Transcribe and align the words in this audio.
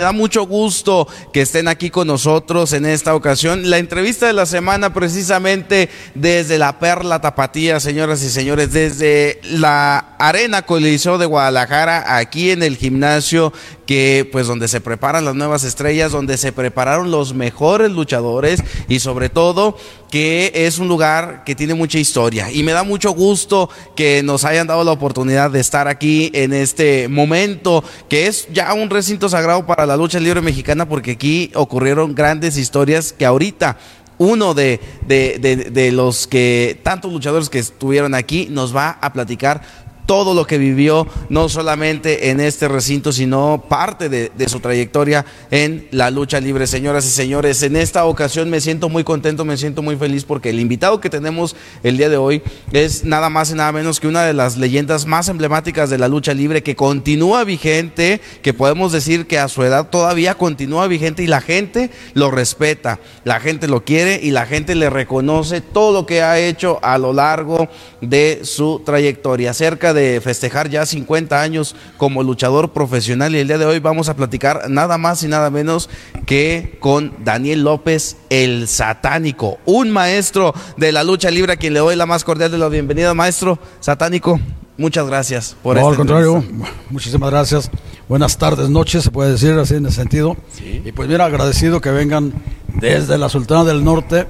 Me 0.00 0.04
da 0.04 0.12
mucho 0.12 0.46
gusto 0.46 1.08
que 1.32 1.40
estén 1.40 1.66
aquí 1.66 1.90
con 1.90 2.06
nosotros 2.06 2.72
en 2.72 2.86
esta 2.86 3.16
ocasión. 3.16 3.68
La 3.68 3.78
entrevista 3.78 4.28
de 4.28 4.32
la 4.32 4.46
semana 4.46 4.94
precisamente 4.94 5.90
desde 6.14 6.56
la 6.56 6.78
Perla 6.78 7.20
Tapatía, 7.20 7.80
señoras 7.80 8.22
y 8.22 8.30
señores, 8.30 8.72
desde 8.72 9.40
la 9.42 10.14
Arena 10.20 10.62
Coliseo 10.62 11.18
de 11.18 11.26
Guadalajara, 11.26 12.16
aquí 12.16 12.52
en 12.52 12.62
el 12.62 12.76
gimnasio 12.76 13.52
que 13.88 14.28
pues 14.30 14.46
donde 14.46 14.68
se 14.68 14.82
preparan 14.82 15.24
las 15.24 15.34
nuevas 15.34 15.64
estrellas, 15.64 16.12
donde 16.12 16.36
se 16.36 16.52
prepararon 16.52 17.10
los 17.10 17.32
mejores 17.32 17.90
luchadores 17.90 18.62
y 18.86 18.98
sobre 18.98 19.30
todo 19.30 19.78
que 20.10 20.52
es 20.54 20.78
un 20.78 20.88
lugar 20.88 21.42
que 21.42 21.54
tiene 21.54 21.72
mucha 21.72 21.98
historia. 21.98 22.52
Y 22.52 22.64
me 22.64 22.72
da 22.72 22.82
mucho 22.82 23.12
gusto 23.12 23.70
que 23.96 24.22
nos 24.22 24.44
hayan 24.44 24.66
dado 24.66 24.84
la 24.84 24.92
oportunidad 24.92 25.50
de 25.50 25.60
estar 25.60 25.88
aquí 25.88 26.30
en 26.34 26.52
este 26.52 27.08
momento 27.08 27.82
que 28.10 28.26
es 28.26 28.46
ya 28.52 28.74
un 28.74 28.90
recinto 28.90 29.30
sagrado 29.30 29.64
para 29.64 29.86
la 29.86 29.96
lucha 29.96 30.20
libre 30.20 30.42
mexicana 30.42 30.86
porque 30.86 31.12
aquí 31.12 31.50
ocurrieron 31.54 32.14
grandes 32.14 32.58
historias 32.58 33.14
que 33.14 33.24
ahorita 33.24 33.78
uno 34.18 34.52
de, 34.52 34.80
de, 35.06 35.38
de, 35.38 35.56
de, 35.56 35.92
los 35.92 36.26
que, 36.26 36.78
tantos 36.82 37.10
luchadores 37.10 37.48
que 37.48 37.60
estuvieron 37.60 38.14
aquí, 38.14 38.48
nos 38.50 38.76
va 38.76 38.98
a 39.00 39.12
platicar 39.12 39.62
todo 40.08 40.32
lo 40.32 40.46
que 40.46 40.56
vivió, 40.56 41.06
no 41.28 41.50
solamente 41.50 42.30
en 42.30 42.40
este 42.40 42.66
recinto, 42.66 43.12
sino 43.12 43.64
parte 43.68 44.08
de, 44.08 44.48
su 44.48 44.58
trayectoria 44.58 45.26
en 45.50 45.86
la 45.90 46.10
lucha 46.10 46.40
libre. 46.40 46.66
Señoras 46.66 47.04
y 47.04 47.10
señores, 47.10 47.62
en 47.62 47.76
esta 47.76 48.06
ocasión 48.06 48.48
me 48.48 48.62
siento 48.62 48.88
muy 48.88 49.04
contento, 49.04 49.44
me 49.44 49.58
siento 49.58 49.82
muy 49.82 49.96
feliz 49.96 50.24
porque 50.24 50.48
el 50.48 50.60
invitado 50.60 50.98
que 50.98 51.10
tenemos 51.10 51.54
el 51.82 51.98
día 51.98 52.08
de 52.08 52.16
hoy 52.16 52.42
es 52.72 53.04
nada 53.04 53.28
más 53.28 53.50
y 53.50 53.54
nada 53.54 53.70
menos 53.70 54.00
que 54.00 54.08
una 54.08 54.22
de 54.22 54.32
las 54.32 54.56
leyendas 54.56 55.04
más 55.04 55.28
emblemáticas 55.28 55.90
de 55.90 55.98
la 55.98 56.08
lucha 56.08 56.32
libre 56.32 56.62
que 56.62 56.74
continúa 56.74 57.44
vigente, 57.44 58.22
que 58.40 58.54
podemos 58.54 58.92
decir 58.92 59.26
que 59.26 59.38
a 59.38 59.48
su 59.48 59.62
edad 59.62 59.90
todavía 59.90 60.36
continúa 60.36 60.86
vigente 60.86 61.22
y 61.22 61.26
la 61.26 61.42
gente 61.42 61.90
lo 62.14 62.30
respeta, 62.30 62.98
la 63.24 63.40
gente 63.40 63.68
lo 63.68 63.84
quiere 63.84 64.18
y 64.22 64.30
la 64.30 64.46
gente 64.46 64.74
le 64.74 64.88
reconoce 64.88 65.60
todo 65.60 65.92
lo 65.92 66.06
que 66.06 66.22
ha 66.22 66.38
hecho 66.38 66.78
a 66.82 66.96
lo 66.96 67.12
largo 67.12 67.68
de 68.00 68.40
su 68.44 68.80
trayectoria. 68.86 69.52
Cerca 69.52 69.92
de 69.92 69.97
de 69.98 70.20
festejar 70.20 70.68
ya 70.70 70.86
50 70.86 71.40
años 71.40 71.74
como 71.96 72.22
luchador 72.22 72.72
profesional 72.72 73.34
y 73.34 73.38
el 73.38 73.48
día 73.48 73.58
de 73.58 73.66
hoy 73.66 73.80
vamos 73.80 74.08
a 74.08 74.14
platicar 74.14 74.70
nada 74.70 74.96
más 74.96 75.22
y 75.24 75.28
nada 75.28 75.50
menos 75.50 75.90
que 76.24 76.76
con 76.80 77.12
Daniel 77.24 77.64
López 77.64 78.16
el 78.30 78.68
satánico, 78.68 79.58
un 79.64 79.90
maestro 79.90 80.54
de 80.76 80.92
la 80.92 81.02
lucha 81.02 81.30
libre 81.30 81.54
a 81.54 81.56
quien 81.56 81.74
le 81.74 81.80
doy 81.80 81.96
la 81.96 82.06
más 82.06 82.22
cordial 82.22 82.50
de 82.50 82.58
la 82.58 82.68
bienvenida, 82.68 83.12
maestro 83.14 83.58
satánico. 83.80 84.40
Muchas 84.76 85.08
gracias 85.08 85.56
por 85.60 85.76
no, 85.76 85.88
al 85.88 85.96
contrario, 85.96 86.44
muchísimas 86.90 87.30
gracias. 87.30 87.70
Buenas 88.08 88.38
tardes, 88.38 88.70
noches, 88.70 89.02
se 89.02 89.10
puede 89.10 89.32
decir 89.32 89.52
así 89.54 89.74
en 89.74 89.86
ese 89.86 89.96
sentido. 89.96 90.36
Sí. 90.52 90.82
Y 90.84 90.92
pues 90.92 91.08
bien 91.08 91.20
agradecido 91.20 91.80
que 91.80 91.90
vengan 91.90 92.32
desde 92.80 93.18
la 93.18 93.28
Sultana 93.28 93.64
del 93.64 93.82
Norte 93.82 94.26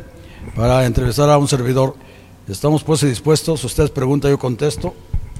para 0.56 0.86
entrevistar 0.86 1.28
a 1.28 1.36
un 1.36 1.46
servidor. 1.46 1.94
Estamos 2.48 2.82
pues 2.82 3.02
dispuestos, 3.02 3.62
ustedes 3.62 3.90
preguntan, 3.90 4.30
yo 4.30 4.38
contesto. 4.38 4.94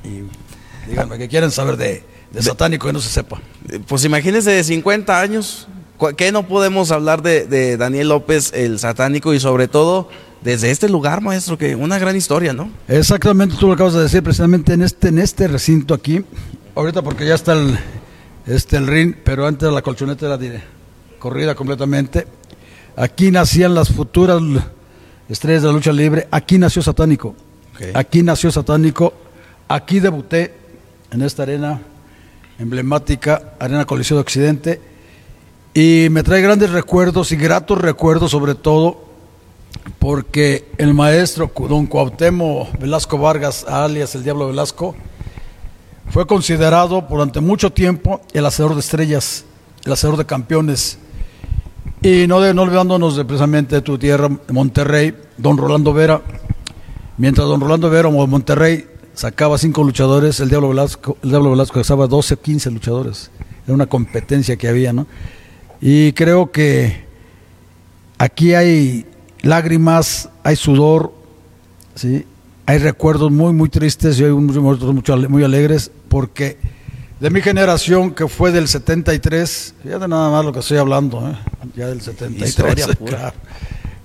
Y 0.04 0.88
díganme, 0.88 1.18
¿qué 1.18 1.28
quieren 1.28 1.50
saber 1.50 1.76
de, 1.76 2.04
de 2.32 2.42
satánico 2.42 2.86
que 2.86 2.92
no 2.92 3.00
se 3.00 3.08
sepa? 3.08 3.40
Pues 3.86 4.04
imagínense 4.04 4.50
de 4.50 4.64
50 4.64 5.20
años, 5.20 5.68
¿qué 6.16 6.32
no 6.32 6.46
podemos 6.46 6.90
hablar 6.90 7.22
de, 7.22 7.46
de, 7.46 7.76
Daniel 7.76 8.08
López, 8.08 8.52
el 8.54 8.78
satánico, 8.78 9.34
y 9.34 9.40
sobre 9.40 9.68
todo 9.68 10.08
desde 10.42 10.70
este 10.70 10.88
lugar, 10.88 11.20
maestro, 11.20 11.58
que 11.58 11.74
una 11.74 11.98
gran 11.98 12.16
historia, 12.16 12.52
¿no? 12.52 12.70
Exactamente, 12.86 13.56
tú 13.58 13.66
lo 13.66 13.72
acabas 13.74 13.94
de 13.94 14.02
decir, 14.02 14.22
precisamente 14.22 14.72
en 14.72 14.82
este, 14.82 15.08
en 15.08 15.18
este 15.18 15.48
recinto 15.48 15.94
aquí, 15.94 16.24
ahorita 16.74 17.02
porque 17.02 17.26
ya 17.26 17.34
está 17.34 17.54
el, 17.54 17.78
este, 18.46 18.76
el 18.76 18.86
ring, 18.86 19.14
pero 19.24 19.46
antes 19.46 19.70
la 19.72 19.82
colchoneta 19.82 20.26
era 20.26 20.36
de, 20.38 20.62
corrida 21.18 21.54
completamente. 21.54 22.26
Aquí 22.96 23.30
nacían 23.30 23.74
las 23.74 23.90
futuras 23.90 24.40
estrellas 25.28 25.62
de 25.62 25.68
la 25.68 25.74
lucha 25.74 25.92
libre, 25.92 26.26
aquí 26.30 26.58
nació 26.58 26.82
satánico. 26.82 27.34
Okay. 27.74 27.92
Aquí 27.94 28.22
nació 28.22 28.50
satánico 28.50 29.12
Aquí 29.68 30.00
debuté 30.00 30.54
en 31.10 31.20
esta 31.20 31.42
arena 31.42 31.82
emblemática, 32.58 33.52
Arena 33.58 33.84
Coliseo 33.84 34.16
de 34.16 34.22
Occidente, 34.22 34.80
y 35.74 36.08
me 36.10 36.22
trae 36.22 36.40
grandes 36.40 36.70
recuerdos 36.70 37.32
y 37.32 37.36
gratos 37.36 37.78
recuerdos 37.78 38.30
sobre 38.30 38.54
todo 38.54 39.04
porque 39.98 40.70
el 40.78 40.94
maestro 40.94 41.52
don 41.68 41.86
Cuauhtémoc 41.86 42.78
Velasco 42.78 43.18
Vargas, 43.18 43.66
alias 43.68 44.14
el 44.14 44.24
Diablo 44.24 44.46
Velasco, 44.46 44.96
fue 46.10 46.26
considerado 46.26 47.04
durante 47.08 47.40
mucho 47.40 47.70
tiempo 47.70 48.22
el 48.32 48.46
hacedor 48.46 48.72
de 48.72 48.80
estrellas, 48.80 49.44
el 49.84 49.92
hacedor 49.92 50.16
de 50.16 50.24
campeones. 50.24 50.98
Y 52.00 52.26
no, 52.26 52.40
de, 52.40 52.54
no 52.54 52.62
olvidándonos 52.62 53.16
de 53.16 53.26
precisamente 53.26 53.76
de 53.76 53.82
tu 53.82 53.98
tierra, 53.98 54.30
Monterrey, 54.48 55.14
don 55.36 55.58
Rolando 55.58 55.92
Vera. 55.92 56.22
Mientras 57.18 57.46
don 57.46 57.60
Rolando 57.60 57.90
Vera, 57.90 58.08
Monterrey, 58.08 58.86
sacaba 59.18 59.58
cinco 59.58 59.82
luchadores, 59.82 60.38
el 60.38 60.48
Diablo 60.48 60.68
Velasco, 60.68 61.18
el 61.24 61.30
Diablo 61.30 61.50
Velasco 61.50 61.82
sacaba 61.82 62.06
12 62.06 62.34
o 62.34 62.40
15 62.40 62.70
luchadores. 62.70 63.32
Era 63.66 63.74
una 63.74 63.86
competencia 63.86 64.56
que 64.56 64.68
había, 64.68 64.92
¿no? 64.92 65.08
Y 65.80 66.12
creo 66.12 66.52
que 66.52 67.04
aquí 68.16 68.54
hay 68.54 69.06
lágrimas, 69.42 70.28
hay 70.44 70.54
sudor, 70.54 71.12
¿sí? 71.96 72.26
Hay 72.66 72.78
recuerdos 72.78 73.32
muy, 73.32 73.52
muy 73.52 73.68
tristes 73.68 74.20
y 74.20 74.24
hay 74.24 74.30
otros 74.30 75.28
muy 75.28 75.42
alegres, 75.42 75.90
porque 76.08 76.56
de 77.18 77.30
mi 77.30 77.40
generación, 77.40 78.14
que 78.14 78.28
fue 78.28 78.52
del 78.52 78.68
73, 78.68 79.74
ya 79.82 79.98
de 79.98 80.06
nada 80.06 80.30
más 80.30 80.44
lo 80.44 80.52
que 80.52 80.60
estoy 80.60 80.78
hablando, 80.78 81.28
¿eh? 81.28 81.36
ya 81.74 81.88
del 81.88 82.02
73. 82.02 82.48
Historia 82.48 82.86
pura. 82.96 83.34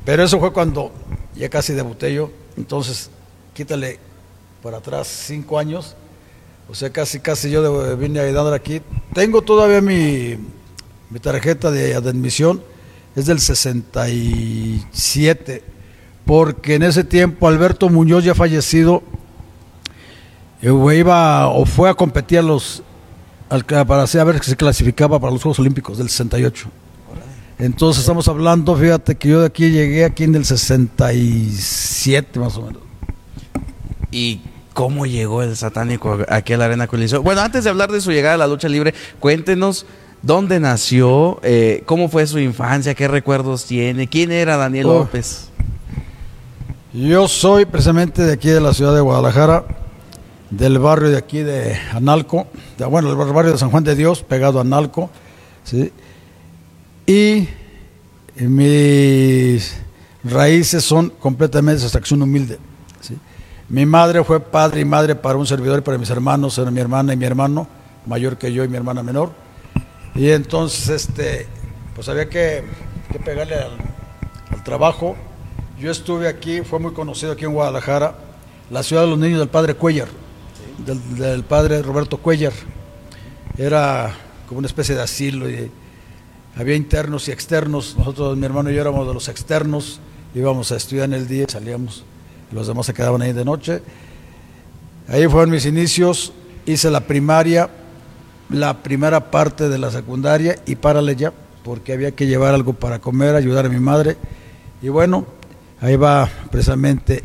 Pero 0.05 0.23
eso 0.23 0.39
fue 0.39 0.51
cuando 0.51 0.91
ya 1.35 1.49
casi 1.49 1.73
debuté 1.73 2.11
yo, 2.15 2.31
entonces 2.57 3.11
quítale 3.53 3.99
para 4.63 4.77
atrás, 4.77 5.07
cinco 5.07 5.59
años. 5.59 5.95
O 6.69 6.75
sea, 6.75 6.89
casi, 6.89 7.19
casi 7.19 7.51
yo 7.51 7.97
vine 7.97 8.21
a 8.21 8.31
dar 8.31 8.53
aquí. 8.53 8.81
Tengo 9.13 9.41
todavía 9.41 9.81
mi, 9.81 10.37
mi 11.09 11.19
tarjeta 11.19 11.69
de, 11.69 11.99
de, 11.99 12.09
admisión, 12.09 12.63
es 13.13 13.25
del 13.25 13.41
67, 13.41 15.61
porque 16.25 16.75
en 16.75 16.83
ese 16.83 17.03
tiempo 17.03 17.49
Alberto 17.49 17.89
Muñoz 17.89 18.23
ya 18.23 18.33
fallecido, 18.33 19.03
eh, 20.61 20.71
iba 20.97 21.49
o 21.49 21.65
fue 21.65 21.89
a 21.89 21.93
competir 21.93 22.39
a 22.39 22.41
los, 22.41 22.81
para 23.49 24.03
a 24.03 24.23
ver 24.23 24.41
si 24.41 24.51
se 24.51 24.55
clasificaba 24.55 25.19
para 25.19 25.33
los 25.33 25.43
Juegos 25.43 25.59
Olímpicos 25.59 25.97
del 25.97 26.07
68. 26.07 26.69
Entonces 27.59 27.99
estamos 28.01 28.29
hablando, 28.29 28.77
fíjate 28.77 29.15
que 29.15 29.27
yo 29.27 29.41
de 29.41 29.47
aquí 29.47 29.69
llegué 29.69 30.05
aquí 30.05 30.23
en 30.23 30.35
el 30.35 30.45
67 30.45 32.39
más 32.39 32.55
o 32.55 32.61
menos. 32.61 32.83
¿Y 34.13 34.39
cómo 34.73 35.05
llegó 35.05 35.43
el 35.43 35.55
satánico 35.55 36.19
aquí 36.29 36.53
a 36.53 36.57
la 36.57 36.65
Arena 36.65 36.87
Coliseo. 36.87 37.21
Bueno, 37.21 37.41
antes 37.41 37.63
de 37.63 37.69
hablar 37.69 37.91
de 37.91 38.01
su 38.01 38.11
llegada 38.11 38.35
a 38.35 38.37
la 38.37 38.47
lucha 38.47 38.67
libre, 38.67 38.93
cuéntenos 39.19 39.85
dónde 40.21 40.59
nació, 40.59 41.39
eh, 41.43 41.83
cómo 41.85 42.09
fue 42.09 42.27
su 42.27 42.39
infancia, 42.39 42.95
qué 42.95 43.07
recuerdos 43.07 43.65
tiene, 43.65 44.07
quién 44.07 44.31
era 44.31 44.57
Daniel 44.57 44.87
oh. 44.87 44.99
López. 44.99 45.49
Yo 46.93 47.27
soy 47.27 47.65
precisamente 47.65 48.23
de 48.23 48.33
aquí 48.33 48.49
de 48.49 48.61
la 48.61 48.73
ciudad 48.73 48.93
de 48.93 49.01
Guadalajara, 49.01 49.65
del 50.49 50.77
barrio 50.77 51.09
de 51.09 51.17
aquí 51.17 51.39
de 51.39 51.75
Analco, 51.91 52.47
de, 52.77 52.85
bueno, 52.85 53.09
el 53.09 53.15
barrio 53.15 53.53
de 53.53 53.57
San 53.57 53.71
Juan 53.71 53.83
de 53.83 53.95
Dios, 53.95 54.21
pegado 54.21 54.59
a 54.59 54.61
Analco, 54.61 55.09
¿sí? 55.63 55.91
y 57.05 57.47
mis 58.35 59.75
raíces 60.23 60.83
son 60.83 61.09
completamente 61.09 61.79
de 61.79 61.85
extracción 61.85 62.21
humilde. 62.21 62.59
Mi 63.73 63.87
madre 63.87 64.23
fue 64.23 64.39
padre 64.39 64.81
y 64.81 64.85
madre 64.85 65.15
para 65.15 65.35
un 65.35 65.47
servidor 65.47 65.79
y 65.79 65.81
para 65.81 65.97
mis 65.97 66.11
hermanos, 66.11 66.59
era 66.59 66.69
mi 66.69 66.79
hermana 66.79 67.11
y 67.11 67.17
mi 67.17 67.25
hermano, 67.25 67.67
mayor 68.05 68.37
que 68.37 68.53
yo 68.53 68.63
y 68.63 68.67
mi 68.67 68.77
hermana 68.77 69.01
menor. 69.01 69.31
Y 70.13 70.29
entonces, 70.29 70.89
este, 70.89 71.47
pues 71.95 72.07
había 72.07 72.29
que, 72.29 72.63
pegarle 73.25 73.55
al, 73.55 73.71
al, 74.51 74.63
trabajo. 74.63 75.15
Yo 75.79 75.89
estuve 75.89 76.27
aquí, 76.27 76.61
fue 76.61 76.77
muy 76.77 76.93
conocido 76.93 77.31
aquí 77.31 77.45
en 77.45 77.53
Guadalajara, 77.53 78.13
la 78.69 78.83
ciudad 78.83 79.01
de 79.01 79.07
los 79.07 79.17
niños 79.17 79.39
del 79.39 79.49
padre 79.49 79.73
Cuellar, 79.73 80.09
del, 80.85 81.15
del 81.17 81.43
padre 81.43 81.81
Roberto 81.81 82.19
Cuellar. 82.19 82.53
Era 83.57 84.13
como 84.47 84.59
una 84.59 84.67
especie 84.67 84.93
de 84.93 85.01
asilo 85.01 85.49
y 85.49 85.71
había 86.55 86.75
internos 86.75 87.27
y 87.27 87.31
externos. 87.31 87.95
Nosotros, 87.97 88.37
mi 88.37 88.45
hermano 88.45 88.69
y 88.69 88.75
yo 88.75 88.81
éramos 88.81 89.07
de 89.07 89.15
los 89.15 89.27
externos, 89.29 89.99
íbamos 90.35 90.71
a 90.71 90.75
estudiar 90.75 91.05
en 91.05 91.13
el 91.13 91.27
día 91.27 91.45
y 91.47 91.51
salíamos 91.51 92.03
los 92.53 92.67
demás 92.67 92.85
se 92.85 92.93
quedaban 92.93 93.21
ahí 93.21 93.33
de 93.33 93.45
noche. 93.45 93.81
Ahí 95.07 95.27
fueron 95.27 95.49
mis 95.49 95.65
inicios, 95.65 96.33
hice 96.65 96.89
la 96.89 97.01
primaria, 97.01 97.69
la 98.49 98.81
primera 98.81 99.31
parte 99.31 99.67
de 99.67 99.77
la 99.77 99.91
secundaria 99.91 100.57
y 100.65 100.75
párale 100.75 101.15
ya, 101.15 101.33
porque 101.63 101.93
había 101.93 102.11
que 102.11 102.25
llevar 102.25 102.53
algo 102.53 102.73
para 102.73 102.99
comer, 102.99 103.35
ayudar 103.35 103.65
a 103.65 103.69
mi 103.69 103.79
madre. 103.79 104.17
Y 104.81 104.89
bueno, 104.89 105.25
ahí 105.81 105.95
va 105.95 106.29
precisamente 106.51 107.23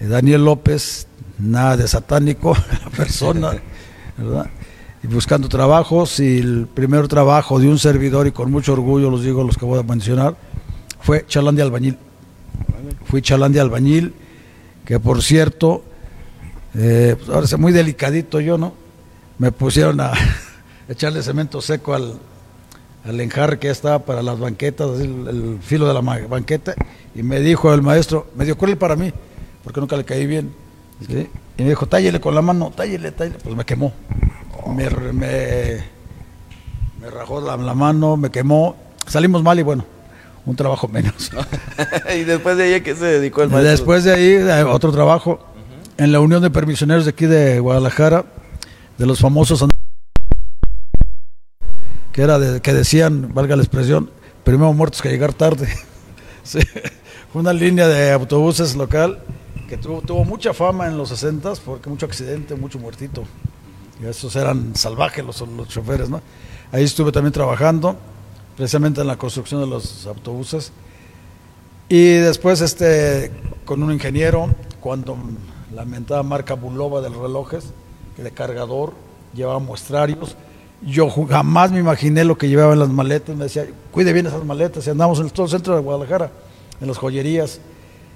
Daniel 0.00 0.44
López, 0.44 1.06
nada 1.38 1.76
de 1.76 1.86
satánico, 1.86 2.56
la 2.84 2.90
persona, 2.90 3.52
¿verdad? 4.16 4.50
y 5.02 5.06
buscando 5.06 5.48
trabajos 5.48 6.20
y 6.20 6.38
el 6.38 6.66
primer 6.72 7.08
trabajo 7.08 7.58
de 7.58 7.68
un 7.68 7.78
servidor 7.78 8.26
y 8.26 8.32
con 8.32 8.50
mucho 8.50 8.72
orgullo 8.72 9.10
los 9.10 9.22
digo 9.22 9.44
los 9.44 9.56
que 9.56 9.64
voy 9.64 9.78
a 9.78 9.82
mencionar 9.82 10.36
fue 11.00 11.24
chalán 11.26 11.54
de 11.54 11.62
albañil 11.62 11.98
fui 13.04 13.22
chalán 13.22 13.52
de 13.52 13.60
albañil 13.60 14.14
que 14.84 14.98
por 14.98 15.22
cierto 15.22 15.84
eh, 16.74 17.16
pues 17.18 17.28
ahora 17.28 17.44
es 17.44 17.58
muy 17.58 17.72
delicadito 17.72 18.40
yo 18.40 18.58
no 18.58 18.74
me 19.38 19.52
pusieron 19.52 20.00
a 20.00 20.12
echarle 20.88 21.22
cemento 21.22 21.60
seco 21.60 21.94
al, 21.94 22.18
al 23.04 23.20
enjarre 23.20 23.58
que 23.58 23.70
estaba 23.70 24.00
para 24.00 24.22
las 24.22 24.38
banquetas 24.38 25.00
el, 25.00 25.28
el, 25.28 25.58
filo 25.60 25.86
de 25.86 25.94
la 25.94 26.00
banqueta 26.00 26.74
y 27.14 27.22
me 27.22 27.40
dijo 27.40 27.72
el 27.72 27.82
maestro 27.82 28.28
me 28.36 28.44
dio 28.44 28.56
cruel 28.56 28.76
para 28.76 28.96
mí 28.96 29.12
porque 29.62 29.80
nunca 29.80 29.96
le 29.96 30.04
caí 30.04 30.26
bien 30.26 30.52
y 31.58 31.62
me 31.62 31.68
dijo 31.68 31.86
tállele 31.86 32.20
con 32.20 32.34
la 32.34 32.42
mano 32.42 32.72
tállele 32.74 33.12
tállele 33.12 33.38
pues 33.42 33.54
me 33.54 33.64
quemó. 33.64 33.92
Me, 34.74 34.90
me, 34.90 35.84
me 37.00 37.10
rajó 37.10 37.40
la, 37.40 37.56
mano, 37.56 38.16
me 38.16 38.30
quemó. 38.30 38.76
Salimos 39.06 39.42
mal 39.42 39.58
y 39.58 39.62
bueno, 39.62 39.84
un 40.46 40.56
trabajo 40.56 40.88
menos. 40.88 41.30
¿Y 42.16 42.24
después 42.24 42.56
de 42.56 42.64
ahí 42.64 42.74
a 42.74 42.82
qué 42.82 42.94
se 42.94 43.04
dedicó 43.04 43.42
el 43.42 43.50
maestro? 43.50 43.70
Después 43.70 44.04
de 44.04 44.12
ahí, 44.12 44.64
otro 44.66 44.92
trabajo 44.92 45.32
uh 45.32 45.34
-huh. 45.34 46.04
en 46.04 46.12
la 46.12 46.20
Unión 46.20 46.42
de 46.42 46.50
Permisioneros 46.50 47.04
de 47.04 47.10
aquí 47.10 47.26
de 47.26 47.60
Guadalajara, 47.60 48.24
de 48.96 49.06
los 49.06 49.20
famosos 49.20 49.66
que 52.12 52.22
era 52.22 52.38
de, 52.38 52.62
que 52.62 52.72
decían, 52.72 53.34
valga 53.34 53.56
la 53.56 53.62
expresión, 53.62 54.10
primero 54.42 54.72
muertos 54.72 55.02
que 55.02 55.10
llegar 55.10 55.34
tarde. 55.34 55.68
sí. 56.42 56.60
Fue 57.30 57.42
una 57.42 57.52
línea 57.52 57.88
de 57.88 58.12
autobuses 58.12 58.74
local 58.74 59.18
que 59.68 59.76
tuvo, 59.76 60.00
tuvo 60.00 60.24
mucha 60.24 60.54
fama 60.54 60.86
en 60.86 60.96
los 60.96 61.10
60 61.10 61.52
porque 61.64 61.90
mucho 61.90 62.06
accidente, 62.06 62.54
mucho 62.54 62.78
muertito. 62.78 63.24
Y 64.00 64.06
esos 64.06 64.34
eran 64.36 64.74
salvajes 64.74 65.24
los, 65.24 65.40
los, 65.40 65.68
choferes, 65.68 66.08
¿no? 66.08 66.22
Ahí 66.72 66.84
estuve 66.84 67.12
también 67.12 67.32
trabajando, 67.32 67.98
precisamente 68.56 69.00
en 69.00 69.06
la 69.06 69.16
construcción 69.16 69.60
de 69.60 69.66
los 69.66 70.06
autobuses. 70.06 70.72
Y 71.88 72.14
después 72.14 72.60
este, 72.60 73.30
con 73.64 73.82
un 73.82 73.92
ingeniero, 73.92 74.48
cuando 74.80 75.16
la 75.74 75.84
mentada 75.84 76.22
marca 76.22 76.54
Bulova 76.54 77.00
de 77.00 77.10
los 77.10 77.18
relojes, 77.18 77.72
que 78.16 78.22
de 78.22 78.30
cargador, 78.32 78.94
llevaba 79.34 79.58
muestrarios. 79.58 80.36
Yo 80.82 81.08
jamás 81.10 81.70
me 81.70 81.78
imaginé 81.78 82.24
lo 82.24 82.36
que 82.36 82.48
llevaba 82.48 82.72
en 82.72 82.80
las 82.80 82.88
maletas. 82.88 83.36
Me 83.36 83.44
decía, 83.44 83.66
cuide 83.92 84.12
bien 84.12 84.26
esas 84.26 84.44
maletas. 84.44 84.86
Y 84.86 84.90
andamos 84.90 85.20
en 85.20 85.30
todo 85.30 85.46
el 85.46 85.52
centro 85.52 85.74
de 85.76 85.82
Guadalajara, 85.82 86.30
en 86.80 86.88
las 86.88 86.98
joyerías. 86.98 87.60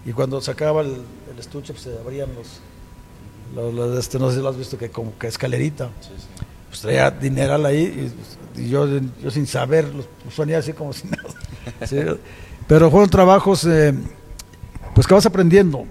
Y 0.04 0.12
cuando 0.12 0.40
sacaba 0.40 0.81
el, 0.81 1.02
el 1.32 1.38
estuche, 1.38 1.72
pues 1.72 1.84
se 1.84 1.98
abrían 1.98 2.31
los, 2.34 2.60
lo, 3.54 3.72
lo, 3.72 3.98
este, 3.98 4.19
no 4.19 4.31
sé 4.31 4.36
si 4.36 4.43
lo 4.43 4.48
has 4.48 4.56
visto, 4.56 4.78
que 4.78 4.90
como 4.90 5.16
que 5.19 5.26
escalerita. 5.26 5.90
Sí, 6.00 6.10
sí. 6.16 6.44
Pues 6.69 6.81
traía 6.81 7.10
dineral 7.10 7.66
ahí 7.66 7.82
y, 7.82 8.12
y 8.56 8.69
yo, 8.69 8.87
yo, 9.23 9.31
sin 9.31 9.47
saber, 9.47 9.87
los 9.94 10.06
ponía 10.35 10.58
así 10.58 10.73
como 10.73 10.93
si 10.93 11.08
nada. 11.08 11.87
¿sí? 11.87 11.99
Pero 12.67 12.91
fueron 12.91 13.11
trabajos, 13.11 13.64
eh, 13.67 13.94
pues 14.94 15.06
que 15.06 15.14
vas 15.14 15.26
aprendiendo. 15.26 15.85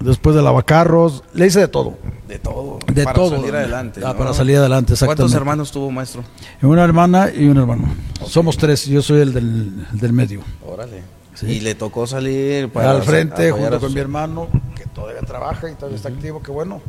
Después 0.00 0.36
de 0.36 0.42
lavacarros, 0.42 1.24
le 1.32 1.46
hice 1.46 1.60
de 1.60 1.68
todo. 1.68 1.96
De 2.28 2.38
todo. 2.38 2.78
De 2.92 3.04
para 3.04 3.14
todo. 3.14 3.38
salir 3.38 3.56
adelante. 3.56 4.00
Ah, 4.04 4.08
¿no? 4.12 4.18
Para 4.18 4.34
salir 4.34 4.58
adelante, 4.58 4.92
exactamente. 4.92 5.22
¿Cuántos 5.22 5.34
hermanos 5.34 5.72
tuvo, 5.72 5.90
maestro? 5.90 6.22
Una 6.60 6.84
hermana 6.84 7.30
y 7.34 7.46
un 7.46 7.56
hermano. 7.56 7.84
Okay. 8.20 8.28
Somos 8.28 8.58
tres, 8.58 8.84
yo 8.84 9.00
soy 9.00 9.20
el 9.20 9.32
del, 9.32 9.86
el 9.92 9.98
del 9.98 10.12
medio. 10.12 10.40
Órale. 10.66 11.02
Sí. 11.34 11.46
Y 11.46 11.60
le 11.60 11.74
tocó 11.74 12.06
salir 12.06 12.68
para 12.68 12.90
al 12.90 13.02
frente 13.02 13.50
junto 13.50 13.80
con 13.80 13.94
mi 13.94 14.00
hermano, 14.00 14.48
que 14.76 14.84
todavía 14.86 15.22
trabaja 15.22 15.70
y 15.70 15.74
todavía 15.74 15.96
uh 15.96 16.02
-huh. 16.02 16.06
está 16.06 16.08
activo, 16.10 16.42
que 16.42 16.50
bueno, 16.50 16.80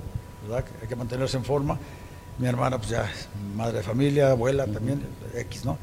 ¿verdad? 0.43 0.65
hay 0.81 0.87
que 0.87 0.95
mantenerse 0.95 1.37
en 1.37 1.45
forma. 1.45 1.79
Mi 2.37 2.47
hermana, 2.47 2.77
pues 2.77 2.89
ya 2.89 3.09
madre 3.55 3.77
de 3.77 3.83
familia, 3.83 4.31
abuela 4.31 4.65
también, 4.65 5.01
X, 5.33 5.65
¿no? 5.65 5.77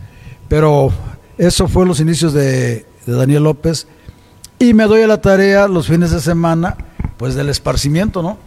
Pero 0.49 0.93
eso 1.39 1.69
fue 1.69 1.87
los 1.87 2.01
inicios 2.01 2.33
de, 2.33 2.87
Daniel 3.07 3.45
López. 3.45 3.87
Y 4.59 4.75
me 4.75 4.85
doy 4.85 5.03
a 5.03 5.07
la 5.07 5.21
tarea 5.21 5.67
los 5.67 5.89
fines 5.89 6.11
de 6.11 6.21
semana, 6.21 6.77
pues 7.17 7.35
del 7.35 7.49
esparcimiento, 7.49 8.23
¿no? 8.23 8.39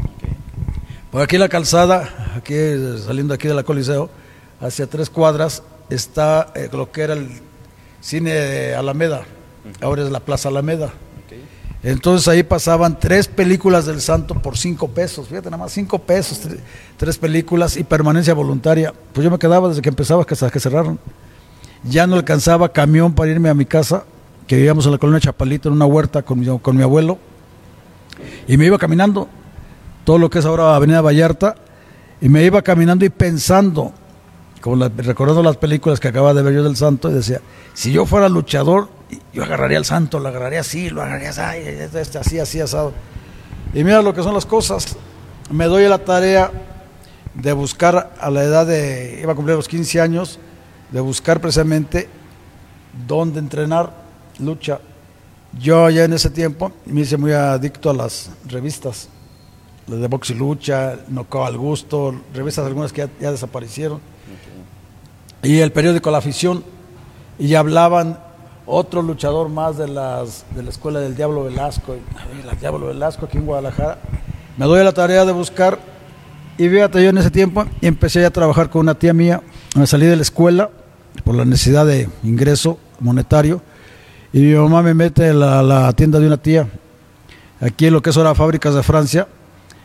Por 1.12 1.22
aquí 1.22 1.38
la 1.38 1.50
calzada, 1.50 2.34
aquí 2.36 2.56
saliendo 3.06 3.34
aquí 3.34 3.48
de 3.48 3.54
la 3.54 3.63
Coliseo, 3.63 4.10
hacia 4.62 4.88
tres 4.88 5.10
cuadras, 5.10 5.63
está 5.90 6.52
eh, 6.56 6.69
lo 6.72 6.92
que 6.92 7.02
era 7.02 7.13
el 7.13 7.30
cine 8.02 8.31
de 8.31 8.75
Alameda 8.75 9.25
ahora 9.81 10.04
es 10.04 10.12
la 10.12 10.19
Plaza 10.19 10.50
Alameda. 10.50 10.94
Entonces 11.85 12.27
ahí 12.27 12.41
pasaban 12.41 12.99
tres 12.99 13.27
películas 13.27 13.85
del 13.85 14.01
Santo 14.01 14.33
por 14.33 14.57
cinco 14.57 14.87
pesos, 14.87 15.27
fíjate 15.27 15.51
nada 15.51 15.65
más, 15.65 15.71
cinco 15.71 15.99
pesos, 15.99 16.39
tres, 16.39 16.57
tres, 16.97 17.15
películas 17.19 17.77
y 17.77 17.83
permanencia 17.83 18.33
voluntaria. 18.33 18.91
Pues 19.13 19.23
yo 19.23 19.29
me 19.29 19.37
quedaba 19.37 19.69
desde 19.69 19.83
que 19.83 19.89
empezaba 19.89 20.25
hasta 20.27 20.49
que 20.49 20.59
cerraron. 20.59 20.97
Ya 21.83 22.07
no 22.07 22.15
alcanzaba 22.15 22.69
camión 22.69 23.13
para 23.13 23.29
irme 23.29 23.49
a 23.49 23.53
mi 23.53 23.65
casa, 23.65 24.03
que 24.47 24.55
vivíamos 24.55 24.87
en 24.87 24.93
la 24.93 24.97
colonia 24.97 25.19
Chapalito, 25.19 25.69
en 25.69 25.75
una 25.75 25.85
huerta 25.85 26.23
con 26.23 26.39
mi, 26.39 26.47
con 26.57 26.75
mi 26.75 26.81
abuelo, 26.81 27.19
y 28.47 28.57
me 28.57 28.65
iba 28.65 28.79
caminando, 28.79 29.29
todo 30.05 30.17
lo 30.17 30.31
que 30.31 30.39
es 30.39 30.45
ahora 30.45 30.75
Avenida 30.75 31.01
Vallarta, 31.01 31.53
y 32.19 32.29
me 32.29 32.43
iba 32.43 32.63
caminando 32.63 33.05
y 33.05 33.09
pensando, 33.09 33.93
como 34.59 34.77
la, 34.77 34.89
recordando 34.89 35.43
las 35.43 35.57
películas 35.57 35.99
que 35.99 36.07
acababa 36.07 36.33
de 36.33 36.41
ver 36.41 36.55
yo 36.55 36.63
del 36.63 36.77
Santo, 36.77 37.11
y 37.11 37.13
decía, 37.13 37.41
si 37.75 37.91
yo 37.91 38.07
fuera 38.07 38.27
luchador, 38.27 38.89
yo 39.34 39.44
agarraría 39.44 39.78
al 39.78 39.86
santo, 39.86 40.19
lo 40.19 40.30
agarraría 40.30 40.62
así, 40.62 40.90
lo 40.90 41.02
agarraría 41.02 41.30
así, 41.30 42.18
así, 42.18 42.40
así, 42.40 42.60
asado. 42.60 42.94
Y 43.74 43.84
mira 43.84 44.02
lo 44.02 44.13
que 44.13 44.24
son 44.24 44.34
las 44.34 44.46
cosas. 44.46 44.96
Me 45.52 45.66
doy 45.66 45.86
a 45.86 45.90
la 45.90 46.00
tarea 46.00 46.52
de 47.34 47.54
buscar 47.54 48.13
a 48.19 48.30
la 48.30 48.44
edad 48.44 48.66
de, 48.66 49.19
iba 49.22 49.34
a 49.34 49.36
cumplir 49.36 49.57
los 49.57 49.68
15 49.68 50.02
años, 50.02 50.40
de 50.92 51.02
buscar 51.02 51.42
precisamente 51.42 52.07
dónde 53.07 53.40
entrenar 53.40 53.92
lucha. 54.40 54.80
Yo 55.60 55.90
ya 55.90 56.06
en 56.06 56.13
ese 56.13 56.30
tiempo 56.30 56.72
me 56.86 57.02
hice 57.02 57.18
muy 57.18 57.34
adicto 57.34 57.90
a 57.90 57.94
las 57.94 58.31
revistas, 58.48 59.10
las 59.88 60.00
de 60.00 60.07
box 60.07 60.31
y 60.31 60.34
lucha, 60.34 60.98
Nocao 61.10 61.46
al 61.46 61.57
gusto, 61.57 62.16
revistas 62.34 62.66
algunas 62.66 62.92
que 62.92 63.02
ya, 63.02 63.10
ya 63.19 63.31
desaparecieron. 63.31 64.00
Okay. 65.42 65.52
Y 65.52 65.60
el 65.60 65.72
periódico 65.72 66.12
La 66.12 66.18
Afición, 66.18 66.63
y 67.38 67.54
hablaban 67.56 68.19
otro 68.65 69.01
luchador 69.01 69.50
más 69.50 69.77
de, 69.77 69.88
las, 69.88 70.45
de 70.56 70.63
la 70.63 70.69
escuela 70.69 71.00
del 71.00 71.15
Diablo 71.15 71.44
Velasco, 71.44 71.94
el 71.94 72.59
Diablo 72.59 72.88
Velasco 72.88 73.25
aquí 73.25 73.38
en 73.38 73.45
Guadalajara. 73.45 74.00
Me 74.57 74.65
doy 74.65 74.79
a 74.79 74.83
la 74.83 74.91
tarea 74.91 75.25
de 75.25 75.31
buscar 75.31 75.79
y 76.57 76.69
fíjate, 76.69 77.03
yo 77.03 77.09
en 77.09 77.17
ese 77.17 77.31
tiempo 77.31 77.65
empecé 77.81 78.25
a 78.25 78.31
trabajar 78.31 78.69
con 78.69 78.81
una 78.81 78.95
tía 78.95 79.13
mía, 79.13 79.41
me 79.75 79.85
salí 79.85 80.06
de 80.06 80.15
la 80.15 80.21
escuela 80.21 80.69
por 81.23 81.35
la 81.35 81.45
necesidad 81.45 81.85
de 81.85 82.09
ingreso 82.23 82.79
monetario 83.00 83.62
y 84.31 84.40
mi 84.40 84.54
mamá 84.54 84.81
me 84.81 84.94
mete 84.94 85.30
a 85.30 85.33
la, 85.33 85.61
la 85.61 85.94
tienda 85.94 86.19
de 86.19 86.28
una 86.28 86.37
tía, 86.37 86.68
aquí 87.59 87.87
en 87.87 87.94
lo 87.94 88.01
que 88.01 88.09
es 88.09 88.18
ahora 88.18 88.35
Fábricas 88.35 88.73
de 88.73 88.83
Francia, 88.83 89.28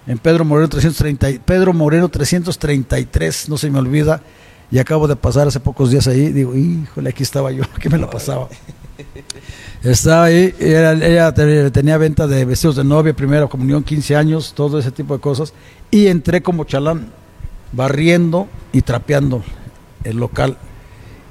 en 0.07 0.19
Pedro 0.19 0.45
Moreno, 0.45 0.69
330, 0.69 1.45
Pedro 1.45 1.73
Moreno 1.73 2.09
333, 2.09 3.49
no 3.49 3.59
se 3.59 3.71
me 3.71 3.78
olvida, 3.78 4.23
y 4.71 4.79
acabo 4.79 5.09
de 5.09 5.17
pasar 5.17 5.49
hace 5.49 5.61
pocos 5.61 5.91
días 5.91 6.07
ahí, 6.07 6.33
digo, 6.33 6.55
híjole, 6.55 7.11
aquí 7.11 7.23
estaba 7.23 7.50
yo, 7.50 7.65
aquí 7.77 7.89
me 7.89 7.99
la 7.99 8.09
pasaba. 8.09 8.49
Estaba 9.83 10.25
ahí, 10.25 10.55
era, 10.61 10.93
ella 10.93 11.33
tenía 11.73 11.97
venta 11.97 12.27
de 12.27 12.45
vestidos 12.45 12.77
de 12.77 12.85
novia, 12.85 13.15
primera 13.15 13.47
comunión, 13.47 13.83
15 13.83 14.17
años, 14.17 14.53
todo 14.55 14.79
ese 14.79 14.91
tipo 14.91 15.15
de 15.15 15.21
cosas, 15.21 15.55
y 15.91 16.07
entré 16.07 16.43
como 16.43 16.65
chalán, 16.65 17.11
barriendo 17.73 18.49
y 18.73 18.83
trapeando 18.83 19.43
el 20.05 20.19
local. 20.19 20.59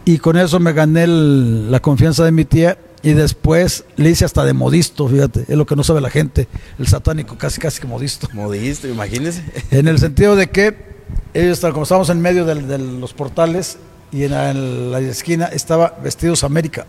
Y 0.04 0.18
con 0.18 0.38
eso 0.38 0.60
me 0.60 0.74
gané 0.74 1.04
el, 1.04 1.72
la 1.72 1.80
confianza 1.80 2.26
de 2.26 2.32
mi 2.32 2.44
tía 2.46 2.80
y 3.04 3.14
después 3.14 3.86
le 3.96 4.10
hice 4.10 4.26
hasta 4.26 4.44
de 4.44 4.54
modisto, 4.54 5.08
fíjate, 5.08 5.46
es 5.48 5.56
lo 5.56 5.66
que 5.66 5.76
no 5.76 5.84
sabe 5.84 6.02
la 6.02 6.10
gente, 6.10 6.48
el 6.80 6.88
satánico 6.88 7.38
casi 7.38 7.62
casi 7.62 7.80
que 7.80 7.88
modisto. 7.88 8.28
Modisto, 8.34 8.88
imagínese. 8.88 9.44
En 9.72 9.88
el 9.88 10.00
sentido 10.00 10.36
de 10.36 10.50
que 10.50 10.99
ellos, 11.34 11.60
como 11.60 11.84
estábamos 11.84 12.10
en 12.10 12.22
medio 12.22 12.46
de, 12.46 12.56
de 12.56 12.78
los 12.78 13.14
portales 13.14 13.78
y 14.12 14.24
en 14.24 14.92
la, 14.92 15.00
esquina 15.00 15.46
estaba 15.46 15.96
Vestidos 16.04 16.44
América, 16.44 16.86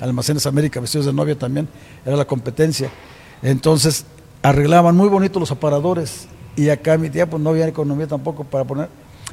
Almacenes 0.00 0.46
América, 0.46 0.80
Vestidos 0.80 1.06
de 1.06 1.12
Novia 1.12 1.38
también, 1.38 1.68
era 2.04 2.16
la 2.16 2.24
competencia. 2.24 2.90
Entonces 3.42 4.04
arreglaban 4.42 4.96
muy 4.96 5.08
bonitos 5.08 5.40
los 5.40 5.50
aparadores 5.50 6.26
y 6.56 6.68
acá 6.68 6.98
mi 6.98 7.10
tía 7.10 7.28
pues 7.28 7.42
no 7.42 7.50
había 7.50 7.66
economía 7.66 8.06
tampoco 8.06 8.44
para 8.44 8.64
poner. 8.64 8.88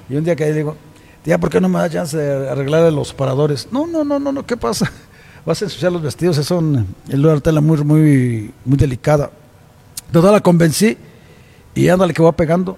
Y 0.09 0.15
un 0.15 0.23
día 0.23 0.35
que 0.35 0.45
le 0.45 0.53
digo, 0.53 0.75
tía, 1.23 1.37
¿por 1.37 1.49
qué 1.49 1.59
no 1.59 1.67
me 1.67 1.79
da 1.79 1.89
chance 1.89 2.15
de 2.15 2.49
arreglar 2.49 2.91
los 2.93 3.11
aparadores? 3.11 3.67
No, 3.71 3.85
no, 3.87 4.03
no, 4.03 4.19
no, 4.19 4.31
no, 4.31 4.45
¿qué 4.45 4.55
pasa? 4.55 4.91
Vas 5.45 5.61
a 5.61 5.65
ensuciar 5.65 5.91
los 5.91 6.01
vestidos, 6.01 6.37
es 6.37 6.51
una 6.51 6.85
tela 7.41 7.61
muy, 7.61 7.77
muy, 7.83 8.53
muy 8.63 8.77
delicada. 8.77 9.31
Total, 10.11 10.31
la 10.31 10.41
convencí 10.41 10.97
y 11.75 11.89
ándale 11.89 12.13
que 12.13 12.23
va 12.23 12.31
pegando 12.31 12.77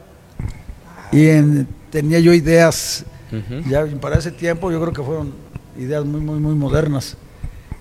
y 1.11 1.27
en, 1.27 1.67
tenía 1.91 2.19
yo 2.19 2.33
ideas, 2.33 3.05
uh 3.31 3.35
-huh. 3.35 3.69
ya 3.69 3.85
para 3.99 4.17
ese 4.17 4.31
tiempo 4.31 4.71
yo 4.71 4.79
creo 4.81 4.93
que 4.93 5.01
fueron 5.03 5.33
ideas 5.77 6.05
muy, 6.05 6.21
muy, 6.21 6.39
muy 6.39 6.55
modernas. 6.55 7.15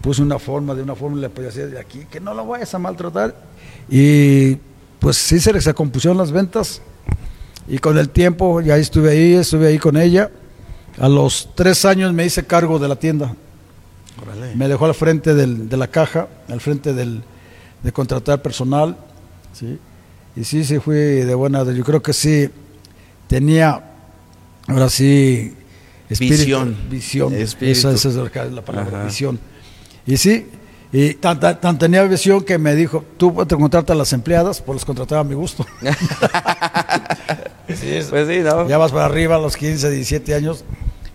Puse 0.01 0.23
una 0.23 0.39
forma, 0.39 0.75
de 0.75 0.83
una 0.83 0.95
forma 0.95 1.17
le 1.21 1.29
podía 1.29 1.49
hacer 1.49 1.71
de 1.71 1.79
aquí, 1.81 2.07
que 2.11 2.21
no 2.21 2.33
la 2.33 2.43
vayas 2.43 2.73
a 2.75 2.79
maltratar. 2.79 3.35
Y 3.91 4.57
pues 5.01 5.17
sí 5.17 5.41
se, 5.41 5.61
se 5.61 5.75
compusieron 5.75 6.17
las 6.17 6.31
ventas. 6.31 6.81
Y 7.67 7.79
con 7.79 7.99
el 7.99 8.09
tiempo 8.09 8.61
ya 8.61 8.77
estuve 8.77 9.11
ahí, 9.11 9.35
estuve 9.35 9.67
ahí 9.67 9.79
con 9.79 9.97
ella. 9.97 10.31
A 10.99 11.09
los 11.09 11.51
tres 11.55 11.85
años 11.85 12.13
me 12.15 12.25
hice 12.25 12.45
cargo 12.45 12.79
de 12.79 12.89
la 12.89 12.97
tienda. 12.97 13.35
Me 14.57 14.69
dejó 14.69 14.87
al 14.87 14.95
frente 14.95 15.35
del- 15.35 15.69
de 15.69 15.77
la 15.77 15.89
caja, 15.89 16.29
al 16.49 16.61
frente 16.61 16.93
del, 16.95 17.23
de 17.83 17.93
contratar 17.93 18.41
personal. 18.41 18.97
¿sí? 19.53 19.79
Y 20.37 20.45
sí, 20.45 20.65
sí, 20.65 20.79
fui 20.79 20.95
de 20.97 21.35
buena. 21.35 21.65
Yo 21.65 21.85
creo 21.85 22.01
que 22.03 22.13
sí 22.13 22.49
tenía, 23.29 23.85
ahora 24.67 24.89
sí, 24.89 25.55
Visión. 26.09 26.77
Visión. 26.91 27.35
Espíritu. 27.35 27.79
Esa, 27.79 27.93
esa 27.93 28.09
es 28.09 28.15
la 28.15 28.45
la 28.47 28.63
palabra, 28.63 28.99
Ajá. 28.99 29.07
visión. 29.07 29.39
Y 30.07 30.17
sí, 30.17 30.47
y 30.91 31.13
tan, 31.15 31.39
tan- 31.39 31.61
tan 31.61 31.79
tenía 31.79 32.03
visión 32.05 32.43
que 32.43 32.57
me 32.57 32.75
dijo, 32.75 33.05
tú 33.19 33.31
te 33.47 33.55
contratas 33.57 33.95
a 33.95 33.99
las 33.99 34.13
empleadas, 34.15 34.63
pues 34.63 34.77
las 34.77 34.85
contrataba 34.87 35.21
a 35.21 35.25
mi 35.25 35.35
gusto. 35.35 35.67
Sí, 37.69 37.99
Pues 38.09 38.27
sí, 38.29 38.39
¿no? 38.41 38.67
ya 38.67 38.79
vas 38.79 38.93
para 38.93 39.05
arriba 39.05 39.37
a 39.37 39.39
los 39.39 39.57
15, 39.57 39.91
17 39.91 40.35
años. 40.35 40.65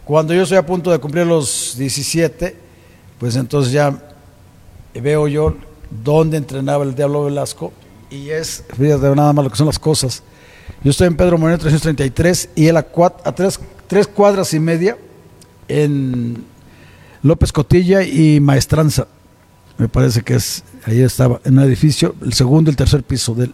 Cuando 0.05 0.33
yo 0.35 0.43
estoy 0.43 0.57
a 0.57 0.65
punto 0.65 0.91
de 0.91 0.99
cumplir 0.99 1.25
los 1.25 1.75
17, 1.77 2.55
pues 3.19 3.35
entonces 3.35 3.73
ya 3.73 3.97
veo 4.93 5.27
yo 5.27 5.55
dónde 5.89 6.37
entrenaba 6.37 6.83
el 6.83 6.93
Diablo 6.93 7.23
Velasco 7.25 7.73
y 8.11 8.29
es, 8.29 8.63
fíjate 8.77 9.15
nada 9.15 9.33
más 9.33 9.43
lo 9.45 9.49
que 9.49 9.57
son 9.57 9.65
las 9.67 9.79
cosas. 9.79 10.21
Yo 10.83 10.91
estoy 10.91 11.07
en 11.07 11.15
Pedro 11.15 11.37
Moreno 11.37 11.57
333 11.59 12.49
y 12.55 12.67
él 12.67 12.77
a, 12.77 12.85
a 13.25 13.31
tres, 13.35 13.59
tres 13.87 14.07
cuadras 14.07 14.53
y 14.53 14.59
media 14.59 14.97
en 15.67 16.43
López 17.21 17.51
Cotilla 17.53 18.03
y 18.03 18.39
Maestranza. 18.41 19.07
Me 19.77 19.87
parece 19.87 20.21
que 20.21 20.35
es, 20.35 20.63
ahí 20.85 21.01
estaba, 21.01 21.39
en 21.45 21.57
un 21.57 21.63
edificio, 21.63 22.15
el 22.21 22.33
segundo 22.33 22.69
y 22.69 22.71
el 22.71 22.75
tercer 22.75 23.03
piso 23.03 23.33
de 23.33 23.45
él. 23.45 23.53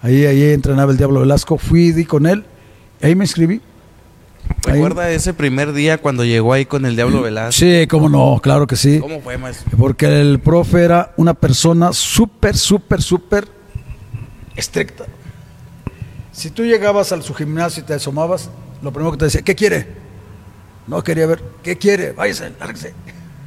Ahí, 0.00 0.24
ahí 0.26 0.42
entrenaba 0.52 0.90
el 0.92 0.98
Diablo 0.98 1.20
Velasco, 1.20 1.58
fui 1.58 1.92
di 1.92 2.04
con 2.04 2.26
él, 2.26 2.44
ahí 3.02 3.14
me 3.14 3.24
inscribí. 3.24 3.60
Ahí- 4.66 4.72
¿Recuerda 4.74 5.10
ese 5.10 5.34
primer 5.34 5.72
día 5.72 5.98
cuando 5.98 6.24
llegó 6.24 6.52
ahí 6.52 6.64
con 6.66 6.84
el 6.86 6.96
Diablo 6.96 7.22
Velasco? 7.22 7.52
Sí, 7.52 7.86
cómo 7.88 8.08
no, 8.08 8.40
claro 8.42 8.66
que 8.66 8.76
sí. 8.76 8.98
¿Cómo 8.98 9.20
fue, 9.20 9.38
maestro? 9.38 9.76
Porque 9.78 10.06
el 10.20 10.40
profe 10.40 10.82
era 10.82 11.12
una 11.16 11.34
persona 11.34 11.92
súper, 11.92 12.56
súper, 12.56 13.02
súper 13.02 13.46
estricta. 14.56 15.04
Si 16.32 16.50
tú 16.50 16.64
llegabas 16.64 17.12
al 17.12 17.22
su 17.22 17.34
gimnasio 17.34 17.82
y 17.82 17.86
te 17.86 17.94
asomabas, 17.94 18.48
lo 18.82 18.92
primero 18.92 19.12
que 19.12 19.18
te 19.18 19.24
decía, 19.26 19.42
¿qué 19.42 19.54
quiere? 19.54 19.86
No 20.86 21.02
quería 21.04 21.26
ver, 21.26 21.42
¿qué 21.62 21.76
quiere? 21.76 22.12
Váyase, 22.12 22.52
lárguese. 22.58 22.94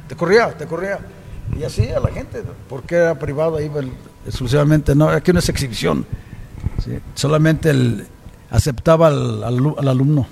Te 0.08 0.14
corría, 0.16 0.56
te 0.56 0.66
corría. 0.66 1.00
Y 1.58 1.64
así 1.64 1.88
a 1.90 2.00
la 2.00 2.10
gente, 2.10 2.42
porque 2.68 2.96
era 2.96 3.18
privado 3.18 3.58
bueno, 3.70 3.90
exclusivamente, 4.26 4.94
no, 4.94 5.08
aquí 5.08 5.32
no 5.32 5.38
es 5.40 5.48
exhibición. 5.48 6.06
¿sí? 6.84 6.98
Solamente 7.14 7.70
el, 7.70 8.06
aceptaba 8.50 9.08
al, 9.08 9.44
al- 9.44 9.74
al 9.78 9.88
alumno. 9.88 10.26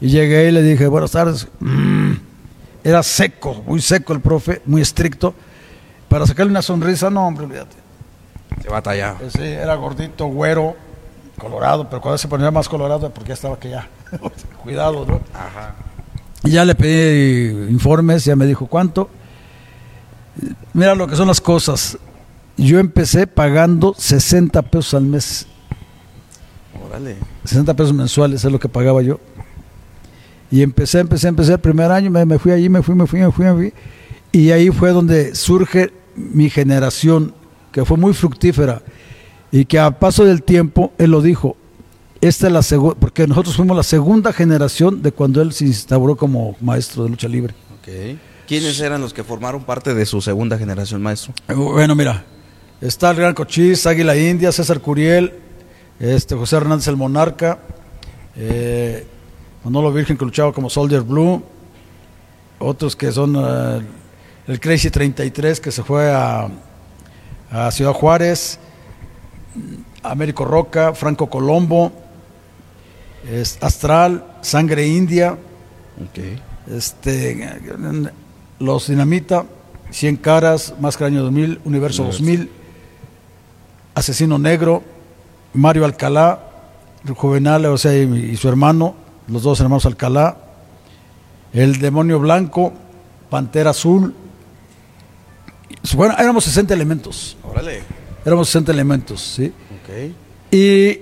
Y 0.00 0.08
llegué 0.08 0.48
y 0.48 0.52
le 0.52 0.62
dije, 0.62 0.86
buenas 0.86 1.10
tardes. 1.12 1.46
Mm, 1.60 2.12
era 2.84 3.02
seco, 3.02 3.62
muy 3.66 3.80
seco 3.80 4.12
el 4.12 4.20
profe, 4.20 4.62
muy 4.66 4.82
estricto. 4.82 5.34
Para 6.08 6.26
sacarle 6.26 6.50
una 6.50 6.62
sonrisa, 6.62 7.08
no, 7.10 7.26
hombre, 7.26 7.44
olvídate. 7.46 7.76
Se 8.62 8.68
batallaba. 8.68 9.18
Sí, 9.28 9.42
era 9.42 9.74
gordito, 9.76 10.26
güero, 10.26 10.76
colorado, 11.42 11.88
pero 11.90 12.00
cuando 12.00 12.18
se 12.18 12.28
ponía 12.28 12.50
más 12.52 12.68
colorado 12.68 13.10
porque 13.10 13.28
ya 13.28 13.34
estaba 13.34 13.58
que 13.58 13.70
ya. 13.70 13.88
Cuidado, 14.62 15.04
¿no? 15.04 15.20
Ajá. 15.34 15.74
Y 16.44 16.52
ya 16.52 16.64
le 16.64 16.74
pedí 16.74 17.68
informes, 17.68 18.24
ya 18.24 18.36
me 18.36 18.46
dijo 18.46 18.66
cuánto. 18.66 19.10
Mira 20.72 20.94
lo 20.94 21.08
que 21.08 21.16
son 21.16 21.26
las 21.28 21.40
cosas. 21.40 21.98
Yo 22.56 22.78
empecé 22.78 23.26
pagando 23.26 23.94
60 23.96 24.62
pesos 24.62 24.94
al 24.94 25.02
mes. 25.02 25.46
Órale. 26.86 27.16
60 27.44 27.74
pesos 27.74 27.92
mensuales 27.92 28.44
es 28.44 28.52
lo 28.52 28.60
que 28.60 28.68
pagaba 28.68 29.02
yo. 29.02 29.18
Y 30.50 30.62
empecé, 30.62 31.00
empecé, 31.00 31.28
empecé 31.28 31.52
el 31.52 31.60
primer 31.60 31.90
año, 31.90 32.10
me, 32.10 32.24
me 32.24 32.38
fui 32.38 32.52
allí, 32.52 32.68
me 32.68 32.82
fui, 32.82 32.94
me 32.94 33.06
fui, 33.06 33.20
me 33.20 33.32
fui, 33.32 33.44
me 33.46 33.54
fui. 33.54 33.74
Y 34.30 34.50
ahí 34.50 34.70
fue 34.70 34.90
donde 34.90 35.34
surge 35.34 35.92
mi 36.14 36.50
generación, 36.50 37.34
que 37.72 37.84
fue 37.84 37.96
muy 37.96 38.12
fructífera. 38.12 38.82
Y 39.52 39.66
que 39.66 39.78
a 39.78 39.98
paso 39.98 40.24
del 40.24 40.42
tiempo, 40.42 40.92
él 40.98 41.10
lo 41.10 41.20
dijo, 41.20 41.56
esta 42.22 42.46
es 42.46 42.52
la 42.52 42.62
segunda, 42.62 42.98
porque 42.98 43.26
nosotros 43.26 43.54
fuimos 43.54 43.76
la 43.76 43.82
segunda 43.82 44.32
generación 44.32 45.02
de 45.02 45.12
cuando 45.12 45.42
él 45.42 45.52
se 45.52 45.66
instauró 45.66 46.16
como 46.16 46.56
maestro 46.60 47.04
de 47.04 47.10
lucha 47.10 47.28
libre. 47.28 47.54
Ok. 47.78 48.18
¿Quiénes 48.46 48.80
eran 48.80 49.00
los 49.00 49.12
que 49.12 49.22
formaron 49.22 49.64
parte 49.64 49.92
de 49.92 50.06
su 50.06 50.20
segunda 50.20 50.56
generación, 50.56 51.02
maestro? 51.02 51.34
Bueno, 51.54 51.94
mira, 51.94 52.24
está 52.80 53.10
el 53.10 53.16
Gran 53.16 53.34
Cochís, 53.34 53.86
Águila 53.86 54.16
India, 54.16 54.52
César 54.52 54.80
Curiel, 54.80 55.34
este 56.00 56.34
José 56.34 56.56
Hernández 56.56 56.88
el 56.88 56.96
Monarca, 56.96 57.58
eh, 58.36 59.06
Manolo 59.64 59.92
Virgen 59.92 60.16
que 60.16 60.24
luchaba 60.24 60.52
como 60.52 60.70
Soldier 60.70 61.02
Blue, 61.02 61.42
otros 62.58 62.96
que 62.96 63.12
son 63.12 63.36
eh, 63.36 63.80
el 64.46 64.60
Crazy 64.60 64.90
33 64.90 65.60
que 65.60 65.70
se 65.70 65.82
fue 65.82 66.10
a, 66.10 66.48
a 67.50 67.70
Ciudad 67.70 67.92
Juárez, 67.92 68.58
Américo 70.02 70.44
Roca, 70.44 70.94
Franco 70.94 71.28
Colombo, 71.28 71.92
es 73.30 73.58
Astral, 73.60 74.24
Sangre 74.40 74.86
India, 74.86 75.36
este, 76.70 77.60
los 78.58 78.88
Dinamita, 78.88 79.44
100 79.90 80.16
Caras, 80.16 80.74
Máscara 80.80 81.08
Año 81.08 81.22
2000, 81.22 81.60
Universo 81.64 82.04
2000, 82.04 82.50
Asesino 83.94 84.38
Negro, 84.38 84.82
Mario 85.54 85.84
Alcalá, 85.84 86.48
Juvenal, 87.14 87.66
o 87.66 87.78
sea, 87.78 87.96
y, 87.96 88.30
y 88.32 88.36
su 88.36 88.48
hermano, 88.48 88.94
los 89.28 89.42
dos 89.42 89.60
hermanos 89.60 89.86
Alcalá, 89.86 90.36
El 91.52 91.78
Demonio 91.78 92.18
Blanco, 92.18 92.72
Pantera 93.28 93.70
Azul. 93.70 94.14
Bueno, 95.94 96.14
éramos 96.18 96.44
60 96.44 96.74
elementos, 96.74 97.36
Órale. 97.42 98.01
Éramos 98.24 98.48
60 98.48 98.72
elementos, 98.72 99.20
¿sí? 99.20 99.46
Ok. 99.46 100.12
Y 100.50 100.98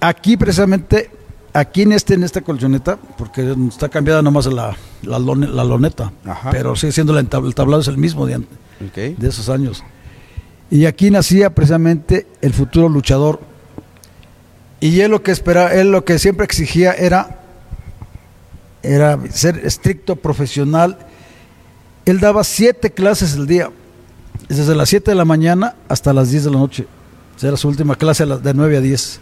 aquí 0.00 0.36
precisamente, 0.36 1.10
aquí 1.52 1.82
en 1.82 1.92
este 1.92 2.14
en 2.14 2.24
esta 2.24 2.40
colchoneta, 2.40 2.96
porque 3.18 3.54
está 3.68 3.88
cambiada 3.88 4.22
nomás 4.22 4.46
la, 4.46 4.76
la, 5.02 5.18
lone- 5.18 5.48
la 5.48 5.64
loneta, 5.64 6.12
Ajá. 6.24 6.50
pero 6.50 6.74
sigue 6.76 6.92
siendo 6.92 7.12
la 7.12 7.20
el 7.20 7.54
tablado 7.54 7.80
es 7.80 7.88
el 7.88 7.98
mismo 7.98 8.26
de 8.26 9.28
esos 9.28 9.48
años. 9.48 9.82
Y 10.70 10.86
aquí 10.86 11.10
nacía 11.10 11.54
precisamente 11.54 12.26
el 12.40 12.52
futuro 12.52 12.88
luchador. 12.88 13.40
Y 14.80 15.00
él 15.00 15.10
lo 15.12 15.22
que 15.22 15.30
esperaba, 15.30 15.72
él 15.72 15.90
lo 15.92 16.04
que 16.04 16.18
siempre 16.18 16.44
exigía 16.44 16.92
era, 16.92 17.40
era 18.82 19.18
ser 19.30 19.60
estricto, 19.64 20.16
profesional. 20.16 20.98
Él 22.04 22.20
daba 22.20 22.44
siete 22.44 22.90
clases 22.90 23.34
al 23.34 23.46
día, 23.46 23.70
desde 24.48 24.74
las 24.74 24.88
7 24.88 25.10
de 25.10 25.14
la 25.14 25.24
mañana 25.24 25.74
hasta 25.88 26.12
las 26.12 26.30
10 26.30 26.44
de 26.44 26.50
la 26.50 26.58
noche. 26.58 26.86
Era 27.42 27.56
su 27.56 27.68
última 27.68 27.96
clase 27.96 28.24
de 28.24 28.54
9 28.54 28.76
a 28.76 28.80
10. 28.80 29.20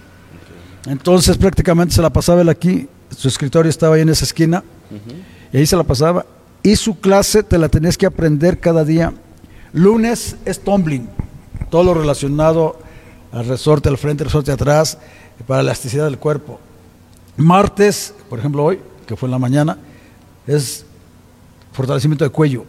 Entonces 0.87 1.37
prácticamente 1.37 1.95
se 1.95 2.03
la 2.03 2.11
pasaba 2.11 2.43
él 2.43 2.49
aquí, 2.49 2.89
su 3.17 3.29
escritorio 3.29 3.71
estaba 3.71 3.97
ahí 3.97 4.03
en 4.03 4.09
esa 4.09 4.25
esquina, 4.25 4.63
y 5.53 5.57
ahí 5.57 5.67
se 5.67 5.77
la 5.77 5.85
pasaba. 5.85 6.27
Y 6.63 6.77
su 6.77 7.01
clase 7.01 7.43
te 7.43 7.59
la 7.59 7.69
tenías 7.69 7.99
que 7.99 8.07
aprender 8.07 8.61
cada 8.61 8.85
día. 8.85 9.13
Lunes 9.73 10.37
es 10.45 10.61
tumbling, 10.61 11.09
todo 11.71 11.85
lo 11.85 11.95
relacionado 11.95 12.79
al 13.33 13.47
resorte 13.47 13.89
al 13.89 13.99
frente, 13.99 14.25
resorte 14.25 14.53
atrás, 14.53 14.99
para 15.47 15.63
la 15.63 15.71
elasticidad 15.71 16.05
del 16.05 16.19
cuerpo. 16.19 16.61
Martes, 17.37 18.15
por 18.29 18.39
ejemplo 18.39 18.65
hoy, 18.65 18.79
que 19.07 19.17
fue 19.17 19.27
en 19.27 19.33
la 19.33 19.39
mañana, 19.39 19.79
es 20.47 20.85
fortalecimiento 21.73 22.25
de 22.25 22.31
cuello. 22.31 22.65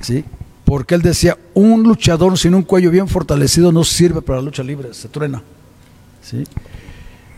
¿sí? 0.00 0.24
Porque 0.64 0.94
él 0.94 1.02
decía, 1.02 1.36
un 1.54 1.82
luchador 1.82 2.38
sin 2.38 2.54
un 2.54 2.62
cuello 2.62 2.90
bien 2.90 3.08
fortalecido 3.08 3.72
no 3.72 3.84
sirve 3.84 4.22
para 4.22 4.38
la 4.38 4.44
lucha 4.44 4.62
libre, 4.62 4.94
se 4.94 5.08
truena. 5.08 5.42
¿sí? 6.22 6.44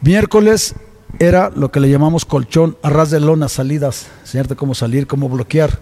Miércoles 0.02 0.74
era 1.18 1.50
lo 1.54 1.70
que 1.70 1.80
le 1.80 1.88
llamamos 1.88 2.24
colchón, 2.24 2.76
a 2.82 2.90
ras 2.90 3.10
de 3.10 3.20
lona, 3.20 3.48
salidas, 3.48 4.08
enseñarte 4.22 4.56
cómo 4.56 4.74
salir, 4.74 5.06
cómo 5.06 5.28
bloquear 5.28 5.78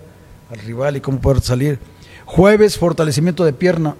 al 0.50 0.58
rival 0.60 0.96
y 0.96 1.00
cómo 1.00 1.20
poder 1.20 1.42
salir. 1.42 1.78
Jueves, 2.26 2.78
fortalecimiento 2.78 3.44
de 3.44 3.52
pierna. 3.52 3.96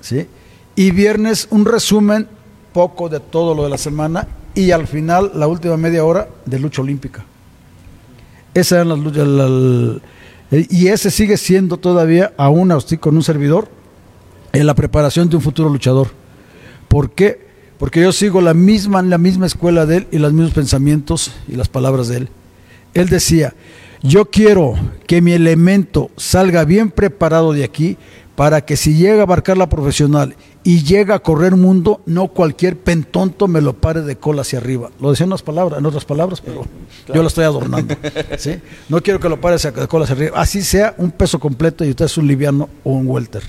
¿sí? 0.00 0.26
Y 0.74 0.90
viernes, 0.92 1.48
un 1.50 1.64
resumen 1.66 2.26
poco 2.72 3.08
de 3.08 3.20
todo 3.20 3.54
lo 3.54 3.64
de 3.64 3.70
la 3.70 3.78
semana 3.78 4.26
y 4.54 4.70
al 4.70 4.86
final, 4.86 5.32
la 5.34 5.46
última 5.46 5.76
media 5.76 6.04
hora 6.04 6.28
de 6.46 6.58
lucha 6.58 6.80
olímpica. 6.82 7.24
Esa 8.54 8.84
las 8.84 8.98
luchas. 8.98 9.26
la- 9.26 9.48
la- 9.48 9.98
y 10.52 10.88
ese 10.88 11.10
sigue 11.10 11.38
siendo 11.38 11.78
todavía, 11.78 12.32
aún 12.36 12.72
así 12.72 12.98
con 12.98 13.16
un 13.16 13.22
servidor, 13.22 13.68
en 14.52 14.66
la 14.66 14.74
preparación 14.74 15.28
de 15.30 15.36
un 15.36 15.42
futuro 15.42 15.70
luchador. 15.70 16.08
¿Por 16.88 17.10
qué? 17.12 17.46
Porque 17.78 18.02
yo 18.02 18.12
sigo 18.12 18.40
la 18.40 18.52
misma, 18.52 19.02
la 19.02 19.18
misma 19.18 19.46
escuela 19.46 19.86
de 19.86 19.98
él 19.98 20.06
y 20.12 20.18
los 20.18 20.32
mismos 20.32 20.52
pensamientos 20.52 21.32
y 21.48 21.56
las 21.56 21.68
palabras 21.68 22.08
de 22.08 22.18
él. 22.18 22.28
Él 22.94 23.08
decía, 23.08 23.54
yo 24.02 24.26
quiero 24.26 24.74
que 25.06 25.22
mi 25.22 25.32
elemento 25.32 26.10
salga 26.16 26.64
bien 26.64 26.90
preparado 26.90 27.52
de 27.52 27.64
aquí 27.64 27.96
para 28.36 28.64
que 28.64 28.76
si 28.76 28.94
llega 28.94 29.20
a 29.20 29.22
abarcar 29.22 29.56
la 29.56 29.68
profesional 29.68 30.36
y 30.64 30.84
llega 30.84 31.16
a 31.16 31.18
correr 31.18 31.56
mundo, 31.56 32.02
no 32.06 32.28
cualquier 32.28 32.78
pentonto 32.78 33.48
me 33.48 33.60
lo 33.60 33.74
pare 33.74 34.02
de 34.02 34.16
cola 34.16 34.42
hacia 34.42 34.58
arriba. 34.58 34.90
Lo 35.00 35.10
decía 35.10 35.24
en 35.24 35.30
unas 35.30 35.42
palabras, 35.42 35.78
en 35.80 35.86
otras 35.86 36.04
palabras, 36.04 36.40
pero 36.40 36.64
yo 37.12 37.20
lo 37.20 37.28
estoy 37.28 37.44
adornando. 37.44 37.96
¿sí? 38.38 38.60
No 38.88 39.02
quiero 39.02 39.18
que 39.18 39.28
lo 39.28 39.40
pare 39.40 39.56
de 39.56 39.88
cola 39.88 40.04
hacia 40.04 40.14
arriba. 40.14 40.40
Así 40.40 40.62
sea 40.62 40.94
un 40.98 41.10
peso 41.10 41.40
completo 41.40 41.84
y 41.84 41.90
usted 41.90 42.04
es 42.04 42.16
un 42.16 42.28
liviano 42.28 42.68
o 42.84 42.92
un 42.92 43.08
welter. 43.08 43.42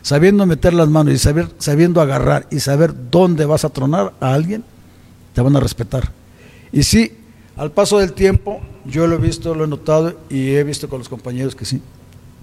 Sabiendo 0.00 0.46
meter 0.46 0.72
las 0.72 0.88
manos 0.88 1.12
y 1.12 1.18
saber, 1.18 1.48
sabiendo 1.58 2.00
agarrar 2.00 2.46
y 2.50 2.60
saber 2.60 2.94
dónde 3.10 3.44
vas 3.44 3.64
a 3.64 3.70
tronar 3.70 4.14
a 4.20 4.32
alguien, 4.32 4.64
te 5.34 5.42
van 5.42 5.56
a 5.56 5.60
respetar. 5.60 6.10
Y 6.72 6.84
sí, 6.84 7.12
al 7.56 7.70
paso 7.70 7.98
del 7.98 8.12
tiempo, 8.12 8.60
yo 8.86 9.06
lo 9.06 9.16
he 9.16 9.18
visto, 9.18 9.54
lo 9.54 9.64
he 9.64 9.68
notado 9.68 10.14
y 10.30 10.50
he 10.50 10.64
visto 10.64 10.88
con 10.88 11.00
los 11.00 11.08
compañeros 11.08 11.54
que 11.54 11.66
sí. 11.66 11.82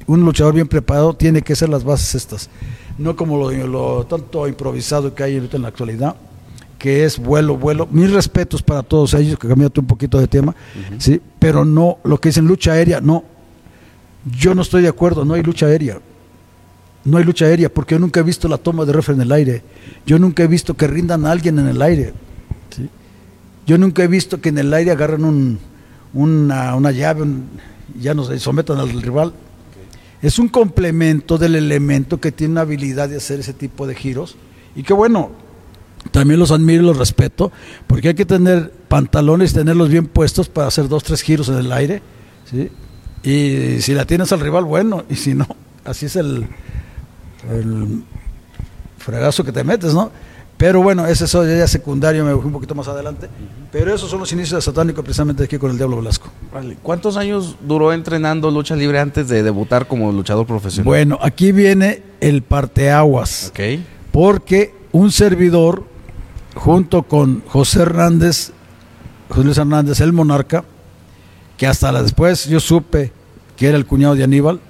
Un 0.06 0.22
luchador 0.26 0.54
bien 0.54 0.68
preparado 0.68 1.16
tiene 1.16 1.42
que 1.42 1.56
ser 1.56 1.70
las 1.70 1.84
bases 1.84 2.14
estas 2.16 2.50
no 2.98 3.16
como 3.16 3.50
lo, 3.50 4.06
tanto 4.06 4.48
improvisado 4.48 5.14
que 5.14 5.24
hay 5.24 5.38
en 5.38 5.62
la 5.62 5.68
actualidad, 5.68 6.16
que 6.78 7.06
es 7.06 7.18
vuelo, 7.18 7.58
vuelo. 7.58 7.88
Mis 7.90 8.12
respetos 8.12 8.62
para 8.62 8.84
todos 8.84 9.14
ellos, 9.14 9.40
que 9.40 9.48
cambiaste 9.48 9.80
un 9.80 9.88
poquito 9.88 10.20
de 10.20 10.28
tema, 10.28 10.56
¿sí? 10.98 11.22
pero 11.40 11.66
no 11.66 11.98
lo 12.04 12.20
que 12.20 12.30
dicen 12.30 12.46
lucha 12.46 12.74
aérea, 12.74 13.02
no. 13.02 13.24
Yo 14.38 14.56
no 14.56 14.62
estoy 14.62 14.84
de 14.84 14.88
acuerdo, 14.88 15.26
no 15.26 15.34
hay 15.34 15.44
lucha 15.44 15.66
aérea. 15.66 16.00
No 17.06 17.18
hay 17.18 17.26
lucha 17.26 17.46
aérea 17.46 17.74
porque 17.74 17.96
yo 17.96 18.00
nunca 18.00 18.22
he 18.22 18.24
visto 18.24 18.48
la 18.48 18.58
toma 18.58 18.86
de 18.86 18.94
refre 18.94 19.14
en 19.14 19.22
el 19.22 19.32
aire. 19.32 19.62
Yo 20.06 20.20
nunca 20.20 20.44
he 20.44 20.48
visto 20.48 20.76
que 20.76 20.88
rindan 20.88 21.26
a 21.26 21.32
alguien 21.32 21.60
en 21.60 21.68
el 21.68 21.82
aire. 21.82 22.14
Yo 23.66 23.78
nunca 23.78 24.04
he 24.04 24.08
visto 24.08 24.40
que 24.40 24.50
en 24.50 24.58
el 24.58 24.74
aire 24.74 24.92
agarran 24.92 25.26
un, 25.26 25.60
una, 26.14 26.76
una 26.76 26.92
llave, 26.92 27.26
y 27.98 28.02
ya 28.02 28.14
no 28.14 28.24
se 28.24 28.40
sometan 28.40 28.78
al 28.80 28.90
rival 29.02 29.34
es 30.24 30.40
un 30.40 30.48
complemento 30.48 31.38
del 31.38 31.56
elemento 31.56 32.20
que 32.20 32.32
tiene 32.32 32.54
una 32.54 32.62
habilidad 32.62 33.10
de 33.10 33.18
hacer 33.18 33.42
ese 33.42 33.54
tipo 33.54 33.86
de 33.86 33.94
giros. 33.94 34.38
Y 34.74 34.84
que 34.84 34.94
bueno, 34.94 35.32
también 36.12 36.40
los 36.40 36.52
admiro 36.52 36.82
y 36.82 36.86
los 36.86 36.98
respeto, 36.98 37.52
porque 37.88 38.08
hay 38.08 38.14
que 38.14 38.26
tener 38.26 38.72
pantalones 38.88 39.52
y 39.52 39.56
tenerlos 39.56 39.90
bien 39.90 40.08
puestos 40.08 40.48
para 40.48 40.68
hacer 40.68 40.88
dos, 40.88 41.04
tres 41.04 41.22
giros 41.22 41.50
en 41.50 41.56
el 41.58 41.72
aire. 41.74 42.02
¿sí? 42.50 42.72
Y 43.22 43.82
si 43.82 43.94
la 43.94 44.06
tienes 44.06 44.32
al 44.32 44.40
rival, 44.40 44.64
bueno, 44.64 45.04
y 45.10 45.16
si 45.16 45.34
no, 45.34 45.46
así 45.84 46.06
es 46.06 46.16
el, 46.16 46.48
el 47.52 48.04
fregazo 48.98 49.44
que 49.44 49.52
te 49.52 49.66
metes, 49.66 49.94
¿no? 49.94 50.10
Pero 50.64 50.82
bueno, 50.82 51.06
ese 51.06 51.26
es 51.26 51.32
ya 51.34 51.68
secundario, 51.68 52.24
me 52.24 52.34
fui 52.36 52.46
un 52.46 52.54
poquito 52.54 52.74
más 52.74 52.88
adelante. 52.88 53.28
Pero 53.70 53.94
esos 53.94 54.10
son 54.10 54.22
los 54.22 54.32
inicios 54.32 54.60
de 54.60 54.62
Satánico 54.62 55.04
precisamente 55.04 55.44
aquí 55.44 55.58
con 55.58 55.72
el 55.72 55.76
Diablo 55.76 55.98
Velasco. 55.98 56.30
¿Cuántos 56.82 57.18
años 57.18 57.58
duró 57.68 57.92
entrenando 57.92 58.50
lucha 58.50 58.74
libre 58.74 58.98
antes 58.98 59.28
de 59.28 59.44
debutar 59.44 59.90
como 59.90 60.10
luchador 60.14 60.46
profesional? 60.48 60.86
Bueno, 60.86 61.20
aquí 61.22 61.52
viene 61.52 62.04
el 62.22 62.44
parteaguas. 62.44 63.50
Okay. 63.50 63.86
Porque 64.14 64.74
un 64.94 65.12
servidor, 65.12 65.84
junto 66.56 67.04
con 67.04 67.44
José 67.46 67.82
Hernández, 67.82 68.54
José 69.28 69.44
Luis 69.44 69.58
Hernández, 69.58 70.00
el 70.00 70.14
monarca, 70.14 70.64
que 71.58 71.68
hasta 71.68 71.92
después 72.02 72.48
yo 72.48 72.62
supe 72.62 73.12
que 73.58 73.68
era 73.68 73.76
el 73.76 73.86
cuñado 73.86 74.16
de 74.16 74.24
Aníbal, 74.24 74.62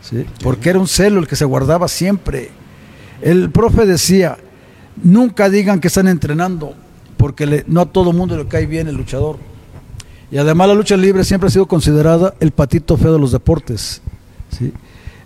¿sí? 0.00 0.26
porque 0.42 0.70
era 0.70 0.80
un 0.80 0.88
celo 0.88 1.20
el 1.20 1.28
que 1.28 1.36
se 1.36 1.44
guardaba 1.44 1.86
siempre. 1.86 2.50
El 3.22 3.48
profe 3.50 3.86
decía, 3.86 4.38
Nunca 5.02 5.48
digan 5.48 5.80
que 5.80 5.88
están 5.88 6.08
entrenando, 6.08 6.74
porque 7.16 7.64
no 7.66 7.80
a 7.82 7.86
todo 7.86 8.12
mundo 8.12 8.36
le 8.36 8.46
cae 8.46 8.66
bien 8.66 8.88
el 8.88 8.96
luchador. 8.96 9.38
Y 10.30 10.38
además 10.38 10.68
la 10.68 10.74
lucha 10.74 10.96
libre 10.96 11.24
siempre 11.24 11.48
ha 11.48 11.50
sido 11.50 11.66
considerada 11.66 12.34
el 12.40 12.50
patito 12.50 12.96
feo 12.96 13.12
de 13.12 13.18
los 13.18 13.32
deportes. 13.32 14.02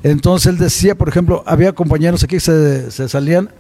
Entonces 0.03 0.47
él 0.47 0.59
decía, 0.59 0.95
por 0.95 1.09
ejemplo, 1.09 1.43
había 1.47 1.73
compañeros 1.73 2.23
aquí 2.25 2.37
que 2.37 2.41
se, 2.41 3.09
salían, 3.09 3.51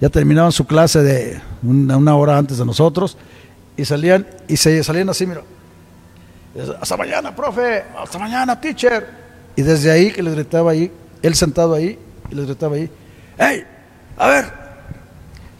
ya 0.00 0.08
terminaban 0.08 0.52
su 0.52 0.66
clase 0.66 1.02
de 1.02 1.40
una, 1.62 2.14
hora 2.16 2.38
antes 2.38 2.58
de 2.58 2.64
nosotros, 2.64 3.16
y 3.76 3.84
salían, 3.84 4.26
y 4.48 4.56
se 4.56 4.82
salían 4.82 5.08
así, 5.08 5.26
mira, 5.26 5.42
hasta 6.80 6.96
mañana, 6.96 7.34
profe, 7.34 7.84
hasta 8.02 8.18
mañana, 8.18 8.60
teacher. 8.60 9.06
Y 9.56 9.62
desde 9.62 9.90
ahí 9.90 10.10
que 10.12 10.22
les 10.22 10.34
gritaba 10.34 10.72
ahí, 10.72 10.90
él 11.22 11.34
sentado 11.34 11.74
ahí, 11.74 11.98
y 12.30 12.34
les 12.34 12.46
gritaba 12.46 12.76
ahí, 12.76 12.90
hey, 13.38 13.64
a 14.16 14.28
ver, 14.28 14.59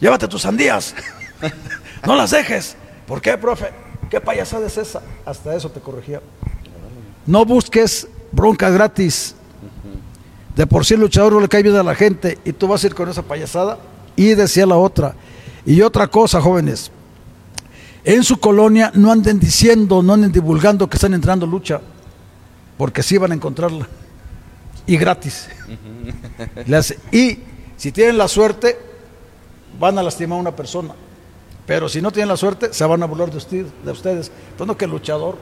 llévate 0.01 0.29
tus 0.29 0.43
sandías, 0.43 0.95
no 2.07 2.17
las 2.17 2.31
dejes. 2.31 2.77
¿Por 3.07 3.21
qué, 3.21 3.37
profe? 3.37 3.71
¿Qué 4.09 4.21
payasada 4.21 4.67
es 4.67 4.77
esa? 4.79 5.03
Hasta 5.25 5.55
eso 5.55 5.71
te 5.71 5.81
corregía. 5.81 6.21
No 7.27 7.45
busques 7.45 8.09
bronca 8.33 8.71
gratis. 8.71 9.35
De 10.57 10.67
por 10.67 10.85
sí 10.85 10.95
el 10.95 11.01
luchador 11.01 11.33
no 11.33 11.41
le 11.41 11.49
cae 11.49 11.63
bien 11.63 11.77
a 11.77 11.83
la 11.83 11.95
gente 11.95 12.39
y 12.45 12.53
tú 12.53 12.67
vas 12.67 12.83
a 12.83 12.89
ir 12.89 12.95
con 12.95 13.09
esa 13.09 13.23
payasada 13.23 13.79
y 14.17 14.35
decía 14.35 14.67
la 14.67 14.77
otra. 14.77 15.15
Y 15.65 15.81
otra 15.83 16.09
cosa, 16.09 16.41
jóvenes, 16.41 16.91
en 18.05 18.25
su 18.25 18.39
colonia 18.39 18.91
no 18.95 19.13
anden 19.13 19.39
diciendo, 19.39 20.03
no 20.03 20.15
anden 20.15 20.33
divulgando 20.33 20.89
que 20.89 20.97
están 20.97 21.15
entrando 21.15 21.47
lucha, 21.47 21.81
porque 22.77 23.03
sí 23.03 23.19
van 23.19 23.33
a 23.33 23.35
encontrarla. 23.35 23.87
Y 24.87 24.97
gratis. 24.97 25.49
y 27.13 27.39
si 27.77 27.93
tienen 27.93 28.19
la 28.19 28.27
suerte, 28.27 28.90
van 29.81 29.99
a 29.99 30.03
lastimar 30.03 30.39
a 30.39 30.43
una 30.43 30.55
persona. 30.55 30.95
Pero 31.67 31.89
si 31.89 32.03
no 32.03 32.13
tienen 32.13 32.29
la 32.29 32.37
suerte, 32.37 32.73
se 32.73 32.85
van 32.85 33.03
a 33.03 33.07
burlar 33.07 33.31
de, 33.31 33.39
usted, 33.39 33.67
de 33.85 33.91
ustedes. 33.91 34.31
Entonces, 34.51 34.77
que 34.77 34.87
luchador. 34.87 35.37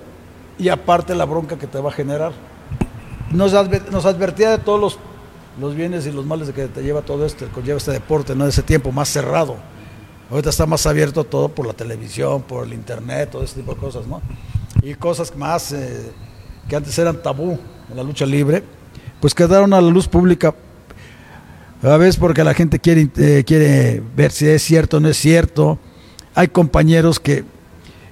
Y 0.58 0.68
aparte 0.68 1.14
la 1.14 1.24
bronca 1.24 1.58
que 1.58 1.66
te 1.66 1.78
va 1.78 1.90
a 1.90 1.92
generar. 1.92 2.32
Nos, 3.30 3.52
advertía 3.54 4.50
de 4.50 4.58
todos 4.58 4.80
los, 4.80 4.98
los, 5.60 5.74
bienes 5.74 6.06
y 6.06 6.12
los 6.12 6.24
males 6.24 6.46
de 6.46 6.54
que 6.54 6.66
te 6.66 6.82
lleva 6.82 7.02
todo 7.02 7.26
esto, 7.26 7.46
conlleva 7.54 7.76
este 7.76 7.92
deporte, 7.92 8.34
¿no? 8.34 8.46
Ese 8.46 8.62
tiempo 8.62 8.90
más 8.90 9.08
cerrado. 9.08 9.56
Ahorita 10.30 10.50
está 10.50 10.66
más 10.66 10.86
abierto 10.86 11.24
todo 11.24 11.48
por 11.48 11.66
la 11.66 11.72
televisión, 11.72 12.42
por 12.42 12.66
el 12.66 12.72
internet, 12.72 13.30
todo 13.30 13.42
ese 13.42 13.56
tipo 13.56 13.74
de 13.74 13.80
cosas, 13.80 14.06
¿no? 14.06 14.20
Y 14.82 14.94
cosas 14.94 15.34
más 15.36 15.72
eh, 15.72 16.12
que 16.68 16.76
antes 16.76 16.98
eran 16.98 17.22
tabú 17.22 17.58
en 17.90 17.96
la 17.96 18.02
lucha 18.02 18.26
libre, 18.26 18.62
pues 19.20 19.34
quedaron 19.34 19.72
a 19.72 19.80
la 19.80 19.90
luz 19.90 20.08
pública 20.08 20.54
a 21.82 21.96
veces 21.96 22.16
porque 22.16 22.42
la 22.42 22.54
gente 22.54 22.78
quiere, 22.78 23.08
eh, 23.16 23.44
quiere 23.46 24.02
ver 24.16 24.32
si 24.32 24.46
es 24.46 24.62
cierto 24.62 24.96
o 24.96 25.00
no 25.00 25.08
es 25.08 25.16
cierto. 25.16 25.78
Hay 26.34 26.48
compañeros 26.48 27.20
que 27.20 27.44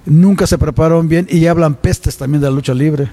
nunca 0.05 0.47
se 0.47 0.57
prepararon 0.57 1.07
bien 1.09 1.27
y 1.29 1.47
hablan 1.47 1.75
pestes 1.75 2.17
también 2.17 2.41
de 2.41 2.49
la 2.49 2.55
lucha 2.55 2.73
libre. 2.73 3.09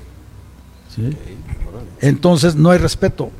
Entonces 2.00 2.54
no 2.54 2.70
hay 2.70 2.78
respeto. 2.78 3.30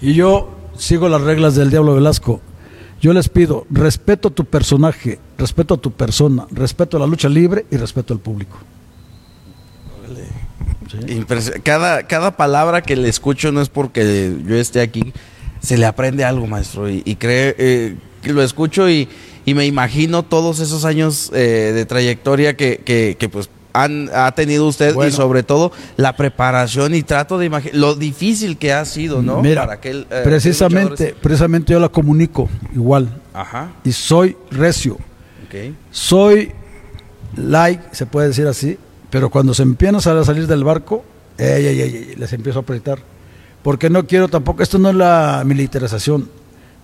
Y 0.00 0.14
yo 0.14 0.56
sigo 0.76 1.08
las 1.08 1.22
reglas 1.22 1.56
del 1.56 1.70
Diablo 1.70 1.94
Velasco. 1.94 2.40
Yo 3.00 3.12
les 3.12 3.28
pido 3.28 3.66
respeto 3.70 4.28
a 4.28 4.30
tu 4.30 4.44
personaje, 4.44 5.18
respeto 5.36 5.74
a 5.74 5.76
tu 5.78 5.92
persona, 5.92 6.46
respeto 6.50 6.96
a 6.96 7.00
la 7.00 7.06
lucha 7.06 7.28
libre 7.28 7.66
y 7.70 7.76
respeto 7.76 8.12
al 8.12 8.20
público. 8.20 8.56
Cada, 11.62 12.04
cada 12.04 12.36
palabra 12.36 12.82
que 12.82 12.96
le 12.96 13.08
escucho 13.08 13.52
no 13.52 13.60
es 13.60 13.68
porque 13.68 14.36
yo 14.44 14.56
esté 14.56 14.80
aquí, 14.80 15.12
se 15.60 15.76
le 15.76 15.86
aprende 15.86 16.24
algo, 16.24 16.46
maestro. 16.46 16.88
Y, 16.88 17.16
cree, 17.16 17.54
eh, 17.58 17.96
que 18.22 18.32
lo 18.32 18.42
escucho 18.42 18.88
y, 18.88 19.08
me 19.46 19.64
imagino 19.64 20.24
todos 20.24 20.60
esos 20.60 20.84
años 20.84 21.30
eh, 21.34 21.72
de 21.74 21.86
trayectoria 21.86 22.54
que, 22.54 23.30
pues 23.32 23.48
han, 23.72 24.10
ha 24.12 24.30
tenido 24.32 24.66
usted 24.66 24.94
y 25.06 25.10
sobre 25.10 25.42
todo 25.42 25.72
la 25.96 26.16
preparación 26.16 26.94
y 26.94 27.02
trato 27.02 27.38
de 27.38 27.46
imaginar 27.46 27.76
lo 27.76 27.94
difícil 27.94 28.58
que 28.58 28.72
ha 28.72 28.84
sido, 28.84 29.22
¿no? 29.22 29.40
Mira, 29.40 29.62
Para 29.62 29.74
aquel, 29.74 30.06
eh, 30.10 30.20
precisamente, 30.24 31.14
precisamente 31.20 31.72
yo 31.72 31.80
la 31.80 31.88
comunico 31.88 32.48
igual. 32.74 33.08
Ajá. 33.32 33.72
Y 33.84 33.92
soy 33.92 34.36
recio. 34.50 34.98
Soy 35.90 36.52
like, 37.36 37.82
se 37.92 38.04
puede 38.04 38.28
decir 38.28 38.46
así, 38.46 38.76
pero 39.08 39.30
cuando 39.30 39.54
se 39.54 39.62
empiezan 39.62 39.96
a 39.96 40.24
salir 40.24 40.46
del 40.46 40.62
barco, 40.62 41.04
les 41.38 42.32
empiezo 42.34 42.58
a 42.58 42.62
apretar 42.62 42.98
porque 43.68 43.90
no 43.90 44.06
quiero 44.06 44.28
tampoco, 44.28 44.62
esto 44.62 44.78
no 44.78 44.88
es 44.88 44.94
la 44.94 45.42
militarización, 45.44 46.30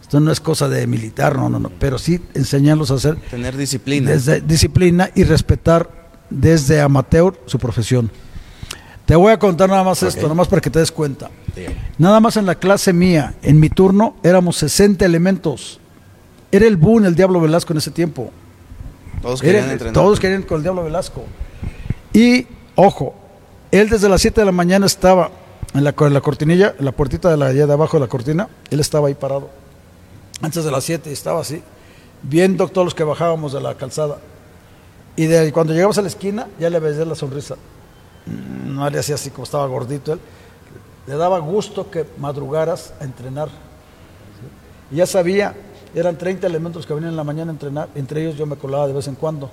esto 0.03 0.20
no 0.20 0.31
es 0.31 0.38
cosa 0.38 0.68
de 0.68 0.87
militar, 0.87 1.35
no, 1.35 1.49
no, 1.49 1.59
no, 1.59 1.70
pero 1.70 1.97
sí 1.97 2.20
enseñarlos 2.35 2.90
a 2.90 2.97
hacer. 2.97 3.16
Tener 3.31 3.57
disciplina. 3.57 4.11
Desde, 4.11 4.42
disciplina 4.42 5.09
y 5.14 5.25
respetar 5.25 5.88
desde 6.29 6.83
amateur 6.83 7.40
su 7.47 7.59
profesión. 7.59 8.11
Te 9.07 9.16
voy 9.16 9.33
a 9.33 9.38
contar 9.38 9.70
nada 9.70 9.83
más 9.83 10.03
esto, 10.03 10.20
nada 10.25 10.35
más 10.35 10.47
para 10.47 10.61
que 10.61 10.68
te 10.68 10.79
des 10.79 10.92
cuenta. 10.92 11.31
Nada 11.97 12.20
más 12.20 12.37
en 12.37 12.44
la 12.44 12.57
clase 12.57 12.92
mía, 12.92 13.35
en 13.40 13.59
mi 13.59 13.70
turno, 13.70 14.16
éramos 14.23 14.59
60 14.59 15.07
elementos. 15.07 15.81
Era 16.53 16.66
el 16.66 16.77
boom 16.77 17.07
el 17.07 17.14
Diablo 17.14 17.40
Velasco 17.40 17.73
en 17.73 17.79
ese 17.79 17.92
tiempo. 17.92 18.31
Todos 19.23 19.40
querían 19.40 19.70
entrenar. 19.70 19.94
Todos 19.94 20.20
querían 20.20 20.42
con 20.42 20.59
el 20.59 20.64
Diablo 20.64 20.85
Velasco. 20.85 21.25
Y, 22.12 22.47
ojo, 22.75 23.14
él 23.70 23.88
desde 23.88 24.11
las 24.11 24.20
7 24.20 24.42
de 24.42 24.44
la 24.44 24.53
mañana 24.53 24.85
estaba 24.85 25.31
en 25.75 25.85
la, 25.85 25.95
la 25.99 26.21
cortinilla, 26.21 26.75
en 26.79 26.85
la 26.85 26.93
puertita 26.93 27.31
de 27.31 27.37
la 27.37 27.47
allá 27.47 27.67
de 27.67 27.73
abajo 27.73 27.97
de 27.97 28.03
la 28.03 28.09
cortina, 28.09 28.49
él 28.71 28.81
estaba 28.81 29.09
ahí 29.09 29.15
parado. 29.15 29.51
Antes 30.41 30.65
de 30.65 30.71
las 30.71 30.85
7 30.85 31.13
estaba 31.13 31.41
así, 31.41 31.63
viendo 32.23 32.69
todos 32.69 32.87
los 32.87 32.95
que 32.95 33.05
bajábamos 33.05 33.53
de 33.53 33.61
la 33.61 33.75
calzada. 33.75 34.19
Y 35.17 35.27
de, 35.27 35.53
cuando 35.53 35.73
llegamos 35.73 35.99
a 35.99 36.03
la 36.03 36.09
esquina, 36.09 36.49
ya 36.59 36.71
le 36.71 36.79
veía 36.81 37.05
la 37.05 37.15
sonrisa. 37.15 37.57
No 38.67 38.89
le 38.89 38.99
hacía 38.99 39.17
así 39.17 39.31
como 39.31 39.45
estaba 39.45 39.67
gordito 39.67 40.13
él. 40.13 40.21
Le 41.07 41.17
daba 41.17 41.39
gusto 41.41 41.91
que 41.91 42.07
madrugaras 42.19 42.95
a 43.01 43.05
entrenar. 43.05 43.49
Y 44.91 44.97
ya 44.97 45.07
sabía 45.07 45.55
eran 45.95 46.19
30 46.19 46.47
elementos 46.47 46.87
que 46.87 46.93
venían 46.93 47.13
en 47.13 47.17
la 47.17 47.25
mañana 47.25 47.51
a 47.51 47.55
entrenar, 47.55 47.89
entre 47.95 48.23
ellos 48.23 48.37
yo 48.37 48.47
me 48.47 48.57
colaba 48.57 48.87
de 48.87 48.93
vez 48.93 49.07
en 49.07 49.15
cuando. 49.15 49.51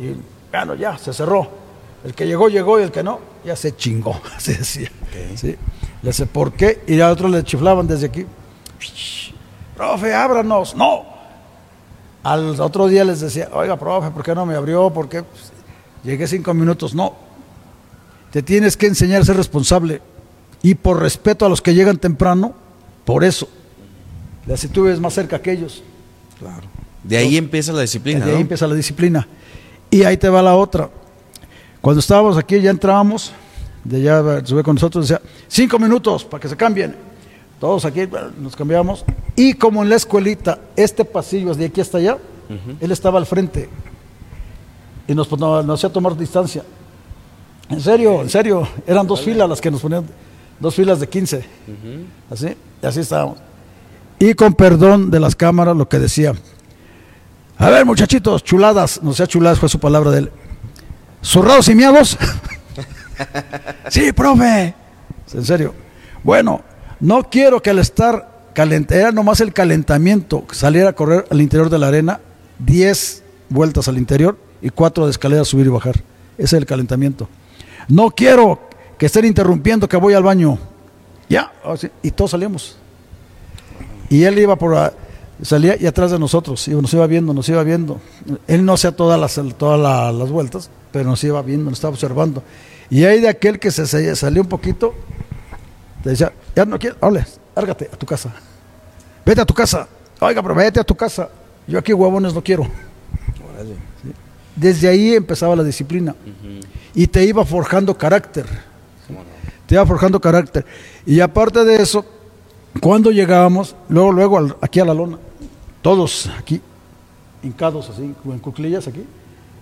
Y 0.00 0.16
bueno, 0.50 0.74
ya, 0.74 0.98
se 0.98 1.12
cerró. 1.12 1.65
El 2.06 2.14
que 2.14 2.24
llegó, 2.24 2.48
llegó 2.48 2.78
y 2.78 2.84
el 2.84 2.92
que 2.92 3.02
no, 3.02 3.18
ya 3.44 3.56
se 3.56 3.74
chingó, 3.74 4.20
así 4.36 4.52
decía. 4.54 4.92
¿sí? 5.34 5.56
Le 6.02 6.12
sé 6.12 6.26
por 6.26 6.52
qué, 6.52 6.84
y 6.86 7.00
a 7.00 7.10
otros 7.10 7.32
le 7.32 7.42
chiflaban 7.42 7.88
desde 7.88 8.06
aquí. 8.06 8.24
Profe, 9.76 10.14
ábranos. 10.14 10.76
No. 10.76 11.04
Al 12.22 12.60
otro 12.60 12.86
día 12.86 13.04
les 13.04 13.18
decía, 13.18 13.48
oiga, 13.52 13.76
profe, 13.76 14.12
¿por 14.12 14.22
qué 14.22 14.36
no 14.36 14.46
me 14.46 14.54
abrió? 14.54 14.88
¿Por 14.90 15.08
qué? 15.08 15.24
Pues, 15.24 15.50
llegué 16.04 16.28
cinco 16.28 16.54
minutos. 16.54 16.94
No. 16.94 17.12
Te 18.30 18.40
tienes 18.40 18.76
que 18.76 18.86
enseñar 18.86 19.22
a 19.22 19.24
ser 19.24 19.36
responsable. 19.36 20.00
Y 20.62 20.76
por 20.76 21.00
respeto 21.00 21.44
a 21.44 21.48
los 21.48 21.60
que 21.60 21.74
llegan 21.74 21.98
temprano, 21.98 22.54
por 23.04 23.24
eso. 23.24 23.48
La 24.46 24.56
si 24.56 24.68
tú 24.68 24.84
ves 24.84 25.00
más 25.00 25.12
cerca 25.12 25.42
que 25.42 25.50
ellos. 25.50 25.82
Claro. 26.38 26.68
De 27.02 27.16
ahí 27.16 27.36
empieza 27.36 27.72
la 27.72 27.80
disciplina. 27.80 28.24
De 28.24 28.36
ahí 28.36 28.42
empieza 28.42 28.68
la 28.68 28.74
disciplina. 28.74 29.26
Y 29.90 30.04
ahí 30.04 30.16
te 30.16 30.28
va 30.28 30.40
la 30.40 30.54
otra. 30.54 30.88
Cuando 31.80 32.00
estábamos 32.00 32.36
aquí, 32.36 32.60
ya 32.60 32.70
entrábamos, 32.70 33.32
de 33.84 33.98
allá 33.98 34.44
sube 34.44 34.62
con 34.62 34.74
nosotros, 34.74 35.08
decía, 35.08 35.20
cinco 35.48 35.78
minutos 35.78 36.24
para 36.24 36.40
que 36.40 36.48
se 36.48 36.56
cambien. 36.56 36.96
Todos 37.60 37.84
aquí 37.84 38.00
nos 38.38 38.54
cambiamos. 38.54 39.04
Y 39.34 39.54
como 39.54 39.82
en 39.82 39.88
la 39.88 39.96
escuelita, 39.96 40.58
este 40.76 41.04
pasillo 41.04 41.52
es 41.52 41.56
de 41.56 41.66
aquí 41.66 41.80
hasta 41.80 41.98
allá, 41.98 42.18
él 42.80 42.92
estaba 42.92 43.18
al 43.18 43.26
frente. 43.26 43.68
Y 45.08 45.14
nos, 45.14 45.30
nos, 45.30 45.78
hacía 45.78 45.92
tomar 45.92 46.16
distancia. 46.16 46.62
En 47.68 47.80
serio, 47.80 48.22
en 48.22 48.30
serio. 48.30 48.66
Eran 48.86 49.06
dos 49.06 49.22
filas 49.22 49.48
las 49.48 49.60
que 49.60 49.70
nos 49.70 49.80
ponían, 49.80 50.04
dos 50.58 50.74
filas 50.74 51.00
de 51.00 51.08
15. 51.08 51.44
Así, 52.30 52.48
y 52.82 52.86
así 52.86 53.00
estábamos. 53.00 53.38
Y 54.18 54.34
con 54.34 54.54
perdón 54.54 55.10
de 55.10 55.20
las 55.20 55.36
cámaras, 55.36 55.76
lo 55.76 55.88
que 55.88 55.98
decía. 55.98 56.32
A 57.58 57.70
ver, 57.70 57.84
muchachitos, 57.84 58.44
chuladas. 58.44 59.02
No 59.02 59.12
sea 59.12 59.26
chuladas, 59.26 59.58
fue 59.58 59.68
su 59.68 59.78
palabra 59.78 60.10
de 60.10 60.18
él. 60.18 60.30
¿Zurrados 61.26 61.68
y 61.68 61.74
miados? 61.74 62.16
sí, 63.88 64.12
profe. 64.12 64.74
En 65.34 65.44
serio. 65.44 65.74
Bueno, 66.22 66.60
no 67.00 67.28
quiero 67.28 67.60
que 67.60 67.70
al 67.70 67.80
estar 67.80 68.50
caliente, 68.54 68.96
era 68.96 69.10
nomás 69.10 69.40
el 69.40 69.52
calentamiento, 69.52 70.44
saliera 70.52 70.90
a 70.90 70.92
correr 70.92 71.26
al 71.28 71.40
interior 71.40 71.68
de 71.68 71.80
la 71.80 71.88
arena, 71.88 72.20
10 72.60 73.24
vueltas 73.48 73.88
al 73.88 73.98
interior 73.98 74.38
y 74.62 74.70
4 74.70 75.04
de 75.06 75.10
escalera 75.10 75.44
subir 75.44 75.66
y 75.66 75.70
bajar. 75.70 75.96
Ese 76.38 76.44
es 76.44 76.52
el 76.52 76.64
calentamiento. 76.64 77.28
No 77.88 78.12
quiero 78.12 78.60
que 78.96 79.06
estén 79.06 79.24
interrumpiendo 79.24 79.88
que 79.88 79.96
voy 79.96 80.14
al 80.14 80.22
baño. 80.22 80.58
Ya, 81.28 81.52
y 82.02 82.12
todos 82.12 82.30
salimos. 82.30 82.76
Y 84.08 84.22
él 84.22 84.38
iba 84.38 84.54
por 84.54 84.94
salía 85.42 85.76
y 85.78 85.86
atrás 85.86 86.12
de 86.12 86.20
nosotros, 86.20 86.68
y 86.68 86.70
nos 86.70 86.94
iba 86.94 87.06
viendo, 87.08 87.34
nos 87.34 87.48
iba 87.48 87.64
viendo. 87.64 88.00
Él 88.46 88.64
no 88.64 88.74
hacía 88.74 88.94
todas 88.94 89.18
las, 89.18 89.40
todas 89.58 90.14
las 90.14 90.30
vueltas, 90.30 90.70
pero 90.96 91.10
nos 91.10 91.22
iba 91.24 91.42
viendo, 91.42 91.66
nos 91.66 91.74
estaba 91.74 91.92
observando. 91.92 92.42
Y 92.88 93.04
ahí 93.04 93.20
de 93.20 93.28
aquel 93.28 93.58
que 93.58 93.70
se 93.70 94.16
salió 94.16 94.40
un 94.40 94.48
poquito, 94.48 94.94
te 96.02 96.08
decía, 96.08 96.32
ya 96.54 96.64
no 96.64 96.78
quiero, 96.78 96.96
hable, 97.02 97.26
lárgate 97.54 97.90
a 97.92 97.96
tu 97.98 98.06
casa. 98.06 98.32
Vete 99.22 99.42
a 99.42 99.44
tu 99.44 99.52
casa. 99.52 99.86
Oiga, 100.18 100.40
pero 100.40 100.54
vete 100.54 100.80
a 100.80 100.84
tu 100.84 100.94
casa. 100.94 101.28
Yo 101.66 101.78
aquí 101.78 101.92
huevones 101.92 102.32
no 102.32 102.42
quiero. 102.42 102.66
Desde 104.54 104.88
ahí 104.88 105.14
empezaba 105.14 105.54
la 105.54 105.62
disciplina. 105.62 106.16
Y 106.94 107.06
te 107.06 107.22
iba 107.26 107.44
forjando 107.44 107.94
carácter. 107.94 108.46
Te 109.66 109.74
iba 109.74 109.84
forjando 109.84 110.18
carácter. 110.18 110.64
Y 111.04 111.20
aparte 111.20 111.62
de 111.62 111.76
eso, 111.76 112.06
cuando 112.80 113.10
llegábamos, 113.10 113.76
luego, 113.90 114.12
luego 114.12 114.56
aquí 114.62 114.80
a 114.80 114.86
la 114.86 114.94
lona, 114.94 115.18
todos 115.82 116.30
aquí, 116.38 116.62
hincados 117.42 117.90
así, 117.90 118.14
en 118.24 118.38
cuclillas 118.38 118.88
aquí, 118.88 119.04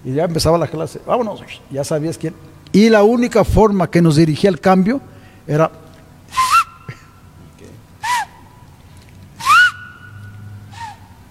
y 0.05 0.13
ya 0.13 0.25
empezaba 0.25 0.59
la 0.59 0.67
clase, 0.67 1.01
vámonos, 1.07 1.43
ya 1.71 1.85
sabías 1.85 2.19
quién. 2.19 2.35
Y 2.73 2.91
la 2.91 3.03
única 3.03 3.45
forma 3.45 3.91
que 3.91 4.03
nos 4.03 4.17
dirigía 4.17 4.51
el 4.51 4.61
cambio 4.61 5.01
era 5.47 5.71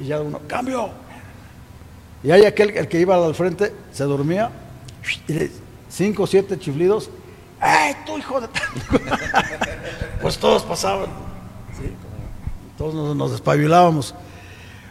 Y 0.03 0.07
ya 0.07 0.19
uno, 0.19 0.39
cambio. 0.47 0.89
Y 2.23 2.31
hay 2.31 2.45
aquel 2.45 2.71
el 2.71 2.87
que 2.87 2.99
iba 2.99 3.15
al 3.15 3.35
frente, 3.35 3.73
se 3.91 4.03
dormía, 4.03 4.51
y 5.27 5.49
cinco 5.89 6.23
o 6.23 6.27
siete 6.27 6.59
chiflidos, 6.59 7.09
¡ay, 7.59 7.95
tú 8.05 8.17
hijo 8.17 8.41
de 8.41 8.47
Pues 10.21 10.37
todos 10.37 10.63
pasaban, 10.63 11.07
todos 12.77 13.15
nos, 13.15 13.31
despabilábamos. 13.31 14.15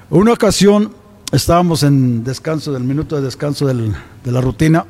Una 0.09 0.33
ocasión 0.33 0.95
estábamos 1.33 1.83
en 1.83 2.23
descanso, 2.25 2.73
del 2.73 2.85
minuto 2.85 3.17
de 3.17 3.23
descanso 3.23 3.67
de 3.67 3.93
la 4.25 4.41
rutina, 4.41 4.87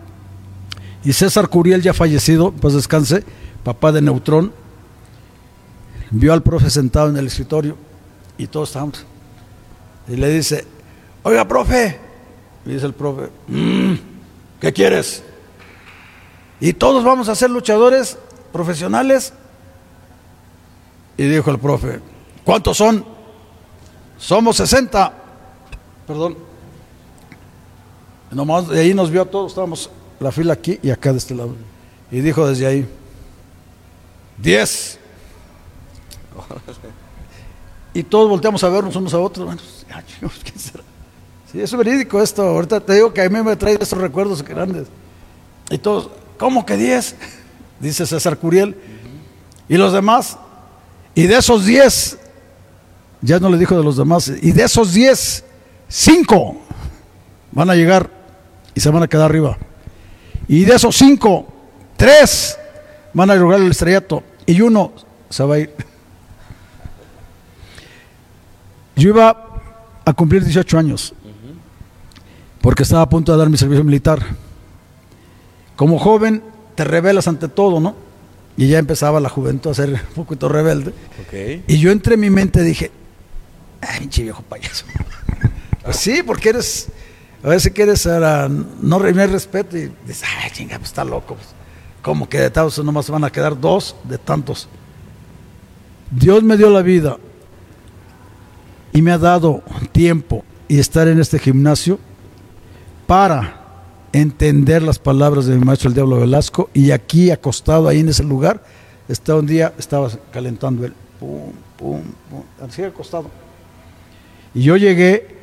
y 1.05 1.12
César 1.12 1.48
Curiel, 1.48 1.83
ya 1.83 1.94
fallecido, 1.94 2.52
pues 2.52 2.74
descanse, 2.74 3.24
papá 3.64 3.92
de 3.92 4.02
Neutrón, 4.02 4.52
vio 6.11 6.33
al 6.33 6.42
profe 6.42 6.70
sentado 6.70 7.09
en 7.09 7.16
el 7.16 7.26
escritorio 7.26 7.76
y 8.37 8.46
todos 8.46 8.68
estábamos 8.68 9.07
y 10.09 10.16
le 10.16 10.28
dice, 10.28 10.66
oiga, 11.22 11.46
profe, 11.46 11.98
y 12.66 12.72
dice 12.72 12.87
el 12.87 12.92
profe, 12.92 13.31
mm, 13.48 13.94
¿qué 14.61 14.72
quieres? 14.72 15.22
Y 16.61 16.72
todos 16.72 17.05
vamos 17.05 17.28
a 17.28 17.35
ser 17.35 17.50
luchadores 17.50 18.18
profesionales. 18.52 19.33
Y 21.16 21.24
dijo 21.24 21.50
el 21.50 21.59
profe, 21.59 22.00
¿cuántos 22.44 22.76
son? 22.76 23.05
Somos 24.18 24.57
60. 24.57 25.21
Perdón. 26.06 26.36
Nomás 28.30 28.68
de 28.68 28.80
ahí 28.80 28.94
nos 28.94 29.10
vio 29.10 29.22
a 29.22 29.24
todos, 29.26 29.52
estábamos 29.52 29.90
la 30.18 30.32
fila 30.32 30.54
aquí 30.54 30.78
y 30.82 30.90
acá 30.90 31.12
de 31.12 31.18
este 31.18 31.34
lado. 31.34 31.54
Y 32.10 32.20
dijo 32.20 32.46
desde 32.46 32.66
ahí, 32.66 32.88
10. 34.38 34.98
Y 37.94 38.02
todos 38.02 38.28
volteamos 38.28 38.64
a 38.64 38.68
vernos 38.68 38.96
unos 38.96 39.12
a 39.12 39.18
otros. 39.18 39.46
Bueno, 39.46 39.60
¿qué 40.44 40.58
será? 40.58 40.82
Sí, 41.50 41.60
es 41.60 41.76
verídico 41.76 42.22
esto. 42.22 42.42
Ahorita 42.42 42.80
te 42.80 42.94
digo 42.94 43.12
que 43.12 43.20
a 43.20 43.28
mí 43.28 43.42
me 43.42 43.54
trae 43.56 43.76
esos 43.78 43.98
recuerdos 43.98 44.42
grandes. 44.42 44.88
Y 45.70 45.76
todos, 45.76 46.08
¿cómo 46.38 46.64
que 46.64 46.76
10? 46.76 47.16
Dice 47.80 48.06
César 48.06 48.38
Curiel. 48.38 48.74
¿Y 49.68 49.76
los 49.76 49.92
demás? 49.92 50.38
Y 51.14 51.26
de 51.26 51.36
esos 51.36 51.66
10, 51.66 52.18
ya 53.20 53.38
no 53.38 53.50
le 53.50 53.58
dijo 53.58 53.76
de 53.76 53.84
los 53.84 53.96
demás, 53.96 54.28
y 54.28 54.52
de 54.52 54.64
esos 54.64 54.94
10, 54.94 55.44
5 55.92 56.57
van 57.50 57.68
a 57.68 57.74
llegar 57.74 58.09
y 58.74 58.81
se 58.81 58.88
van 58.88 59.02
a 59.02 59.09
quedar 59.09 59.26
arriba. 59.26 59.59
Y 60.48 60.64
de 60.64 60.74
esos 60.74 60.96
5, 60.96 61.46
3 61.98 62.59
van 63.12 63.31
a 63.31 63.35
lograr 63.35 63.61
el 63.61 63.70
estrellato 63.70 64.22
y 64.46 64.59
uno 64.62 64.92
se 65.28 65.44
va 65.44 65.57
a 65.57 65.59
ir. 65.59 65.74
Yo 68.96 69.11
iba 69.11 69.61
a 70.02 70.12
cumplir 70.14 70.42
18 70.42 70.78
años, 70.78 71.12
porque 72.62 72.85
estaba 72.85 73.02
a 73.02 73.09
punto 73.11 73.33
de 73.33 73.38
dar 73.38 73.50
mi 73.50 73.59
servicio 73.59 73.85
militar. 73.85 74.24
Como 75.76 75.98
joven 75.98 76.42
te 76.74 76.85
rebelas 76.85 77.28
ante 77.28 77.48
todo, 77.48 77.81
¿no? 77.81 77.94
Y 78.57 78.68
ya 78.68 78.78
empezaba 78.78 79.20
la 79.20 79.28
juventud 79.28 79.70
a 79.70 79.74
ser 79.74 79.90
un 79.90 80.24
poquito 80.24 80.48
rebelde. 80.48 80.94
Y 81.66 81.78
yo 81.78 81.90
entre 81.90 82.16
mi 82.16 82.31
mente 82.31 82.62
dije, 82.62 82.90
ay, 83.83 84.00
pinche 84.00 84.22
viejo 84.22 84.42
payaso. 84.42 84.87
Pues 85.84 85.96
sí, 85.96 86.22
porque 86.22 86.50
eres, 86.50 86.88
a 87.42 87.48
veces 87.48 87.72
quieres 87.72 88.06
no, 88.06 88.48
no 88.48 88.98
respeto 88.98 89.76
y 89.76 89.90
dices, 90.06 90.28
ay, 90.42 90.50
chinga, 90.52 90.78
pues 90.78 90.90
está 90.90 91.04
loco. 91.04 91.34
Pues. 91.34 91.48
Como 92.02 92.28
que 92.28 92.38
de 92.38 92.50
tantos 92.50 92.84
nomás 92.84 93.08
van 93.10 93.24
a 93.24 93.30
quedar 93.30 93.58
dos 93.58 93.96
de 94.04 94.18
tantos. 94.18 94.68
Dios 96.10 96.42
me 96.42 96.56
dio 96.56 96.68
la 96.70 96.82
vida 96.82 97.16
y 98.92 99.02
me 99.02 99.12
ha 99.12 99.18
dado 99.18 99.62
tiempo 99.92 100.44
y 100.68 100.78
estar 100.78 101.08
en 101.08 101.20
este 101.20 101.38
gimnasio 101.38 101.98
para 103.06 103.62
entender 104.12 104.82
las 104.82 104.98
palabras 104.98 105.46
de 105.46 105.56
mi 105.56 105.64
maestro 105.64 105.88
el 105.88 105.94
Diablo 105.94 106.20
Velasco 106.20 106.68
y 106.74 106.90
aquí 106.90 107.30
acostado 107.30 107.88
ahí 107.88 108.00
en 108.00 108.10
ese 108.10 108.22
lugar, 108.22 108.62
está 109.08 109.34
un 109.36 109.46
día 109.46 109.72
estaba 109.78 110.10
calentando 110.30 110.84
él, 110.84 110.92
pum, 111.18 111.52
pum, 111.78 112.02
pum, 112.30 112.42
así 112.60 112.82
acostado. 112.82 113.30
Y 114.54 114.62
yo 114.62 114.76
llegué 114.76 115.41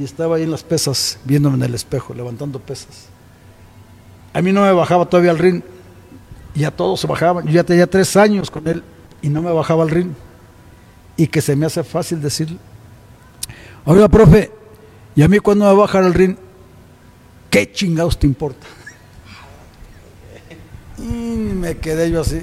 y 0.00 0.04
estaba 0.04 0.36
ahí 0.36 0.44
en 0.44 0.50
las 0.50 0.62
pesas, 0.62 1.18
viéndome 1.24 1.58
en 1.58 1.62
el 1.64 1.74
espejo, 1.74 2.14
levantando 2.14 2.58
pesas. 2.58 3.08
A 4.32 4.40
mí 4.40 4.50
no 4.50 4.62
me 4.62 4.72
bajaba 4.72 5.04
todavía 5.04 5.30
al 5.30 5.38
ring, 5.38 5.62
y 6.54 6.64
a 6.64 6.70
todos 6.70 7.00
se 7.00 7.06
bajaban. 7.06 7.46
Yo 7.46 7.52
ya 7.52 7.64
tenía 7.64 7.86
tres 7.86 8.16
años 8.16 8.50
con 8.50 8.66
él 8.66 8.82
y 9.20 9.28
no 9.28 9.42
me 9.42 9.52
bajaba 9.52 9.82
al 9.82 9.90
ring. 9.90 10.12
Y 11.18 11.26
que 11.26 11.42
se 11.42 11.54
me 11.54 11.66
hace 11.66 11.84
fácil 11.84 12.18
decir, 12.22 12.56
Oiga, 13.84 14.08
profe, 14.08 14.50
¿y 15.14 15.22
a 15.22 15.28
mí 15.28 15.38
cuando 15.38 15.66
me 15.66 15.74
bajar 15.74 16.04
el 16.04 16.14
ring? 16.14 16.34
¿Qué 17.50 17.70
chingados 17.70 18.18
te 18.18 18.26
importa? 18.26 18.66
Y 20.98 21.02
me 21.02 21.76
quedé 21.76 22.10
yo 22.10 22.22
así. 22.22 22.42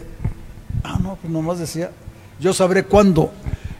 Ah, 0.84 1.00
no, 1.02 1.16
pues 1.16 1.34
nomás 1.34 1.58
decía, 1.58 1.90
yo 2.40 2.54
sabré 2.54 2.84
cuándo. 2.84 3.32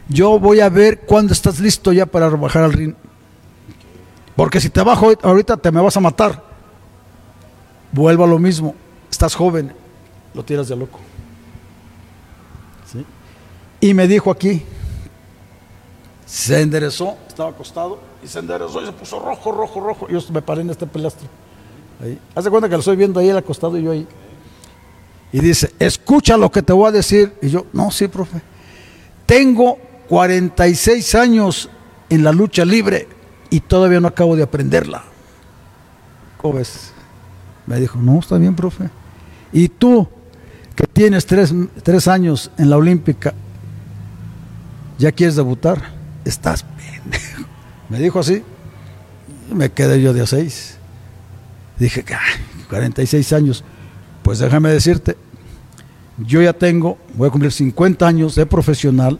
yo 0.08 0.40
voy 0.40 0.58
a 0.60 0.68
ver 0.68 1.00
cuándo 1.00 1.32
estás 1.32 1.60
listo 1.60 1.92
ya 1.92 2.06
para 2.06 2.28
bajar 2.28 2.64
al 2.64 2.72
ring. 2.72 2.94
Porque 4.38 4.60
si 4.60 4.70
te 4.70 4.80
bajo 4.84 5.10
ahorita 5.20 5.56
te 5.56 5.72
me 5.72 5.80
vas 5.80 5.96
a 5.96 6.00
matar. 6.00 6.40
Vuelvo 7.90 8.22
a 8.22 8.26
lo 8.28 8.38
mismo. 8.38 8.72
Estás 9.10 9.34
joven, 9.34 9.72
lo 10.32 10.44
tiras 10.44 10.68
de 10.68 10.76
loco. 10.76 11.00
Y 13.80 13.94
me 13.94 14.06
dijo 14.06 14.30
aquí, 14.30 14.62
se 16.24 16.60
enderezó, 16.60 17.16
estaba 17.26 17.50
acostado, 17.50 17.98
y 18.22 18.28
se 18.28 18.38
enderezó 18.38 18.80
y 18.80 18.86
se 18.86 18.92
puso 18.92 19.18
rojo, 19.18 19.50
rojo, 19.50 19.80
rojo. 19.80 20.08
Yo 20.08 20.20
me 20.32 20.40
paré 20.40 20.60
en 20.60 20.70
este 20.70 20.86
pelastro. 20.86 21.26
Ahí. 22.00 22.16
Hace 22.36 22.48
cuenta 22.48 22.68
que 22.68 22.74
lo 22.74 22.78
estoy 22.78 22.94
viendo 22.96 23.18
ahí, 23.18 23.30
el 23.30 23.38
acostado 23.38 23.76
y 23.76 23.82
yo 23.82 23.90
ahí. 23.90 24.06
Y 25.32 25.40
dice, 25.40 25.74
escucha 25.80 26.36
lo 26.36 26.48
que 26.48 26.62
te 26.62 26.72
voy 26.72 26.86
a 26.86 26.92
decir. 26.92 27.36
Y 27.42 27.48
yo, 27.48 27.66
no, 27.72 27.90
sí, 27.90 28.06
profe. 28.06 28.40
Tengo 29.26 29.78
46 30.08 31.14
años 31.16 31.68
en 32.08 32.22
la 32.22 32.30
lucha 32.30 32.64
libre 32.64 33.17
y 33.50 33.60
todavía 33.60 34.00
no 34.00 34.08
acabo 34.08 34.36
de 34.36 34.42
aprenderla. 34.42 35.04
¿Cómo 36.36 36.54
ves? 36.54 36.92
Me 37.66 37.80
dijo, 37.80 37.98
no, 37.98 38.20
está 38.20 38.38
bien, 38.38 38.54
profe. 38.54 38.88
Y 39.52 39.68
tú, 39.68 40.08
que 40.74 40.86
tienes 40.86 41.26
tres, 41.26 41.54
tres 41.82 42.08
años 42.08 42.50
en 42.58 42.70
la 42.70 42.76
Olímpica, 42.76 43.34
¿ya 44.98 45.12
quieres 45.12 45.36
debutar? 45.36 45.92
Estás 46.24 46.62
pendejo. 46.62 47.44
Me 47.88 47.98
dijo 47.98 48.20
así. 48.20 48.42
Me 49.52 49.70
quedé 49.70 50.00
yo 50.02 50.12
de 50.12 50.22
a 50.22 50.26
seis. 50.26 50.76
Dije, 51.78 52.04
46 52.68 53.32
años. 53.32 53.64
Pues 54.22 54.40
déjame 54.40 54.70
decirte, 54.70 55.16
yo 56.18 56.42
ya 56.42 56.52
tengo, 56.52 56.98
voy 57.14 57.28
a 57.28 57.30
cumplir 57.30 57.52
50 57.52 58.06
años 58.06 58.34
de 58.34 58.44
profesional, 58.44 59.18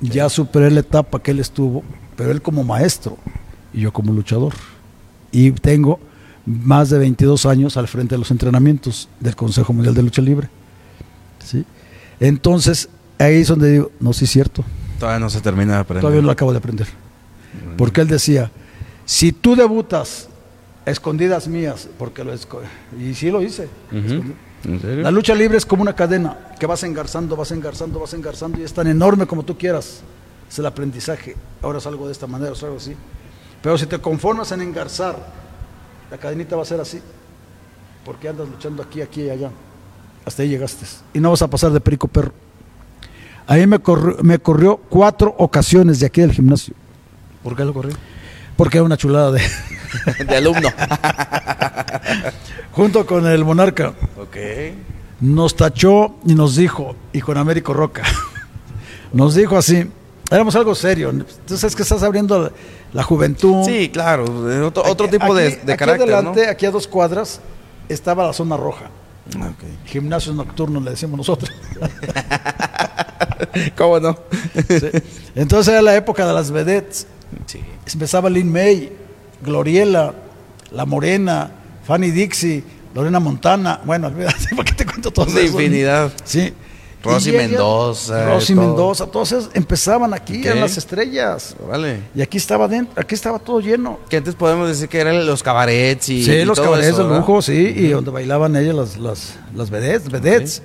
ya 0.00 0.28
superé 0.28 0.70
la 0.70 0.80
etapa 0.80 1.22
que 1.22 1.30
él 1.30 1.38
estuvo, 1.38 1.84
pero 2.16 2.32
él 2.32 2.42
como 2.42 2.64
maestro 2.64 3.18
y 3.72 3.80
yo 3.80 3.92
como 3.92 4.12
luchador. 4.12 4.54
Y 5.32 5.52
tengo 5.52 6.00
más 6.46 6.90
de 6.90 6.98
22 6.98 7.46
años 7.46 7.76
al 7.76 7.88
frente 7.88 8.14
de 8.14 8.18
los 8.18 8.30
entrenamientos 8.30 9.08
del 9.20 9.36
Consejo 9.36 9.72
Mundial 9.72 9.94
de 9.94 10.02
Lucha 10.02 10.22
Libre. 10.22 10.48
¿Sí? 11.44 11.64
Entonces, 12.18 12.88
ahí 13.18 13.36
es 13.36 13.48
donde 13.48 13.72
digo, 13.72 13.92
no, 14.00 14.12
sí 14.12 14.24
es 14.24 14.30
cierto. 14.30 14.64
Todavía 14.98 15.20
no 15.20 15.30
se 15.30 15.40
termina 15.40 15.74
de 15.74 15.80
aprender. 15.80 16.02
Todavía 16.02 16.20
no 16.20 16.26
lo 16.26 16.32
acabo 16.32 16.52
de 16.52 16.58
aprender. 16.58 16.88
Porque 17.76 18.00
él 18.00 18.08
decía, 18.08 18.50
si 19.04 19.32
tú 19.32 19.56
debutas 19.56 20.28
escondidas 20.86 21.48
mías, 21.48 21.88
porque 21.98 22.24
lo 22.24 22.32
esco 22.32 22.60
y 22.98 23.14
sí 23.14 23.30
lo 23.30 23.42
hice. 23.42 23.68
La 24.82 25.10
lucha 25.10 25.34
libre 25.34 25.56
es 25.56 25.64
como 25.64 25.82
una 25.82 25.94
cadena 25.94 26.36
que 26.58 26.66
vas 26.66 26.82
engarzando, 26.84 27.36
vas 27.36 27.50
engarzando, 27.50 27.98
vas 27.98 28.12
engarzando 28.12 28.60
y 28.60 28.62
es 28.62 28.72
tan 28.72 28.86
enorme 28.86 29.26
como 29.26 29.42
tú 29.42 29.56
quieras. 29.56 30.02
Es 30.48 30.58
el 30.58 30.66
aprendizaje. 30.66 31.36
Ahora 31.62 31.80
salgo 31.80 32.06
de 32.06 32.12
esta 32.12 32.26
manera, 32.26 32.54
salgo 32.54 32.76
así. 32.76 32.94
Pero 33.62 33.76
si 33.76 33.86
te 33.86 33.98
conformas 33.98 34.52
en 34.52 34.62
engarzar, 34.62 35.16
la 36.10 36.18
cadenita 36.18 36.56
va 36.56 36.62
a 36.62 36.66
ser 36.66 36.80
así. 36.80 37.00
Porque 38.04 38.28
andas 38.28 38.48
luchando 38.48 38.82
aquí, 38.82 39.02
aquí 39.02 39.22
y 39.22 39.30
allá. 39.30 39.50
Hasta 40.24 40.42
ahí 40.42 40.48
llegaste. 40.48 40.86
Y 41.12 41.20
no 41.20 41.30
vas 41.30 41.42
a 41.42 41.48
pasar 41.48 41.70
de 41.70 41.80
perico 41.80 42.08
perro. 42.08 42.32
Ahí 43.46 43.66
me 43.66 43.78
corrió, 43.78 44.16
me 44.22 44.38
corrió 44.38 44.76
cuatro 44.76 45.34
ocasiones 45.38 46.00
de 46.00 46.06
aquí 46.06 46.20
del 46.20 46.32
gimnasio. 46.32 46.74
¿Por 47.42 47.56
qué 47.56 47.64
lo 47.64 47.74
corrió? 47.74 47.94
Porque 48.56 48.78
era 48.78 48.84
una 48.84 48.96
chulada 48.96 49.32
de, 49.32 49.42
de 50.26 50.36
alumno. 50.36 50.68
Junto 52.72 53.06
con 53.06 53.26
el 53.26 53.44
monarca. 53.44 53.94
Ok. 54.16 54.36
Nos 55.20 55.54
tachó 55.54 56.14
y 56.24 56.34
nos 56.34 56.56
dijo, 56.56 56.96
y 57.12 57.20
con 57.20 57.36
Américo 57.36 57.74
Roca, 57.74 58.02
nos 59.12 59.34
dijo 59.34 59.58
así, 59.58 59.90
éramos 60.30 60.56
algo 60.56 60.74
serio. 60.74 61.10
Entonces 61.10 61.64
es 61.64 61.76
que 61.76 61.82
estás 61.82 62.02
abriendo 62.02 62.52
la, 62.92 63.02
juventud. 63.02 63.64
Sí, 63.64 63.88
claro, 63.88 64.24
otro, 64.66 64.84
otro 64.84 65.08
tipo 65.08 65.34
de, 65.34 65.56
de 65.56 65.72
aquí 65.72 65.78
carácter. 65.78 66.12
adelante, 66.12 66.46
¿no? 66.46 66.50
aquí 66.50 66.66
a 66.66 66.70
dos 66.70 66.86
cuadras, 66.86 67.40
estaba 67.88 68.26
la 68.26 68.32
zona 68.32 68.56
roja. 68.56 68.90
Okay. 69.28 69.78
Gimnasio 69.86 70.32
nocturno, 70.32 70.80
le 70.80 70.90
decimos 70.90 71.18
nosotros. 71.18 71.50
¿Cómo 73.76 74.00
no? 74.00 74.18
Sí. 74.68 74.88
Entonces 75.34 75.72
era 75.72 75.82
la 75.82 75.94
época 75.94 76.26
de 76.26 76.32
las 76.32 76.50
vedettes. 76.50 77.06
Sí. 77.46 77.60
Empezaba 77.92 78.28
Lin 78.28 78.50
May, 78.50 78.92
Gloriela, 79.42 80.14
La 80.72 80.84
Morena, 80.84 81.50
Fanny 81.84 82.10
Dixie, 82.10 82.64
Lorena 82.94 83.20
Montana. 83.20 83.80
Bueno, 83.84 84.10
¿por 84.56 84.64
qué 84.64 84.72
te 84.72 84.84
cuento 84.86 85.10
todo 85.12 85.26
Una 85.26 85.40
eso? 85.40 85.60
infinidad. 85.60 86.12
Sí. 86.24 86.52
Rosy 87.02 87.30
ella- 87.30 87.38
Mendoza, 87.48 88.26
Rosy 88.26 88.54
todo. 88.54 88.66
Mendoza, 88.66 89.08
esos 89.22 89.50
empezaban 89.54 90.12
aquí, 90.12 90.42
eran 90.46 90.60
las 90.60 90.76
estrellas. 90.76 91.56
Vale. 91.68 92.00
Y 92.14 92.20
aquí 92.22 92.36
estaba 92.36 92.68
dentro, 92.68 93.00
aquí 93.00 93.14
estaba 93.14 93.38
todo 93.38 93.60
lleno. 93.60 93.98
Que 94.08 94.18
antes 94.18 94.34
podemos 94.34 94.68
decir 94.68 94.88
que 94.88 94.98
eran 94.98 95.26
los 95.26 95.42
cabarets 95.42 96.08
y. 96.10 96.24
sí, 96.24 96.30
y 96.32 96.44
los 96.44 96.56
todo 96.56 96.66
cabarets 96.66 96.88
eso, 96.88 96.98
de 96.98 97.04
¿verdad? 97.04 97.18
lujo, 97.20 97.42
sí, 97.42 97.72
y 97.76 97.88
donde 97.88 98.10
bailaban 98.10 98.54
ellas 98.56 98.74
las, 98.74 98.96
las, 98.98 99.34
las 99.54 99.70
vedettes, 99.70 100.10
vedettes. 100.10 100.62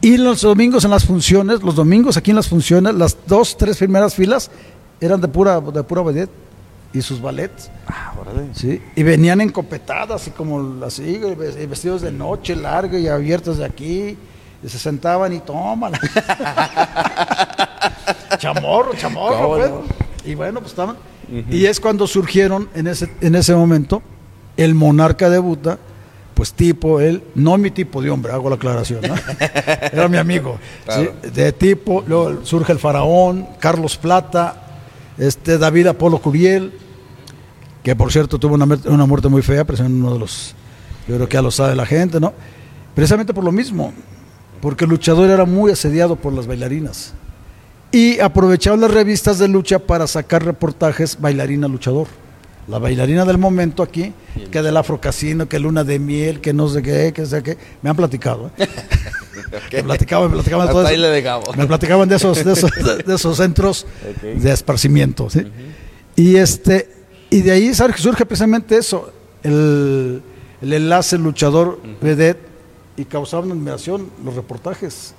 Y 0.00 0.18
los 0.18 0.42
domingos 0.42 0.84
en 0.84 0.90
las 0.90 1.04
funciones, 1.04 1.62
los 1.62 1.74
domingos 1.74 2.16
aquí 2.16 2.30
en 2.30 2.36
las 2.36 2.48
funciones, 2.48 2.94
las 2.94 3.16
dos, 3.26 3.56
tres 3.56 3.76
primeras 3.78 4.14
filas 4.14 4.50
eran 5.00 5.20
de 5.20 5.28
pura, 5.28 5.60
de 5.60 5.82
pura 5.82 6.02
vedette 6.02 6.30
y 6.92 7.02
sus 7.02 7.20
ballets. 7.20 7.70
Ah, 7.88 8.14
órale. 8.18 8.48
Sí, 8.54 8.80
y 8.94 9.02
venían 9.02 9.40
encopetadas, 9.40 10.26
y 10.28 10.30
como 10.30 10.84
así, 10.84 11.02
y 11.20 11.66
vestidos 11.66 12.02
de 12.02 12.12
noche, 12.12 12.54
largos 12.56 13.00
y 13.00 13.08
abiertos 13.08 13.58
de 13.58 13.64
aquí, 13.64 14.16
y 14.64 14.68
se 14.68 14.78
sentaban 14.78 15.32
y 15.32 15.40
toman. 15.40 15.92
chamorro, 18.38 18.94
chamorro, 18.94 19.36
¿Cómo 19.36 19.48
pues. 19.56 19.70
no? 19.70 19.82
Y 20.24 20.34
bueno, 20.34 20.60
pues 20.60 20.72
estaban. 20.72 20.96
Y 21.50 21.66
es 21.66 21.80
cuando 21.80 22.06
surgieron 22.06 22.68
en 22.74 22.86
ese, 22.86 23.10
en 23.20 23.34
ese 23.34 23.54
momento, 23.54 24.02
el 24.56 24.74
monarca 24.74 25.28
debuta, 25.28 25.78
pues 26.34 26.52
tipo, 26.52 27.00
él, 27.00 27.22
no 27.34 27.56
mi 27.58 27.70
tipo 27.70 28.00
de 28.02 28.10
hombre, 28.10 28.32
hago 28.32 28.48
la 28.48 28.56
aclaración, 28.56 29.00
¿no? 29.02 29.14
era 29.92 30.08
mi 30.08 30.18
amigo, 30.18 30.58
Claro. 30.84 31.12
¿sí? 31.22 31.30
de 31.30 31.52
tipo, 31.52 32.04
luego 32.06 32.44
surge 32.44 32.72
el 32.72 32.78
faraón, 32.78 33.48
Carlos 33.58 33.96
Plata, 33.96 34.62
este 35.18 35.58
David 35.58 35.88
Apolo 35.88 36.18
Curiel, 36.18 36.72
que 37.82 37.96
por 37.96 38.12
cierto 38.12 38.38
tuvo 38.38 38.54
una, 38.54 38.66
muerte- 38.66 38.88
una 38.88 39.06
muerte 39.06 39.28
muy 39.28 39.42
fea, 39.42 39.64
precisamente 39.64 39.98
uno 40.00 40.12
de 40.12 40.18
los, 40.20 40.54
yo 41.08 41.16
creo 41.16 41.28
que 41.28 41.34
ya 41.34 41.42
lo 41.42 41.50
sabe 41.50 41.74
la 41.74 41.86
gente, 41.86 42.20
¿no? 42.20 42.32
Precisamente 42.94 43.32
por 43.34 43.44
lo 43.44 43.52
mismo, 43.52 43.92
porque 44.60 44.84
el 44.84 44.90
luchador 44.90 45.30
era 45.30 45.44
muy 45.44 45.70
asediado 45.70 46.16
por 46.16 46.32
las 46.32 46.46
bailarinas. 46.46 47.14
Y 47.92 48.18
aprovechaban 48.20 48.80
las 48.80 48.90
revistas 48.90 49.38
de 49.38 49.48
lucha 49.48 49.78
para 49.78 50.06
sacar 50.06 50.44
reportajes 50.44 51.18
bailarina-luchador. 51.20 52.08
La 52.68 52.78
bailarina 52.78 53.24
del 53.24 53.38
momento 53.38 53.82
aquí, 53.82 54.12
que 54.50 54.60
del 54.60 54.76
Afro 54.76 55.00
Casino, 55.00 55.48
que 55.48 55.60
Luna 55.60 55.84
de 55.84 56.00
Miel, 56.00 56.40
que 56.40 56.52
no 56.52 56.68
sé 56.68 56.82
qué, 56.82 57.12
que 57.14 57.24
sé 57.24 57.42
qué, 57.42 57.56
me 57.80 57.90
han 57.90 57.96
platicado. 57.96 58.50
¿eh? 58.58 58.66
Me 59.72 59.82
platicaban, 59.82 60.28
me 60.28 60.34
platicaban 60.34 60.66
de 60.66 60.72
todo 60.72 60.88
eso. 60.88 61.10
dejamos. 61.10 61.56
Me 61.56 61.66
platicaban 61.66 62.08
de 62.08 62.16
esos, 62.16 62.44
de 62.44 62.52
esos, 62.52 62.70
de 63.06 63.14
esos 63.14 63.36
centros 63.36 63.86
de 64.22 64.52
esparcimiento. 64.52 65.30
¿sí? 65.30 65.46
Y 66.16 66.36
este 66.36 66.90
y 67.30 67.40
de 67.42 67.50
ahí 67.52 67.74
surge, 67.74 67.98
surge 67.98 68.26
precisamente 68.26 68.76
eso, 68.76 69.12
el, 69.42 70.22
el 70.62 70.72
enlace 70.72 71.18
luchador 71.18 71.80
vedette 72.00 72.45
y 72.96 73.04
causaban 73.04 73.50
admiración 73.52 74.08
los 74.24 74.34
reportajes. 74.34 75.14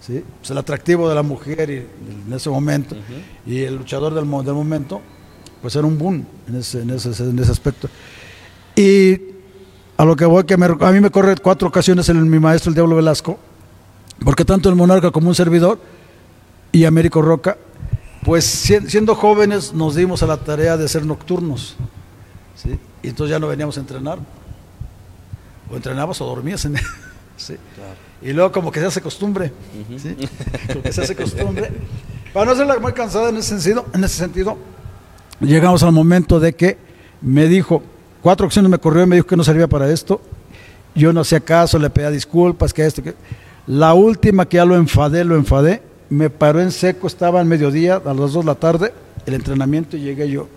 ¿sí? 0.00 0.24
Pues 0.40 0.50
el 0.50 0.58
atractivo 0.58 1.08
de 1.08 1.14
la 1.14 1.22
mujer 1.22 1.70
y, 1.70 1.76
en 2.26 2.32
ese 2.32 2.50
momento 2.50 2.96
y 3.46 3.60
el 3.60 3.76
luchador 3.76 4.12
del, 4.14 4.24
mo- 4.24 4.42
del 4.42 4.54
momento, 4.54 5.00
pues 5.60 5.76
era 5.76 5.86
un 5.86 5.96
boom 5.98 6.24
en 6.48 6.56
ese, 6.56 6.82
en 6.82 6.90
ese, 6.90 7.10
en 7.22 7.38
ese 7.38 7.52
aspecto. 7.52 7.88
Y 8.74 9.20
a 9.96 10.04
lo 10.04 10.16
que 10.16 10.24
voy, 10.24 10.44
que 10.44 10.56
me- 10.56 10.66
a 10.66 10.92
mí 10.92 11.00
me 11.00 11.10
corre 11.10 11.36
cuatro 11.36 11.68
ocasiones 11.68 12.08
el, 12.08 12.16
mi 12.16 12.38
maestro, 12.40 12.70
el 12.70 12.74
Diablo 12.74 12.96
Velasco, 12.96 13.38
porque 14.24 14.44
tanto 14.44 14.68
el 14.68 14.74
monarca 14.74 15.10
como 15.10 15.28
un 15.28 15.34
servidor 15.34 15.78
y 16.72 16.84
Américo 16.84 17.22
Roca, 17.22 17.56
pues 18.24 18.44
si- 18.44 18.88
siendo 18.88 19.14
jóvenes 19.14 19.72
nos 19.72 19.94
dimos 19.94 20.22
a 20.22 20.26
la 20.26 20.38
tarea 20.38 20.76
de 20.76 20.88
ser 20.88 21.04
nocturnos. 21.06 21.76
¿sí? 22.56 22.78
Y 23.04 23.08
entonces 23.08 23.30
ya 23.32 23.38
no 23.38 23.46
veníamos 23.46 23.76
a 23.76 23.80
entrenar. 23.80 24.18
O 25.70 25.76
entrenabas 25.76 26.20
o 26.20 26.26
dormías. 26.26 26.64
En, 26.64 26.74
¿sí? 27.42 27.56
Y 28.22 28.32
luego 28.32 28.52
como 28.52 28.70
que 28.70 28.80
se 28.80 28.86
hace 28.86 29.00
costumbre. 29.00 29.52
¿sí? 29.98 30.16
Como 30.68 30.82
que 30.82 30.92
se 30.92 31.02
hace 31.02 31.16
costumbre. 31.16 31.70
Para 32.32 32.46
no 32.46 32.56
ser 32.56 32.80
muy 32.80 32.92
cansada 32.92 33.28
en 33.28 33.36
ese 33.36 33.48
sentido, 33.48 33.86
en 33.92 34.04
ese 34.04 34.16
sentido, 34.16 34.56
llegamos 35.40 35.82
al 35.82 35.92
momento 35.92 36.40
de 36.40 36.54
que 36.54 36.78
me 37.20 37.46
dijo, 37.46 37.82
cuatro 38.22 38.46
ocasiones 38.46 38.70
me 38.70 38.78
corrió 38.78 39.02
y 39.02 39.06
me 39.06 39.16
dijo 39.16 39.26
que 39.26 39.36
no 39.36 39.44
servía 39.44 39.68
para 39.68 39.90
esto. 39.90 40.20
Yo 40.94 41.12
no 41.12 41.20
hacía 41.22 41.40
caso, 41.40 41.78
le 41.78 41.90
pedía 41.90 42.10
disculpas, 42.10 42.72
que 42.72 42.86
esto, 42.86 43.02
que... 43.02 43.14
La 43.66 43.94
última 43.94 44.46
que 44.46 44.56
ya 44.56 44.64
lo 44.64 44.76
enfadé, 44.76 45.24
lo 45.24 45.36
enfadé, 45.36 45.82
me 46.10 46.30
paró 46.30 46.60
en 46.60 46.72
seco, 46.72 47.06
estaba 47.06 47.40
al 47.40 47.46
mediodía, 47.46 47.96
a 47.96 48.14
las 48.14 48.32
dos 48.32 48.34
de 48.34 48.44
la 48.44 48.54
tarde, 48.54 48.92
el 49.24 49.34
entrenamiento 49.34 49.96
y 49.96 50.00
llegué 50.00 50.28
yo. 50.28 50.48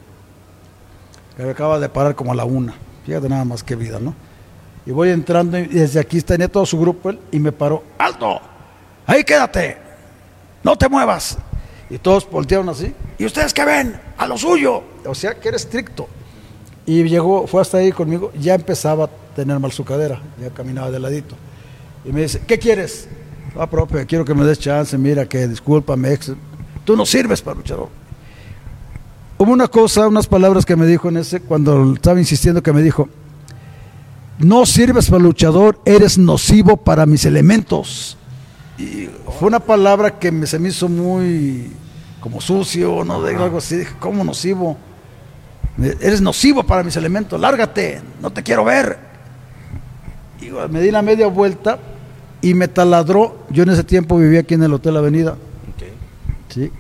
Que 1.38 1.44
me 1.44 1.52
acaba 1.52 1.80
de 1.80 1.88
parar 1.88 2.16
como 2.16 2.32
a 2.32 2.36
la 2.36 2.46
una. 2.46 2.74
Fíjate 3.06 3.30
nada 3.30 3.46
más 3.46 3.64
que 3.64 3.76
vida, 3.76 4.00
¿no? 4.00 4.16
Y 4.86 4.92
voy 4.92 5.10
entrando 5.10 5.58
y 5.58 5.66
desde 5.66 6.00
aquí 6.00 6.22
tenía 6.22 6.48
todo 6.48 6.66
su 6.66 6.80
grupo 6.80 7.12
y 7.32 7.40
me 7.40 7.52
paró, 7.52 7.84
¡alto! 7.98 8.40
¡Ahí 9.08 9.24
quédate! 9.24 9.78
¡No 10.64 10.76
te 10.78 10.88
muevas! 10.90 11.38
Y 11.90 11.98
todos 11.98 12.30
voltearon 12.30 12.70
así. 12.70 12.94
¿Y 13.18 13.26
ustedes 13.26 13.54
qué 13.54 13.66
ven? 13.66 14.00
A 14.18 14.28
lo 14.28 14.38
suyo. 14.38 14.84
O 15.06 15.16
sea, 15.16 15.36
que 15.36 15.48
era 15.48 15.58
estricto. 15.58 16.08
Y 16.86 17.04
llegó, 17.04 17.48
fue 17.48 17.62
hasta 17.62 17.78
ahí 17.78 17.92
conmigo, 17.92 18.32
ya 18.40 18.54
empezaba 18.56 19.06
a 19.06 19.10
tener 19.36 19.60
mal 19.60 19.72
su 19.72 19.84
cadera, 19.84 20.22
ya 20.40 20.50
caminaba 20.52 20.92
de 20.92 21.00
ladito. 21.00 21.36
Y 22.04 22.12
me 22.12 22.22
dice, 22.22 22.42
¿qué 22.46 22.60
quieres? 22.60 23.08
Ah, 23.58 23.68
profe, 23.68 24.06
quiero 24.06 24.24
que 24.26 24.36
me 24.36 24.46
des 24.46 24.60
chance, 24.60 24.96
mira, 24.98 25.26
que 25.28 25.48
discúlpame, 25.48 26.14
ex- 26.14 26.34
tú 26.84 26.96
no 26.96 27.06
sirves 27.06 27.42
para 27.42 27.58
luchador. 27.58 27.90
Hubo 29.38 29.52
una 29.52 29.68
cosa, 29.68 30.08
unas 30.08 30.28
palabras 30.28 30.66
que 30.66 30.76
me 30.76 30.86
dijo 30.86 31.10
en 31.10 31.18
ese, 31.18 31.40
cuando 31.42 31.94
estaba 31.94 32.20
insistiendo, 32.20 32.62
que 32.62 32.72
me 32.72 32.82
dijo, 32.84 33.10
no 34.40 34.66
sirves 34.66 35.10
para 35.10 35.24
luchador, 35.24 35.80
eres 35.86 36.18
nocivo 36.18 36.78
para 36.78 37.06
mis 37.06 37.26
elementos. 37.26 38.18
Y 38.78 39.08
fue 39.40 39.48
una 39.48 39.60
palabra 39.60 40.20
que 40.20 40.32
me, 40.32 40.46
se 40.48 40.60
me 40.60 40.70
hizo 40.70 40.90
muy 40.90 41.72
como 42.20 42.42
sucio, 42.42 43.04
no 43.06 43.22
de 43.22 43.36
algo 43.36 43.60
así, 43.60 43.78
dije, 43.78 43.94
¿cómo 44.00 44.24
nocivo? 44.24 44.78
Eres 45.78 46.22
nocivo 46.22 46.64
para 46.64 46.84
mis 46.84 46.96
elementos, 46.96 47.40
lárgate, 47.40 48.02
no 48.22 48.32
te 48.32 48.42
quiero 48.44 48.64
ver. 48.66 48.98
Y 50.42 50.50
me 50.72 50.82
di 50.82 50.92
la 50.92 51.02
media 51.02 51.28
vuelta 51.28 51.80
y 52.42 52.54
me 52.54 52.68
taladró. 52.68 53.46
Yo 53.50 53.64
en 53.64 53.70
ese 53.70 53.84
tiempo 53.84 54.18
vivía 54.18 54.42
aquí 54.42 54.54
en 54.54 54.64
el 54.64 54.74
Hotel 54.74 54.98
Avenida. 54.98 55.36
Sí, 56.50 56.72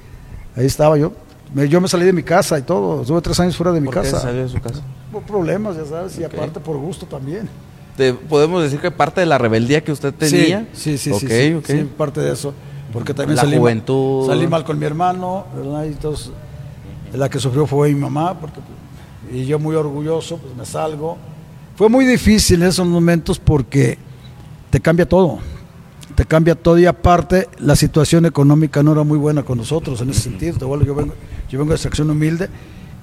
ahí 0.56 0.66
estaba 0.66 0.98
yo. 0.98 1.14
Me- 1.54 1.68
yo 1.68 1.80
me 1.82 1.88
salí 1.88 2.06
de 2.06 2.14
mi 2.14 2.24
casa 2.24 2.58
y 2.60 2.62
todo. 2.62 3.02
Estuve 3.02 3.22
tres 3.22 3.40
años 3.40 3.56
fuera 3.58 3.72
de 3.72 3.82
mi 3.82 3.86
¿Por 3.86 3.96
qué 3.96 4.02
casa. 4.02 4.20
salió 4.22 4.44
de 4.44 4.50
su 4.50 4.60
casa? 4.62 4.82
Por 5.16 5.24
problemas, 5.24 5.78
ya 5.78 5.86
sabes, 5.86 6.20
y 6.20 6.26
aparte 6.26 6.60
por 6.60 6.76
gusto 6.76 7.06
también. 7.06 7.48
Te- 7.96 8.14
¿Podemos 8.14 8.62
decir 8.62 8.82
que 8.82 8.92
parte 8.92 9.22
de 9.22 9.26
la 9.26 9.38
rebeldía 9.38 9.82
que 9.82 9.94
usted 9.94 10.14
tenía? 10.14 10.68
Sí, 10.74 10.98
sí, 10.98 11.10
sí. 11.10 11.12
Ok, 11.12 11.20
sí, 11.22 11.28
sí, 11.30 11.54
ok. 11.54 11.66
sí, 11.68 11.90
parte 11.98 12.20
de 12.20 12.34
eso. 12.34 12.54
Porque 12.92 13.14
también 13.14 13.38
La 13.38 13.44
salí, 13.44 13.54
mal- 13.54 13.60
juventud. 13.62 14.28
salí 14.28 14.46
mal 14.46 14.66
con 14.66 14.78
mi 14.78 14.86
hermano, 14.86 15.46
¿verdad? 15.56 15.86
Y 15.86 15.94
entonces, 15.94 16.32
la 17.14 17.30
que 17.30 17.40
sufrió 17.40 17.66
fue 17.66 17.94
mi 17.94 18.00
mamá, 18.02 18.38
porque, 18.38 18.60
y 19.32 19.46
yo 19.46 19.58
muy 19.58 19.74
orgulloso, 19.78 20.36
pues 20.38 20.54
me 20.54 20.66
salgo. 20.66 21.16
Fue 21.78 21.88
muy 21.88 22.04
difícil 22.06 22.62
en 22.62 22.68
esos 22.68 22.86
momentos 22.86 23.40
porque 23.40 23.98
te 24.70 24.82
cambia 24.82 25.08
todo. 25.08 25.40
Te 26.16 26.26
cambia 26.26 26.56
todo 26.56 26.78
y 26.78 26.86
aparte 26.88 27.48
la 27.60 27.78
situación 27.78 28.26
económica 28.26 28.84
no 28.84 28.92
era 28.92 29.04
muy 29.04 29.18
buena 29.18 29.44
con 29.44 29.58
nosotros 29.60 30.02
en 30.02 30.10
ese 30.10 30.24
sentido. 30.24 30.58
Te 30.58 30.66
vuelvo, 30.66 30.84
yo, 30.86 30.94
vengo, 30.94 31.14
yo 31.50 31.58
vengo 31.60 31.70
de 31.70 31.76
extracción 31.76 32.10
humilde 32.10 32.50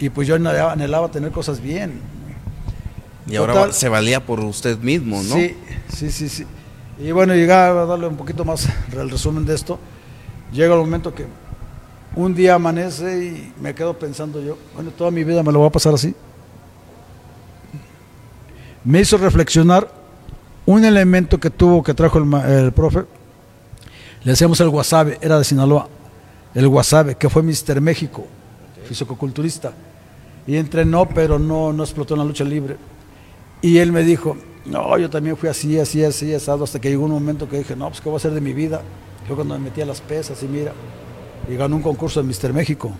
y 0.06 0.10
pues 0.10 0.26
yo 0.28 0.34
anhelaba, 0.34 0.72
anhelaba 0.72 1.10
tener 1.10 1.30
cosas 1.30 1.60
bien. 1.60 2.00
Y 3.26 3.36
ahora 3.36 3.52
Total. 3.52 3.68
va- 3.70 3.72
se 3.72 3.88
valía 3.88 4.24
por 4.24 4.40
usted 4.40 4.78
mismo, 4.78 5.22
¿no? 5.22 5.34
Sí, 5.34 5.56
sí, 5.94 6.10
sí, 6.10 6.28
sí. 6.28 6.44
Y 6.98 7.10
bueno, 7.12 7.34
llegaba 7.34 7.82
a 7.82 7.86
darle 7.86 8.06
un 8.08 8.16
poquito 8.16 8.44
más 8.44 8.68
el 8.92 9.10
resumen 9.10 9.44
de 9.46 9.54
esto. 9.54 9.78
Llega 10.52 10.74
el 10.74 10.80
momento 10.80 11.14
que 11.14 11.26
un 12.16 12.34
día 12.34 12.54
amanece 12.56 13.24
y 13.24 13.52
me 13.60 13.74
quedo 13.74 13.98
pensando 13.98 14.42
yo, 14.42 14.58
bueno, 14.74 14.90
toda 14.90 15.10
mi 15.10 15.24
vida 15.24 15.42
me 15.42 15.52
lo 15.52 15.60
voy 15.60 15.68
a 15.68 15.72
pasar 15.72 15.94
así. 15.94 16.14
Me 18.84 19.00
hizo 19.00 19.16
reflexionar 19.16 19.88
un 20.66 20.84
elemento 20.84 21.38
que 21.38 21.50
tuvo, 21.50 21.82
que 21.82 21.94
trajo 21.94 22.18
el, 22.18 22.34
el 22.50 22.72
profe. 22.72 23.04
Le 24.24 24.32
decíamos 24.32 24.60
el 24.60 24.68
wasabe, 24.68 25.18
era 25.20 25.38
de 25.38 25.44
Sinaloa. 25.44 25.88
El 26.54 26.66
wasabe, 26.66 27.14
que 27.14 27.30
fue 27.30 27.42
Mister 27.42 27.80
México, 27.80 28.26
fisicoculturista. 28.86 29.72
Y 30.46 30.56
entrenó, 30.56 31.08
pero 31.08 31.38
no, 31.38 31.72
no 31.72 31.82
explotó 31.82 32.14
en 32.14 32.20
la 32.20 32.26
lucha 32.26 32.44
libre. 32.44 32.76
Y 33.60 33.78
él 33.78 33.92
me 33.92 34.02
dijo, 34.02 34.36
no, 34.66 34.98
yo 34.98 35.08
también 35.08 35.36
fui 35.36 35.48
así, 35.48 35.78
así, 35.78 36.04
así, 36.04 36.34
asado, 36.34 36.64
hasta 36.64 36.80
que 36.80 36.90
llegó 36.90 37.04
un 37.04 37.12
momento 37.12 37.48
que 37.48 37.58
dije, 37.58 37.76
no, 37.76 37.88
pues 37.88 38.00
¿qué 38.00 38.08
voy 38.08 38.16
a 38.16 38.18
hacer 38.18 38.32
de 38.32 38.40
mi 38.40 38.52
vida? 38.52 38.82
Yo 39.28 39.36
cuando 39.36 39.54
me 39.56 39.64
metí 39.66 39.80
a 39.80 39.86
las 39.86 40.00
pesas 40.00 40.42
y 40.42 40.46
mira, 40.46 40.72
y 41.48 41.54
ganó 41.54 41.76
un 41.76 41.82
concurso 41.82 42.20
de 42.20 42.26
Mister 42.26 42.52
México. 42.52 42.90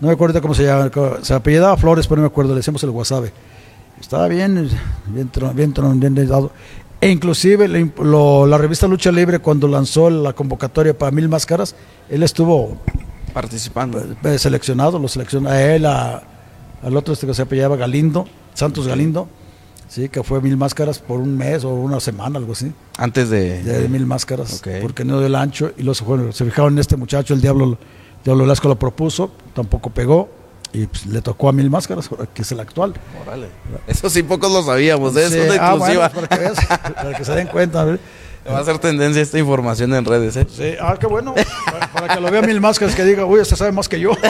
No 0.00 0.08
me 0.08 0.14
acuerdo 0.14 0.42
cómo 0.42 0.54
se 0.54 0.64
llama, 0.64 0.90
se 1.22 1.32
apellidaba 1.32 1.76
Flores, 1.76 2.06
pero 2.06 2.16
no 2.20 2.22
me 2.22 2.30
acuerdo, 2.32 2.50
le 2.52 2.56
decíamos 2.56 2.82
el 2.82 2.90
wasabe. 2.90 3.32
Estaba 4.00 4.28
bien, 4.28 4.68
bien, 5.06 5.30
bien, 5.54 5.72
bien 6.00 6.14
dado. 6.28 6.50
E 7.00 7.08
inclusive 7.08 7.66
le 7.68 7.80
imp- 7.86 8.02
lo- 8.02 8.46
la 8.46 8.58
revista 8.58 8.86
Lucha 8.86 9.10
Libre 9.10 9.38
cuando 9.38 9.68
lanzó 9.68 10.10
la 10.10 10.32
convocatoria 10.32 10.96
para 10.96 11.10
Mil 11.12 11.28
Máscaras, 11.28 11.74
él 12.10 12.22
estuvo 12.22 12.76
Participando. 13.32 14.04
eh, 14.24 14.38
seleccionado, 14.38 14.98
lo 14.98 15.08
seleccionó 15.08 15.48
a 15.48 15.62
él, 15.62 15.86
a- 15.86 16.22
al 16.82 16.96
otro 16.96 17.14
este 17.14 17.26
que 17.26 17.34
se 17.34 17.42
apellidaba 17.42 17.76
Galindo, 17.76 18.26
Santos 18.54 18.86
Galindo, 18.86 19.28
sí, 19.88 20.08
que 20.08 20.22
fue 20.22 20.40
Mil 20.40 20.56
Máscaras 20.56 20.98
por 20.98 21.20
un 21.20 21.36
mes 21.36 21.64
o 21.64 21.70
una 21.70 22.00
semana, 22.00 22.38
algo 22.38 22.52
así, 22.52 22.72
Antes 22.98 23.30
de... 23.30 23.62
de 23.62 23.88
Mil 23.88 24.06
Máscaras, 24.06 24.62
porque 24.80 25.04
no 25.04 25.18
dio 25.18 25.26
el 25.26 25.34
ancho, 25.34 25.72
y 25.76 25.82
se, 25.94 26.04
fueron- 26.04 26.32
se 26.32 26.44
fijaron 26.44 26.74
en 26.74 26.78
este 26.80 26.96
muchacho, 26.96 27.34
el 27.34 27.40
Diablo, 27.40 27.78
Diablo 28.24 28.44
Velasco 28.44 28.68
lo 28.68 28.76
propuso, 28.78 29.30
tampoco 29.54 29.90
pegó, 29.90 30.28
y 30.72 30.86
pues, 30.86 31.04
le 31.06 31.20
tocó 31.20 31.48
a 31.50 31.52
Mil 31.52 31.68
Máscaras, 31.68 32.08
que 32.32 32.42
es 32.42 32.52
el 32.52 32.60
actual. 32.60 32.94
Órale. 33.26 33.48
Eso 33.86 34.08
sí, 34.08 34.22
pocos 34.22 34.50
lo 34.50 34.62
sabíamos. 34.62 35.14
¿eh? 35.16 35.26
Es 35.26 35.58
ah, 35.60 35.74
bueno, 35.74 36.00
para, 36.00 36.26
que 36.28 36.38
veas, 36.38 36.66
para 36.94 37.14
que 37.14 37.24
se 37.26 37.32
den 37.32 37.46
cuenta. 37.48 37.84
ver. 37.84 38.00
Va 38.50 38.58
a 38.58 38.64
ser 38.64 38.78
tendencia 38.78 39.22
esta 39.22 39.38
información 39.38 39.94
en 39.94 40.04
redes, 40.04 40.34
¿eh? 40.36 40.46
Sí, 40.50 40.72
ah, 40.80 40.96
qué 40.98 41.06
bueno, 41.06 41.34
para, 41.66 41.92
para 41.92 42.14
que 42.14 42.20
lo 42.20 42.30
vea 42.30 42.40
Mil 42.42 42.60
Máscaras, 42.60 42.94
que 42.94 43.04
diga, 43.04 43.24
uy, 43.26 43.40
este 43.40 43.54
sabe 43.54 43.70
más 43.70 43.88
que 43.88 44.00
yo. 44.00 44.12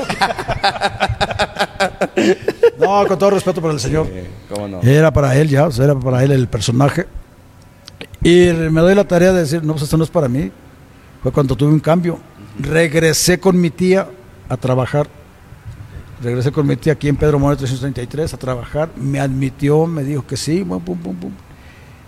no, 2.79 3.07
con 3.07 3.19
todo 3.19 3.31
respeto 3.31 3.61
por 3.61 3.71
el 3.71 3.81
señor. 3.81 4.09
¿Cómo 4.49 4.69
no? 4.69 4.83
Era 4.83 5.13
para 5.13 5.37
él 5.37 5.49
ya, 5.49 5.67
o 5.67 5.71
sea, 5.71 5.85
era 5.87 5.95
para 5.95 6.23
él 6.25 6.33
el 6.33 6.49
personaje. 6.49 7.07
Y 8.23 8.51
me 8.71 8.81
doy 8.81 8.95
la 8.95 9.05
tarea 9.05 9.33
de 9.33 9.41
decir, 9.41 9.65
no, 9.65 9.73
pues 9.73 9.85
esto 9.85 9.97
no 9.97 10.05
es 10.05 10.11
para 10.11 10.29
mí. 10.29 10.51
Fue 11.23 11.33
cuando 11.33 11.57
tuve 11.57 11.73
un 11.73 11.81
cambio. 11.81 12.19
Regresé 12.59 13.41
con 13.41 13.61
mi 13.61 13.71
tía 13.71 14.09
a 14.49 14.57
trabajar. 14.57 15.09
Regresé 16.23 16.53
con 16.53 16.67
mi 16.67 16.77
tía 16.77 16.93
aquí 16.93 17.09
en 17.09 17.17
Pedro 17.17 17.39
Moreno 17.39 17.59
333 17.59 18.35
a 18.35 18.37
trabajar. 18.37 18.91
Me 18.97 19.19
admitió, 19.19 19.87
me 19.87 20.05
dijo 20.05 20.27
que 20.27 20.37
sí, 20.37 20.65
pum, 20.65 20.81
pum, 20.81 20.99
pum, 20.99 21.17
pum. 21.17 21.33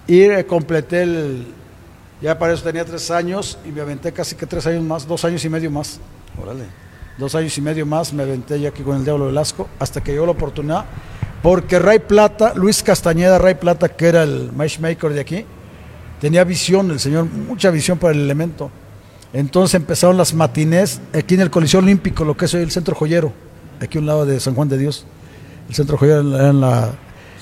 Y 0.07 0.21
eh, 0.23 0.47
completé 0.47 1.03
el... 1.03 1.47
Ya 2.21 2.39
para 2.39 2.53
eso 2.53 2.63
tenía 2.63 2.85
tres 2.85 3.11
años 3.11 3.59
y 3.67 3.73
me 3.73 3.81
aventé 3.81 4.13
casi 4.13 4.37
que 4.37 4.47
tres 4.47 4.67
años 4.67 4.83
más, 4.85 5.07
dos 5.07 5.25
años 5.25 5.45
y 5.45 5.49
medio 5.49 5.71
más 5.71 6.01
Órale. 6.41 6.65
Dos 7.19 7.35
años 7.35 7.57
y 7.59 7.61
medio 7.61 7.87
más 7.87 8.13
me 8.13 8.23
aventé 8.23 8.61
ya 8.61 8.71
aquí 8.71 8.83
con 8.83 8.97
el 8.97 9.05
Diablo 9.05 9.27
Velasco 9.27 9.69
hasta 9.79 10.03
que 10.03 10.13
llegó 10.13 10.27
la 10.27 10.33
oportunidad 10.33 10.85
porque 11.43 11.79
Ray 11.79 12.01
Plata, 12.01 12.53
Luis 12.55 12.83
Castañeda 12.83 13.39
Ray 13.39 13.55
Plata 13.55 13.89
que 13.89 14.07
era 14.07 14.23
el 14.23 14.51
matchmaker 14.53 15.13
de 15.13 15.21
aquí 15.21 15.45
tenía 16.21 16.43
visión 16.45 16.91
el 16.91 16.99
señor, 17.01 17.27
mucha 17.27 17.71
visión 17.71 17.99
para 17.99 18.15
el 18.15 18.21
elemento. 18.21 18.71
Entonces 19.33 19.75
empezaron 19.75 20.17
las 20.17 20.33
matinés 20.33 21.01
aquí 21.13 21.35
en 21.35 21.41
el 21.43 21.51
Coliseo 21.51 21.81
Olímpico 21.81 22.25
lo 22.25 22.37
que 22.37 22.45
es 22.47 22.55
hoy 22.55 22.63
el 22.63 22.71
Centro 22.71 22.95
Joyero 22.95 23.33
aquí 23.81 23.99
a 23.99 24.01
un 24.01 24.07
lado 24.07 24.25
de 24.25 24.39
San 24.41 24.55
Juan 24.55 24.69
de 24.69 24.79
Dios. 24.79 25.05
El 25.69 25.75
Centro 25.75 25.97
Joyero 25.99 26.35
era 26.37 26.51
en 26.51 26.61
la- 26.61 26.93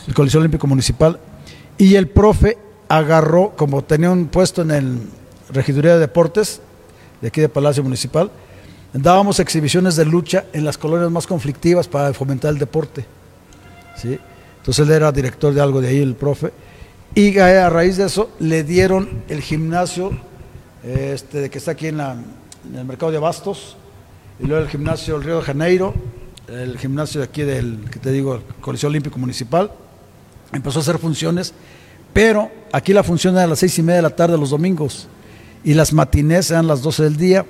el 0.09 0.15
Coliseo 0.15 0.41
Olímpico 0.41 0.67
Municipal. 0.67 1.21
Y 1.79 1.95
el 1.97 2.09
profe 2.09 2.59
agarró 2.89 3.53
como 3.57 3.83
tenía 3.85 4.11
un 4.11 4.27
puesto 4.27 4.63
en 4.63 4.71
el 4.71 4.99
Regiduría 5.51 5.95
de 5.95 6.01
Deportes 6.01 6.61
de 7.21 7.29
aquí 7.29 7.41
de 7.41 7.49
Palacio 7.49 7.83
Municipal 7.83 8.31
dábamos 8.93 9.41
exhibiciones 9.41 9.97
de 9.97 10.05
lucha 10.05 10.45
en 10.53 10.65
las 10.65 10.77
colonias 10.79 11.11
más 11.11 11.27
conflictivas 11.27 11.89
para 11.89 12.13
fomentar 12.13 12.53
el 12.53 12.59
deporte. 12.59 13.05
¿sí? 13.97 14.19
Entonces 14.59 14.87
él 14.87 14.93
era 14.93 15.11
director 15.13 15.53
de 15.55 15.61
algo 15.61 15.81
de 15.81 15.89
ahí, 15.89 16.01
el 16.01 16.15
profe. 16.15 16.53
Y 17.15 17.39
a, 17.39 17.69
raíz 17.69 17.97
de 17.97 18.07
eso 18.07 18.31
le 18.39 18.65
dieron 18.65 19.23
el 19.29 19.41
gimnasio 19.43 20.13
este, 20.85 21.51
que 21.51 21.59
está 21.59 21.73
aquí 21.73 21.89
en, 21.89 21.99
la- 21.99 22.13
en 22.69 22.77
el 22.79 22.85
mercado 22.85 23.13
de 23.13 23.19
Bastos, 23.19 23.77
y 24.41 24.47
luego 24.47 24.63
el 24.65 24.69
gimnasio 24.71 25.15
del 25.15 25.25
Río 25.25 25.37
de 25.37 25.43
Janeiro, 25.43 25.95
el 26.49 26.79
gimnasio 26.79 27.21
de 27.21 27.27
aquí 27.27 27.43
del, 27.43 27.85
que 27.91 27.99
te 27.99 28.11
digo, 28.11 28.35
el 28.37 28.43
Coliseo 28.61 28.89
Olímpico 28.91 29.19
Municipal. 29.19 29.71
Empezó 30.53 30.81
a 30.81 30.83
hacer 30.83 30.99
funciones, 30.99 31.55
pero 32.13 32.51
aquí 32.73 32.93
la 32.93 33.03
función 33.03 33.35
era 33.35 33.45
a 33.45 33.47
las 33.47 33.59
seis 33.61 33.79
y 33.79 33.83
media 33.83 33.97
de 33.97 34.03
la 34.03 34.11
tarde 34.17 34.37
los 34.39 34.51
domingos, 34.51 35.07
y 35.65 35.75
las 35.75 35.93
matinés 35.93 36.51
eran 36.51 36.67
las 36.67 36.83
12 36.83 37.05
del 37.05 37.17
día. 37.17 37.47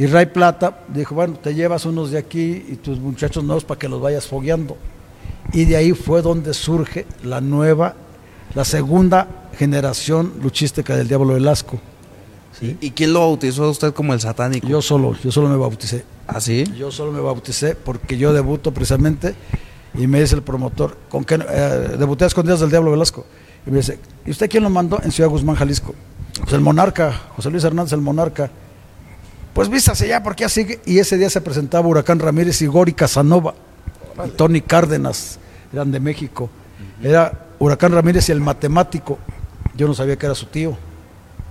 Y 0.00 0.06
Ray 0.06 0.24
Plata 0.24 0.78
dijo, 0.88 1.14
bueno, 1.14 1.34
te 1.34 1.54
llevas 1.54 1.84
unos 1.84 2.10
de 2.10 2.16
aquí 2.16 2.64
y 2.70 2.76
tus 2.76 2.98
muchachos 2.98 3.44
nuevos 3.44 3.64
para 3.64 3.78
que 3.78 3.86
los 3.86 4.00
vayas 4.00 4.26
fogueando. 4.26 4.78
Y 5.52 5.66
de 5.66 5.76
ahí 5.76 5.92
fue 5.92 6.22
donde 6.22 6.54
surge 6.54 7.04
la 7.22 7.42
nueva, 7.42 7.96
la 8.54 8.64
segunda 8.64 9.28
generación 9.58 10.32
luchística 10.42 10.96
del 10.96 11.06
Diablo 11.06 11.34
Velasco. 11.34 11.78
¿Y, 12.62 12.78
y 12.86 12.90
quién 12.92 13.12
lo 13.12 13.20
bautizó 13.20 13.64
a 13.64 13.68
usted 13.68 13.92
como 13.92 14.14
el 14.14 14.20
satánico? 14.20 14.66
Yo 14.66 14.80
solo, 14.80 15.14
yo 15.22 15.30
solo 15.30 15.50
me 15.50 15.58
bauticé. 15.58 16.02
¿Ah, 16.26 16.40
sí? 16.40 16.64
Yo 16.78 16.90
solo 16.90 17.12
me 17.12 17.20
bauticé 17.20 17.74
porque 17.74 18.16
yo 18.16 18.32
debuto 18.32 18.72
precisamente 18.72 19.34
y 19.92 20.06
me 20.06 20.18
dice 20.18 20.34
el 20.34 20.42
promotor, 20.42 20.96
¿con 21.10 21.26
qué 21.26 21.34
eh, 21.46 21.96
debuté 21.98 22.24
a 22.24 22.28
escondidas 22.28 22.60
del 22.60 22.70
Diablo 22.70 22.92
Velasco? 22.92 23.26
Y 23.66 23.70
me 23.70 23.76
dice, 23.76 23.98
¿y 24.24 24.30
usted 24.30 24.48
quién 24.48 24.62
lo 24.62 24.70
mandó? 24.70 24.98
En 25.02 25.12
Ciudad 25.12 25.28
Guzmán, 25.28 25.56
Jalisco. 25.56 25.94
Pues 26.40 26.54
el 26.54 26.62
monarca, 26.62 27.12
José 27.36 27.50
Luis 27.50 27.64
Hernández, 27.64 27.92
el 27.92 28.00
monarca. 28.00 28.50
Pues 29.52 29.68
vístase 29.68 30.08
ya, 30.08 30.22
porque 30.22 30.48
sigue. 30.48 30.80
Y 30.86 30.98
ese 30.98 31.16
día 31.16 31.30
se 31.30 31.40
presentaba 31.40 31.86
Huracán 31.86 32.18
Ramírez 32.18 32.62
y 32.62 32.66
Gori 32.66 32.92
Casanova. 32.92 33.54
Y 34.26 34.30
Tony 34.30 34.60
Cárdenas, 34.60 35.38
eran 35.72 35.90
de 35.90 36.00
México. 36.00 36.50
Era 37.02 37.46
Huracán 37.58 37.92
Ramírez 37.92 38.28
y 38.28 38.32
el 38.32 38.40
matemático. 38.40 39.18
Yo 39.76 39.86
no 39.86 39.94
sabía 39.94 40.16
que 40.16 40.26
era 40.26 40.34
su 40.34 40.46
tío, 40.46 40.76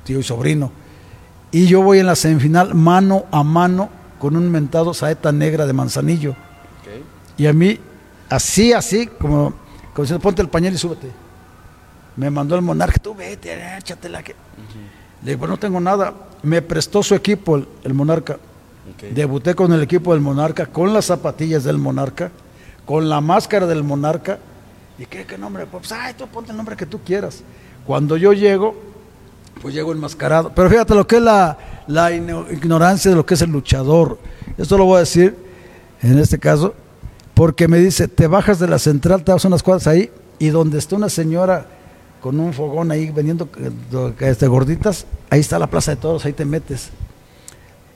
tío 0.03 0.19
y 0.19 0.23
sobrino. 0.23 0.71
Y 1.51 1.65
yo 1.67 1.81
voy 1.81 1.99
en 1.99 2.05
la 2.05 2.15
semifinal 2.15 2.75
mano 2.75 3.25
a 3.31 3.43
mano 3.43 3.89
con 4.19 4.35
un 4.35 4.51
mentado 4.51 4.93
saeta 4.93 5.31
negra 5.31 5.65
de 5.65 5.73
manzanillo. 5.73 6.35
Y 7.37 7.47
a 7.47 7.53
mí, 7.53 7.79
así, 8.29 8.73
así, 8.73 9.07
como, 9.07 9.53
como 9.93 10.03
diciendo, 10.03 10.19
ponte 10.21 10.41
el 10.41 10.49
pañal 10.49 10.73
y 10.73 10.77
súbete. 10.77 11.09
Me 12.17 12.29
mandó 12.29 12.55
el 12.55 12.61
monarca, 12.61 12.99
tú 12.99 13.15
vete, 13.15 13.77
échatela. 13.77 14.21
Que... 14.21 14.35
Le 15.23 15.31
digo, 15.31 15.39
pues 15.39 15.49
no 15.49 15.57
tengo 15.57 15.79
nada. 15.79 16.13
Me 16.43 16.61
prestó 16.61 17.03
su 17.03 17.15
equipo, 17.15 17.57
el, 17.57 17.67
el 17.83 17.93
monarca. 17.93 18.37
Debuté 19.13 19.53
con 19.55 19.71
el 19.71 19.81
equipo 19.83 20.13
del 20.13 20.21
monarca, 20.21 20.65
con 20.65 20.93
las 20.93 21.05
zapatillas 21.05 21.63
del 21.63 21.77
monarca, 21.77 22.31
con 22.85 23.07
la 23.07 23.21
máscara 23.21 23.67
del 23.67 23.83
monarca. 23.83 24.39
¿Y 24.97 25.05
qué, 25.05 25.25
qué 25.25 25.37
nombre? 25.37 25.65
Pues, 25.65 25.91
ay, 25.91 26.13
tú 26.17 26.27
ponte 26.27 26.51
el 26.51 26.57
nombre 26.57 26.75
que 26.75 26.85
tú 26.85 26.99
quieras. 26.99 27.43
Cuando 27.85 28.17
yo 28.17 28.33
llego, 28.33 28.75
pues 29.61 29.73
llego 29.73 29.91
enmascarado. 29.91 30.51
Pero 30.55 30.69
fíjate 30.69 30.95
lo 30.95 31.07
que 31.07 31.17
es 31.17 31.21
la, 31.21 31.57
la 31.87 32.11
ignorancia 32.11 33.11
de 33.11 33.17
lo 33.17 33.25
que 33.25 33.35
es 33.35 33.41
el 33.41 33.51
luchador. 33.51 34.17
Esto 34.57 34.77
lo 34.77 34.85
voy 34.85 34.97
a 34.97 34.99
decir 34.99 35.35
en 36.01 36.17
este 36.17 36.39
caso, 36.39 36.73
porque 37.33 37.67
me 37.67 37.77
dice, 37.77 38.07
te 38.07 38.27
bajas 38.27 38.59
de 38.59 38.67
la 38.67 38.79
central, 38.79 39.23
te 39.23 39.31
vas 39.31 39.45
unas 39.45 39.63
cuadras 39.63 39.87
ahí, 39.87 40.11
y 40.39 40.49
donde 40.49 40.79
está 40.79 40.95
una 40.95 41.09
señora 41.09 41.65
con 42.21 42.39
un 42.39 42.53
fogón 42.53 42.91
ahí 42.91 43.11
vendiendo 43.11 43.49
eh, 43.57 44.13
este, 44.19 44.47
gorditas, 44.47 45.05
ahí 45.29 45.39
está 45.39 45.57
la 45.59 45.67
plaza 45.67 45.91
de 45.91 45.97
toros, 45.97 46.25
ahí 46.25 46.33
te 46.33 46.45
metes. 46.45 46.89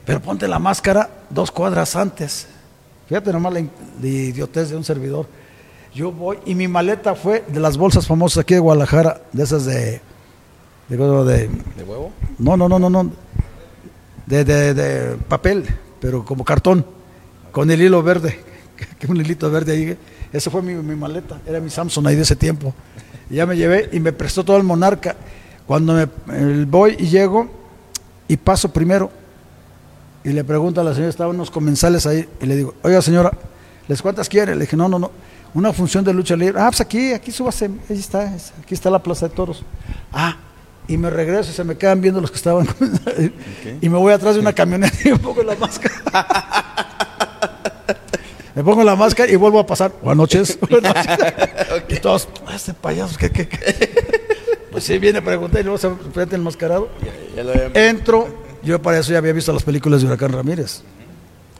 Pero 0.05 0.21
ponte 0.21 0.47
la 0.47 0.59
máscara 0.59 1.09
dos 1.29 1.51
cuadras 1.51 1.95
antes. 1.95 2.47
Fíjate 3.07 3.31
nomás 3.31 3.53
la, 3.53 3.61
la 3.61 4.07
idiotez 4.07 4.69
de 4.69 4.75
un 4.75 4.83
servidor. 4.83 5.27
Yo 5.93 6.11
voy 6.11 6.39
y 6.45 6.55
mi 6.55 6.67
maleta 6.67 7.15
fue 7.15 7.43
de 7.47 7.59
las 7.59 7.77
bolsas 7.77 8.07
famosas 8.07 8.39
aquí 8.39 8.55
de 8.55 8.59
Guadalajara, 8.59 9.21
de 9.31 9.43
esas 9.43 9.65
de... 9.65 10.01
¿De, 10.89 10.97
de, 10.97 11.49
¿De 11.77 11.83
huevo? 11.83 12.11
no, 12.39 12.57
no, 12.57 12.67
no, 12.67 12.77
no, 12.77 12.89
no. 12.89 13.11
De, 14.25 14.43
de, 14.43 14.73
de 14.73 15.15
papel, 15.27 15.65
pero 15.99 16.25
como 16.25 16.43
cartón, 16.43 16.85
con 17.51 17.69
el 17.71 17.81
hilo 17.81 18.03
verde, 18.03 18.39
que 18.99 19.07
un 19.07 19.17
hilito 19.17 19.49
verde 19.49 19.71
ahí. 19.71 19.97
Esa 20.31 20.49
fue 20.49 20.61
mi, 20.61 20.73
mi 20.73 20.95
maleta, 20.95 21.39
era 21.45 21.59
mi 21.59 21.69
Samsung 21.69 22.07
ahí 22.07 22.15
de 22.15 22.23
ese 22.23 22.35
tiempo. 22.35 22.73
Y 23.33 23.37
ya 23.37 23.47
me 23.47 23.57
llevé 23.57 23.89
y 23.91 23.99
me 23.99 24.13
prestó 24.13 24.43
todo 24.43 24.57
el 24.57 24.63
monarca. 24.63 25.15
Cuando 25.65 25.93
me 25.93 26.07
el 26.37 26.67
voy 26.67 26.95
y 26.99 27.07
llego 27.07 27.49
y 28.27 28.37
paso 28.37 28.71
primero 28.71 29.09
y 30.23 30.29
le 30.29 30.43
pregunto 30.43 30.81
a 30.81 30.83
la 30.83 30.93
señora, 30.93 31.09
estaban 31.09 31.35
unos 31.35 31.49
comensales 31.49 32.05
ahí 32.05 32.29
y 32.39 32.45
le 32.45 32.55
digo, 32.55 32.75
oiga 32.83 33.01
señora, 33.01 33.31
¿les 33.87 34.03
cuántas 34.03 34.29
quiere? 34.29 34.53
Le 34.53 34.61
dije, 34.61 34.77
no, 34.77 34.87
no, 34.87 34.99
no, 34.99 35.09
una 35.55 35.73
función 35.73 36.05
de 36.05 36.13
lucha 36.13 36.35
libre. 36.35 36.61
Ah, 36.61 36.67
pues 36.69 36.81
aquí, 36.81 37.11
aquí 37.11 37.31
súbase, 37.31 37.71
ahí 37.89 37.97
está, 37.97 38.35
aquí 38.61 38.75
está 38.75 38.91
la 38.91 39.01
plaza 39.01 39.27
de 39.27 39.33
toros. 39.33 39.63
Ah, 40.11 40.37
y 40.87 40.95
me 40.95 41.09
regreso 41.09 41.49
y 41.49 41.55
se 41.55 41.63
me 41.63 41.75
quedan 41.75 42.01
viendo 42.01 42.21
los 42.21 42.29
que 42.29 42.37
estaban 42.37 42.67
okay. 42.69 43.79
y 43.81 43.89
me 43.89 43.97
voy 43.97 44.13
atrás 44.13 44.35
de 44.35 44.41
una 44.41 44.53
camioneta 44.53 44.95
y 45.05 45.11
me 45.11 45.17
pongo 45.17 45.41
la 45.41 45.55
máscara 45.55 45.95
me 48.55 48.63
pongo 48.63 48.83
la 48.83 48.95
máscara 48.95 49.31
y 49.31 49.35
vuelvo 49.35 49.59
a 49.59 49.65
pasar 49.65 49.91
buenas 50.01 50.17
noches, 50.17 50.59
buenas 50.69 50.93
noches. 50.95 51.27
okay. 51.83 51.97
y 51.97 51.99
todos 51.99 52.27
este 52.53 52.73
payaso 52.73 53.17
¿qué, 53.17 53.29
qué, 53.31 53.47
qué? 53.47 53.59
pues 54.71 54.83
sí 54.83 54.97
viene 54.99 55.19
a 55.19 55.23
preguntar 55.23 55.61
y 55.61 55.63
luego 55.63 55.77
se 55.77 55.89
ya, 57.01 57.35
ya 57.35 57.43
lo 57.43 57.53
entro 57.73 58.27
yo 58.63 58.81
para 58.81 58.99
eso 58.99 59.11
ya 59.11 59.17
había 59.19 59.33
visto 59.33 59.51
las 59.53 59.63
películas 59.63 60.01
de 60.01 60.07
Huracán 60.07 60.31
Ramírez 60.31 60.81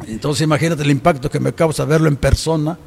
entonces 0.07 0.43
imagínate 0.43 0.83
el 0.83 0.91
impacto 0.91 1.29
que 1.29 1.39
me 1.39 1.53
causa 1.53 1.85
verlo 1.85 2.07
en 2.07 2.15
persona 2.15 2.77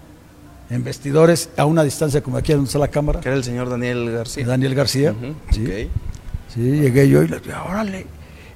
en 0.71 0.83
vestidores 0.83 1.51
a 1.57 1.65
una 1.65 1.85
distancia 1.85 2.23
como 2.23 2.37
aquí 2.37 2.53
donde 2.53 2.67
está 2.67 2.79
la 2.79 2.89
cámara 2.89 3.21
que 3.21 3.29
era 3.29 3.37
el 3.37 3.45
señor 3.45 3.69
Daniel 3.69 4.11
García 4.11 4.47
Daniel 4.47 4.75
García 4.75 5.13
uh 5.13 5.25
-huh. 5.25 5.35
sí 5.53 5.65
okay. 5.65 5.91
Sí, 6.57 6.61
llegué 6.61 7.09
yo 7.09 7.23
y 7.23 7.29
le 7.29 7.39
dije, 7.39 7.53
órale. 7.69 8.07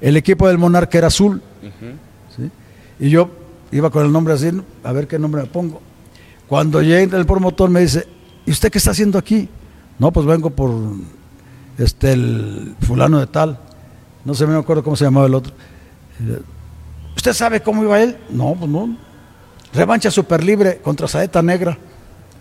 El 0.01 0.16
equipo 0.16 0.48
del 0.48 0.57
Monarca 0.57 0.96
era 0.96 1.09
azul. 1.09 1.42
Uh 1.62 1.66
-huh. 1.66 1.94
¿sí? 2.34 2.51
Y 2.98 3.11
yo 3.11 3.30
iba 3.73 3.91
con 3.91 4.05
el 4.05 4.12
nombre 4.12 4.35
así, 4.35 4.51
a 4.85 4.93
ver 4.93 5.07
qué 5.07 5.18
nombre 5.18 5.43
me 5.43 5.49
pongo. 5.49 5.81
Cuando 6.49 6.83
llega 6.83 7.16
el 7.16 7.27
promotor 7.27 7.71
me 7.71 7.81
dice, 7.81 8.07
¿y 8.45 8.51
usted 8.51 8.71
qué 8.71 8.79
está 8.79 8.91
haciendo 8.91 9.18
aquí? 9.18 9.49
No, 9.99 10.11
pues 10.12 10.27
vengo 10.27 10.51
por 10.51 10.73
este 11.79 12.12
el 12.12 12.75
fulano 12.81 13.18
de 13.21 13.27
tal. 13.27 13.59
No 14.25 14.35
sé, 14.35 14.47
me 14.47 14.57
acuerdo 14.57 14.83
cómo 14.83 14.97
se 14.97 15.05
llamaba 15.05 15.27
el 15.27 15.35
otro. 15.35 15.53
¿Usted 17.16 17.33
sabe 17.33 17.61
cómo 17.61 17.83
iba 17.83 18.01
él? 18.03 18.16
No, 18.31 18.55
pues 18.59 18.71
no. 18.71 18.97
Revancha 19.73 20.11
super 20.11 20.43
libre 20.43 20.79
contra 20.79 21.07
Saeta 21.07 21.43
Negra. 21.43 21.79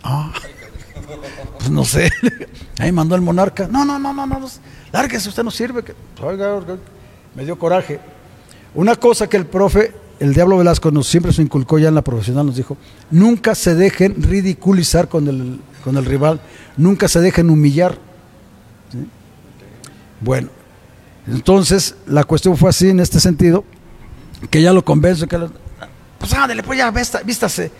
Ah, 0.03 0.31
pues 1.57 1.69
no 1.69 1.85
sé. 1.85 2.11
Ahí 2.79 2.91
mandó 2.91 3.15
el 3.15 3.21
monarca. 3.21 3.67
No, 3.67 3.85
no, 3.85 3.99
no, 3.99 4.13
no, 4.13 4.25
no. 4.25 4.47
Lárguese, 4.91 5.29
usted 5.29 5.43
no 5.43 5.51
sirve. 5.51 5.83
Me 7.35 7.45
dio 7.45 7.59
coraje. 7.59 7.99
Una 8.73 8.95
cosa 8.95 9.27
que 9.27 9.37
el 9.37 9.45
profe, 9.45 9.93
el 10.19 10.33
Diablo 10.33 10.57
Velasco, 10.57 10.91
nos 10.91 11.07
siempre 11.07 11.33
se 11.33 11.41
inculcó 11.41 11.79
ya 11.79 11.87
en 11.87 11.95
la 11.95 12.03
profesional, 12.03 12.45
nos 12.45 12.55
dijo: 12.55 12.77
nunca 13.09 13.55
se 13.55 13.75
dejen 13.75 14.21
ridiculizar 14.21 15.07
con 15.07 15.27
el, 15.27 15.59
con 15.83 15.97
el 15.97 16.05
rival, 16.05 16.41
nunca 16.77 17.07
se 17.07 17.21
dejen 17.21 17.49
humillar. 17.49 17.97
Bueno, 20.21 20.49
entonces 21.27 21.95
la 22.05 22.23
cuestión 22.23 22.57
fue 22.57 22.69
así 22.69 22.89
en 22.89 22.99
este 22.99 23.19
sentido, 23.19 23.63
que 24.49 24.61
ya 24.61 24.73
lo 24.73 24.83
convenzo, 24.83 25.27
que 25.27 25.39
pues 26.17 26.33
ándale, 26.33 26.63
pues 26.63 26.77
ya 26.77 26.91
vístase. 26.91 27.71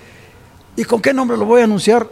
¿Y 0.78 0.86
con 0.86 1.02
qué 1.02 1.14
nombre 1.14 1.36
lo 1.36 1.46
voy 1.46 1.62
a 1.62 1.66
anunciar? 1.66 2.08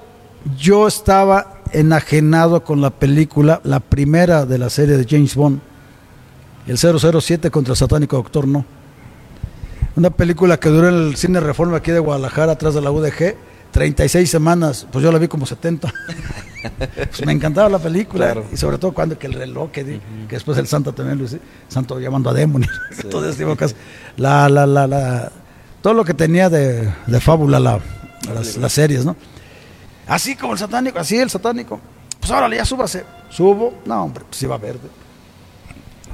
Yo 0.58 0.88
estaba 0.88 1.62
enajenado 1.72 2.64
con 2.64 2.82
la 2.82 2.90
película, 2.90 3.62
la 3.64 3.80
primera 3.80 4.46
de 4.46 4.58
la 4.58 4.70
serie 4.70 4.98
de 4.98 5.06
James 5.10 5.36
Bond, 5.36 5.60
el 6.68 6.78
007 6.78 7.50
contra 7.50 7.72
el 7.72 7.78
satánico 7.78 8.18
Doctor 8.18 8.46
No. 8.46 8.66
Una 9.98 10.12
película 10.12 10.60
que 10.60 10.70
duró 10.70 10.90
en 10.90 10.94
el 11.08 11.16
cine 11.16 11.40
Reforma 11.40 11.78
aquí 11.78 11.90
de 11.90 11.98
Guadalajara, 11.98 12.52
atrás 12.52 12.76
de 12.76 12.82
la 12.82 12.92
UDG, 12.92 13.36
36 13.72 14.30
semanas, 14.30 14.86
pues 14.92 15.04
yo 15.04 15.12
la 15.12 15.18
vi 15.18 15.28
como 15.28 15.48
70. 15.48 15.92
pues 16.96 17.26
me 17.26 17.32
encantaba 17.32 17.68
la 17.68 17.80
película, 17.80 18.26
claro. 18.26 18.46
y 18.54 18.58
sobre 18.58 18.78
todo 18.78 18.94
cuando 18.94 19.18
que 19.18 19.26
el 19.26 19.34
reloj, 19.34 19.72
que, 19.72 19.84
uh 19.84 19.88
-huh. 19.88 20.28
que 20.28 20.36
después 20.36 20.56
el 20.60 20.68
santo 20.68 20.94
también, 20.94 21.18
Luis, 21.18 21.36
santo 21.68 22.00
llamando 22.00 22.30
a 22.30 22.34
demonios, 22.36 22.72
sí. 22.92 23.08
todo 23.10 23.28
este 23.28 23.44
la, 24.18 24.48
la, 24.48 24.68
la, 24.68 24.86
la, 24.86 25.32
todo 25.82 25.96
lo 25.96 26.06
que 26.06 26.14
tenía 26.14 26.48
de, 26.48 26.94
de 27.08 27.20
fábula 27.20 27.60
la, 27.60 27.80
las, 28.32 28.56
las 28.56 28.74
series, 28.74 29.04
¿no? 29.04 29.16
Así 30.06 30.36
como 30.36 30.54
el 30.54 30.60
satánico, 30.60 31.00
así 31.00 31.18
el 31.18 31.32
satánico. 31.32 31.82
Pues 32.20 32.32
órale, 32.32 32.58
ya 32.58 32.66
súbase. 32.66 33.04
Subo, 33.32 33.74
no, 33.88 34.04
hombre, 34.04 34.26
pues 34.30 34.44
iba 34.44 34.60
verde. 34.60 35.07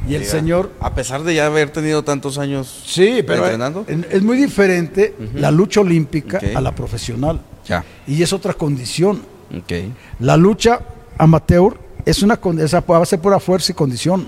Y 0.08 0.16
el 0.16 0.26
señor. 0.26 0.72
A 0.80 0.94
pesar 0.94 1.24
de 1.24 1.34
ya 1.36 1.46
haber 1.46 1.70
tenido 1.70 2.04
tantos 2.04 2.38
años 2.38 2.84
sí, 2.86 3.24
pero 3.26 3.44
entrenando. 3.44 3.86
Es, 3.88 3.98
es 4.10 4.22
muy 4.22 4.38
diferente 4.38 5.16
uh 5.18 5.24
-huh. 5.24 5.40
la 5.40 5.52
lucha 5.52 5.82
olímpica 5.82 6.38
okay. 6.38 6.56
a 6.56 6.62
la 6.62 6.74
profesional. 6.74 7.40
Ya. 7.66 7.84
Y 8.08 8.22
es 8.22 8.34
otra 8.34 8.54
condición. 8.54 9.22
Okay. 9.64 9.94
La 10.20 10.36
lucha 10.36 10.82
amateur 11.18 11.78
es 12.06 12.22
una 12.22 12.40
esa 12.60 12.82
base 12.82 13.18
pura 13.18 13.40
fuerza 13.40 13.72
y 13.72 13.76
condición. 13.76 14.28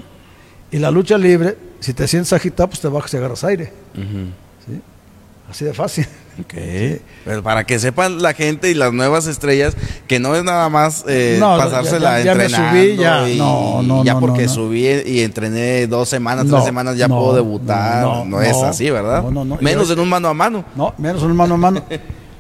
Y 0.71 0.78
la 0.78 0.91
lucha 0.91 1.17
libre, 1.17 1.57
si 1.80 1.93
te 1.93 2.07
sientes 2.07 2.32
agitado, 2.34 2.69
pues 2.69 2.80
te 2.80 2.88
bajas 2.88 3.13
y 3.13 3.17
agarras 3.17 3.43
aire. 3.43 3.71
Uh 3.95 3.99
-huh. 3.99 4.30
¿Sí? 4.65 4.82
Así 5.49 5.65
de 5.65 5.73
fácil. 5.73 6.07
Okay. 6.43 7.01
Pero 7.23 7.41
para 7.43 7.63
que 7.63 7.79
sepan 7.79 8.21
la 8.21 8.33
gente 8.33 8.69
y 8.69 8.73
las 8.73 8.91
nuevas 8.91 9.25
estrellas 9.25 9.75
que 10.05 10.19
no 10.19 10.36
es 10.36 10.43
nada 10.43 10.67
más 10.67 11.05
eh, 11.07 11.38
no, 11.39 11.57
pasársela 11.57 12.19
ya, 12.19 12.23
ya, 12.23 12.23
ya 12.23 12.31
entrenando. 12.31 12.71
Me 12.73 12.83
subí, 12.83 12.97
ya. 12.97 13.29
Y, 13.29 13.38
no, 13.38 13.81
no, 13.81 14.03
ya 14.03 14.19
porque 14.19 14.49
subí 14.49 14.86
y 14.86 15.21
entrené 15.21 15.88
dos 15.88 16.09
semanas, 16.09 16.45
tres 16.49 16.65
semanas, 16.65 16.97
ya 16.97 17.07
puedo 17.07 17.33
debutar. 17.33 18.25
No, 18.25 18.41
es 18.41 18.57
así, 18.57 18.89
¿verdad? 18.89 19.23
Menos 19.61 19.89
en 19.89 19.99
un 19.99 20.09
mano 20.09 20.27
a 20.27 20.33
mano. 20.33 20.65
No, 20.75 20.93
menos 20.97 21.23
en 21.23 21.31
un 21.31 21.38
mano 21.38 21.53
a 21.53 21.57
mano. 21.57 21.83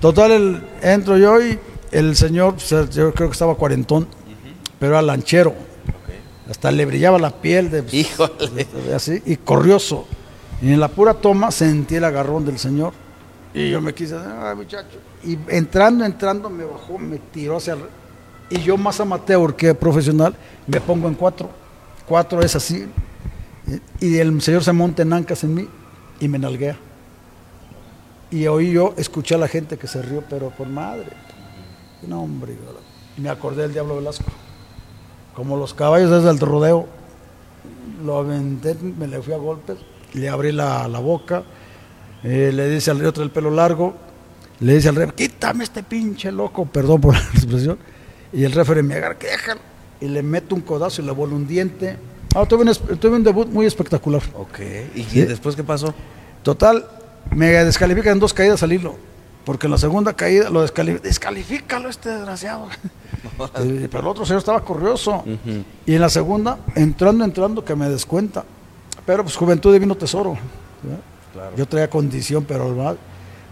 Total, 0.01 0.31
el, 0.31 0.63
entro 0.81 1.17
yo 1.17 1.41
y 1.41 1.57
el 1.91 2.15
señor, 2.15 2.57
yo 2.57 3.13
creo 3.13 3.29
que 3.29 3.33
estaba 3.33 3.55
cuarentón, 3.55 4.03
uh 4.03 4.05
-huh. 4.05 4.71
pero 4.77 4.93
era 4.93 5.01
lanchero. 5.01 5.51
Okay. 5.51 6.19
Hasta 6.49 6.69
le 6.71 6.85
brillaba 6.85 7.17
la 7.17 7.31
piel 7.31 7.71
de, 7.71 7.83
Híjole. 7.91 8.67
De, 8.87 8.93
así, 8.93 9.21
y 9.25 9.37
corrioso. 9.37 10.05
Y 10.61 10.73
en 10.73 10.79
la 10.79 10.89
pura 10.89 11.13
toma 11.13 11.49
sentí 11.51 11.95
el 11.95 12.03
agarrón 12.03 12.45
del 12.45 12.59
señor. 12.59 12.93
Y 13.55 13.69
yo 13.69 13.79
me 13.79 13.93
quise, 13.93 14.17
ay 14.17 14.53
muchacho. 14.53 14.99
Y 15.23 15.37
entrando, 15.47 16.03
entrando, 16.03 16.49
me 16.49 16.65
bajó, 16.65 16.97
me 16.97 17.17
tiró 17.17 17.55
hacia. 17.55 17.77
Y 18.49 18.59
yo, 18.59 18.75
más 18.75 18.99
amateur 18.99 19.55
que 19.55 19.73
profesional, 19.73 20.35
me 20.67 20.81
pongo 20.81 21.07
en 21.07 21.15
cuatro. 21.15 21.49
Cuatro 22.05 22.41
es 22.41 22.53
así. 22.53 22.85
Y 24.01 24.17
el 24.17 24.41
señor 24.41 24.61
se 24.61 24.73
monta 24.73 25.03
en 25.03 25.13
ancas 25.13 25.45
en 25.45 25.53
mí 25.53 25.69
y 26.19 26.27
me 26.27 26.37
nalguea. 26.37 26.77
Y 28.29 28.45
oí 28.47 28.73
yo, 28.73 28.93
escuché 28.97 29.35
a 29.35 29.37
la 29.37 29.47
gente 29.47 29.77
que 29.77 29.87
se 29.87 30.01
rió, 30.01 30.21
pero 30.29 30.49
por 30.49 30.67
madre. 30.67 31.13
No, 32.05 32.23
hombre. 32.23 32.57
Me 33.15 33.29
acordé 33.29 33.61
del 33.61 33.71
Diablo 33.71 33.95
Velasco. 33.95 34.25
Como 35.33 35.55
los 35.55 35.73
caballos 35.73 36.11
desde 36.11 36.29
el 36.29 36.39
rodeo. 36.41 36.87
Lo 38.03 38.17
aventé, 38.17 38.75
me 38.75 39.07
le 39.07 39.21
fui 39.21 39.33
a 39.33 39.37
golpes, 39.37 39.77
le 40.13 40.27
abrí 40.27 40.51
la, 40.51 40.89
la 40.89 40.99
boca 40.99 41.45
eh, 42.25 42.51
le 42.51 42.67
dice 42.69 42.89
al 42.89 43.05
otro 43.05 43.23
el 43.23 43.29
pelo 43.29 43.51
largo, 43.51 43.95
le 44.59 44.73
dice 44.75 44.89
al 44.89 44.95
rey, 44.95 45.07
quítame 45.15 45.63
este 45.63 45.83
pinche 45.83 46.31
loco, 46.31 46.65
perdón 46.65 46.99
por 46.99 47.13
la 47.13 47.19
expresión, 47.19 47.77
y 48.33 48.43
el 48.43 48.51
referee 48.51 48.81
me 48.81 48.95
agarra, 48.95 49.15
déjalo, 49.21 49.61
y 50.01 50.07
le 50.07 50.23
meto 50.23 50.55
un 50.55 50.61
codazo 50.61 51.03
y 51.03 51.05
le 51.05 51.11
vuelve 51.11 51.35
un 51.35 51.47
diente. 51.47 51.97
Ah, 52.35 52.45
tuve, 52.45 52.63
un, 52.63 52.97
tuve 52.97 53.15
un 53.15 53.23
debut 53.23 53.47
muy 53.47 53.67
espectacular. 53.67 54.23
Ok, 54.33 54.59
¿y 54.95 55.03
¿Sí? 55.03 55.21
después 55.21 55.55
qué 55.55 55.63
pasó? 55.63 55.93
Total, 56.41 56.85
me 57.31 57.47
descalifican 57.47 58.13
en 58.13 58.19
dos 58.19 58.33
caídas 58.33 58.61
al 58.63 58.73
hilo. 58.73 58.95
Porque 59.45 59.67
en 59.67 59.71
la 59.71 59.77
segunda 59.77 60.13
caída 60.13 60.49
lo 60.49 60.63
descalifica. 60.63 61.03
Descalifícalo 61.07 61.87
este 61.87 62.09
desgraciado. 62.09 62.67
Pero 63.53 63.99
el 63.99 64.07
otro 64.07 64.25
señor 64.25 64.39
estaba 64.39 64.59
curioso. 64.61 65.23
Y 65.85 65.93
en 65.93 66.01
la 66.01 66.09
segunda, 66.09 66.57
entrando, 66.73 67.23
entrando, 67.23 67.63
que 67.63 67.75
me 67.75 67.87
descuenta. 67.87 68.43
Pero 69.05 69.23
pues 69.23 69.35
juventud 69.35 69.71
divino 69.71 69.95
tesoro. 69.95 70.35
Yo 71.55 71.67
traía 71.67 71.89
condición, 71.89 72.45
pero 72.47 72.97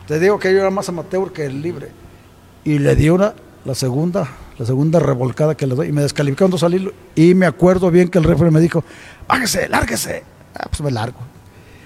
te 0.08 0.20
digo 0.20 0.40
que 0.40 0.52
yo 0.52 0.60
era 0.60 0.70
más 0.70 0.90
amateur 0.90 1.32
que 1.32 1.46
el 1.46 1.62
libre. 1.62 1.90
Y 2.64 2.80
le 2.80 2.96
di 2.96 3.10
una, 3.10 3.34
la 3.66 3.76
segunda, 3.76 4.28
la 4.58 4.66
segunda 4.66 5.00
revolcada 5.00 5.56
que 5.56 5.68
le 5.68 5.76
doy. 5.76 5.90
Y 5.90 5.92
me 5.92 6.02
descalificaron 6.02 6.52
dos 6.52 6.64
al 6.64 6.74
hilo. 6.74 6.92
Y 7.16 7.34
me 7.34 7.46
acuerdo 7.46 7.92
bien 7.92 8.10
que 8.10 8.20
el 8.20 8.24
referee 8.24 8.52
me 8.52 8.60
dijo, 8.60 8.84
bájese, 9.28 9.68
lárguese. 9.68 10.24
Ah, 10.56 10.68
pues 10.70 10.82
me 10.82 10.92
largo. 10.92 11.20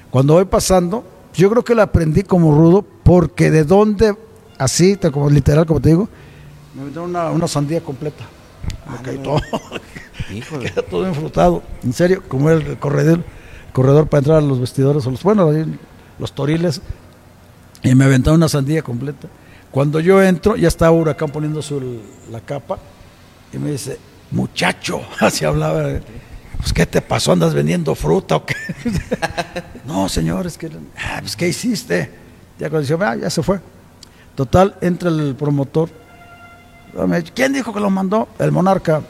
Cuando 0.10 0.34
voy 0.34 0.46
pasando, 0.46 1.04
yo 1.34 1.50
creo 1.50 1.64
que 1.64 1.76
la 1.76 1.84
aprendí 1.84 2.24
como 2.24 2.56
rudo, 2.56 2.86
porque 3.04 3.52
de 3.52 3.64
dónde, 3.64 4.16
así, 4.58 4.98
como 5.12 5.30
literal, 5.30 5.66
como 5.66 5.80
te 5.80 5.90
digo, 5.90 6.10
me 6.76 6.84
metieron 6.86 7.10
una, 7.10 7.32
una 7.32 7.48
sandía 7.48 7.82
completa. 7.82 8.26
Me 8.92 9.02
caí 9.02 9.18
todo. 9.18 9.42
Queda 10.60 10.82
todo 10.82 11.08
enfrutado. 11.08 11.64
En 11.84 11.94
serio, 11.94 12.24
como 12.28 12.50
era 12.50 12.60
el 12.60 12.78
corredor, 12.78 13.24
corredor 13.78 14.08
para 14.08 14.20
entrar 14.22 14.38
a 14.40 14.42
los 14.42 14.60
vestidores, 14.60 15.06
o 15.06 15.12
los, 15.12 15.22
bueno, 15.22 15.54
los 16.18 16.32
toriles, 16.34 16.82
y 17.84 17.94
me 17.94 18.06
aventaron 18.06 18.40
una 18.40 18.50
sandía 18.50 18.82
completa. 18.82 19.28
Cuando 19.70 20.00
yo 20.00 20.20
entro, 20.24 20.56
ya 20.56 20.68
estaba 20.68 20.90
Huracán 20.90 21.30
poniendo 21.30 21.62
su, 21.62 22.02
la 22.32 22.42
capa, 22.42 22.80
y 23.54 23.60
me 23.60 23.70
dice, 23.70 24.00
muchacho, 24.32 25.02
así 25.20 25.46
hablaba. 25.46 25.92
Pues, 26.58 26.74
¿qué 26.74 26.88
te 26.88 27.04
pasó? 27.04 27.34
¿Andas 27.34 27.54
vendiendo 27.54 27.94
fruta 27.94 28.38
o 28.38 28.46
qué? 28.48 28.56
no, 29.86 30.10
señor, 30.10 30.48
es 30.48 30.58
que, 30.58 30.72
ah, 30.98 31.18
pues, 31.20 31.36
¿qué 31.36 31.48
hiciste? 31.48 32.10
Ya 32.58 32.72
cuando 32.72 32.80
dice, 32.80 32.98
ah, 33.00 33.16
ya 33.16 33.30
se 33.30 33.44
fue. 33.44 33.60
Total, 34.34 34.76
entra 34.82 35.10
el 35.10 35.36
promotor 35.36 35.90
¿Quién 37.36 37.54
dijo 37.54 37.72
que 37.72 37.80
lo 37.80 37.92
mandó? 37.92 38.28
El 38.40 38.52
monarca. 38.52 39.04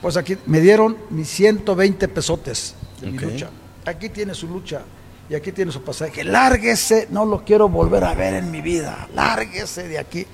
Pues 0.00 0.16
aquí 0.16 0.36
me 0.46 0.60
dieron 0.60 0.96
mis 1.10 1.28
120 1.28 2.08
pesotes 2.08 2.74
de 3.00 3.12
mi 3.12 3.18
lucha. 3.18 3.48
Aquí 3.84 4.08
tiene 4.08 4.34
su 4.34 4.46
lucha 4.46 4.82
y 5.28 5.34
aquí 5.34 5.52
tiene 5.52 5.72
su 5.72 5.82
pasaje. 5.82 6.24
Lárguese, 6.24 7.08
no 7.10 7.24
lo 7.24 7.44
quiero 7.44 7.68
volver 7.68 8.04
a 8.04 8.14
ver 8.14 8.34
en 8.34 8.50
mi 8.50 8.60
vida. 8.60 9.08
Lárguese 9.14 9.88
de 9.88 9.98
aquí. 9.98 10.26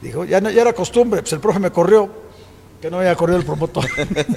Dijo, 0.00 0.24
ya, 0.24 0.40
ya 0.40 0.62
era 0.62 0.72
costumbre, 0.72 1.20
pues 1.20 1.32
el 1.32 1.40
profe 1.40 1.58
me 1.58 1.70
corrió, 1.70 2.10
que 2.80 2.90
no 2.90 2.98
había 2.98 3.14
corrido 3.14 3.38
el 3.38 3.44
promotor. 3.44 3.86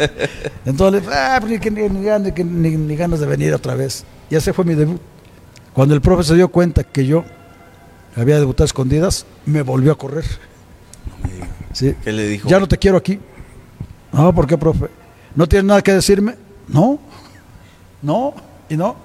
Entonces, 0.65 1.03
ah, 1.11 1.38
pues 1.41 1.59
ni, 1.72 1.89
ni, 1.89 2.78
ni, 2.78 2.95
ganas 2.95 3.20
de 3.20 3.26
venir 3.26 3.53
otra 3.53 3.76
vez. 3.76 4.05
Y 4.30 4.36
ese 4.36 4.53
fue 4.53 4.65
mi 4.65 4.76
debut. 4.76 5.01
Cuando 5.74 5.95
el 5.95 6.01
profe 6.01 6.24
se 6.24 6.36
dio 6.36 6.49
cuenta 6.49 6.84
que 6.84 7.05
yo 7.05 7.26
había 8.15 8.39
debutado 8.39 8.63
a 8.63 8.67
escondidas, 8.67 9.26
me 9.45 9.61
volvió 9.61 9.91
a 9.91 9.97
correr. 9.97 10.26
¿Sí? 11.74 11.95
¿Qué 12.03 12.11
le 12.11 12.28
dijo? 12.28 12.49
Ya 12.49 12.59
no 12.59 12.67
te 12.67 12.78
quiero 12.78 12.97
aquí. 12.97 13.20
No, 14.11 14.34
¿por 14.34 14.47
qué, 14.47 14.57
profe? 14.57 14.88
¿No 15.36 15.47
tiene 15.47 15.67
nada 15.67 15.82
que 15.82 15.93
decirme? 15.93 16.36
No. 16.67 16.99
No. 18.01 18.34
¿Y 18.70 18.78
no? 18.78 18.95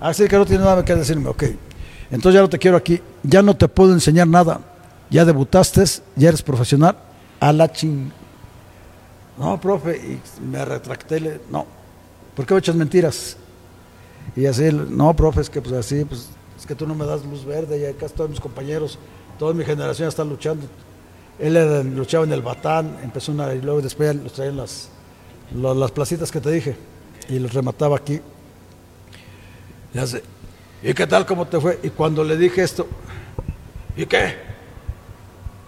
Así 0.00 0.24
ah, 0.24 0.28
que 0.28 0.36
no 0.36 0.46
tiene 0.46 0.64
nada 0.64 0.84
que 0.84 0.94
decirme. 0.94 1.28
Ok. 1.28 1.44
Entonces 2.10 2.34
ya 2.34 2.40
no 2.40 2.48
te 2.48 2.58
quiero 2.58 2.76
aquí. 2.76 3.00
Ya 3.22 3.42
no 3.42 3.56
te 3.56 3.68
puedo 3.68 3.92
enseñar 3.92 4.28
nada. 4.28 4.60
Ya 5.10 5.24
debutaste, 5.24 5.84
ya 6.16 6.28
eres 6.28 6.42
profesional. 6.42 6.96
A 7.40 7.52
la 7.52 7.70
ching. 7.70 8.10
No, 9.36 9.60
profe. 9.60 9.96
Y 9.96 10.42
me 10.42 10.64
retracté. 10.64 11.20
Le... 11.20 11.40
No. 11.50 11.66
¿Por 12.34 12.46
qué 12.46 12.54
me 12.54 12.60
echas 12.60 12.76
mentiras? 12.76 13.36
Y 14.36 14.46
así, 14.46 14.70
no, 14.70 15.14
profe, 15.14 15.40
es 15.40 15.50
que 15.50 15.60
pues 15.60 15.74
así, 15.74 16.04
pues 16.04 16.28
es 16.56 16.66
que 16.66 16.74
tú 16.74 16.86
no 16.86 16.94
me 16.94 17.06
das 17.06 17.24
luz 17.24 17.44
verde 17.44 17.78
y 17.78 17.84
acá 17.84 18.08
todos 18.08 18.30
mis 18.30 18.40
compañeros, 18.40 18.98
toda 19.38 19.54
mi 19.54 19.64
generación 19.64 20.08
está 20.08 20.24
luchando. 20.24 20.66
Él 21.38 21.96
luchaba 21.96 22.24
en 22.24 22.32
el 22.32 22.42
Batán, 22.42 22.98
empezó 23.02 23.32
una 23.32 23.52
y 23.54 23.60
luego 23.60 23.80
después 23.80 24.14
los 24.16 24.32
traían 24.32 24.56
las, 24.56 24.88
las, 25.52 25.90
placitas 25.92 26.30
que 26.32 26.40
te 26.40 26.50
dije 26.50 26.76
y 27.28 27.38
los 27.38 27.52
remataba 27.52 27.96
aquí. 27.96 28.20
Y 29.94 29.98
hace, 29.98 30.22
¿y 30.82 30.92
qué 30.94 31.06
tal 31.06 31.26
cómo 31.26 31.46
te 31.46 31.60
fue? 31.60 31.78
Y 31.82 31.90
cuando 31.90 32.22
le 32.24 32.36
dije 32.36 32.62
esto, 32.62 32.86
¿y 33.96 34.06
qué? 34.06 34.36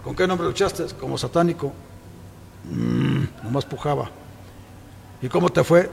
¿Con 0.03 0.15
qué 0.15 0.27
nombre 0.27 0.47
luchaste? 0.47 0.85
Como 0.99 1.17
satánico. 1.17 1.71
Mm, 2.65 3.43
nomás 3.43 3.65
pujaba. 3.65 4.09
¿Y 5.21 5.27
cómo 5.27 5.49
te 5.49 5.63
fue? 5.63 5.89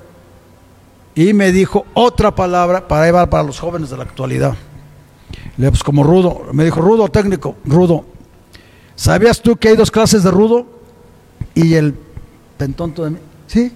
Y 1.14 1.33
me 1.33 1.53
dijo 1.53 1.87
otra 1.95 2.35
palabra 2.35 2.87
para 2.87 3.07
llevar 3.07 3.29
para 3.29 3.43
los 3.43 3.59
jóvenes 3.59 3.91
de 3.91 3.97
la 3.97 4.05
actualidad. 4.05 4.55
Le 5.57 5.68
pues 5.70 5.83
como 5.83 6.05
rudo, 6.05 6.47
me 6.53 6.64
dijo 6.64 6.81
rudo 6.81 7.09
técnico, 7.09 7.57
rudo. 7.64 8.05
¿Sabías 8.95 9.41
tú 9.41 9.57
que 9.57 9.68
hay 9.68 9.76
dos 9.76 9.91
clases 9.91 10.22
de 10.22 10.31
rudo? 10.31 10.66
Y 11.55 11.74
el 11.74 11.95
pentonto 12.57 13.05
de 13.05 13.11
mí. 13.11 13.18
¿Sí? 13.47 13.72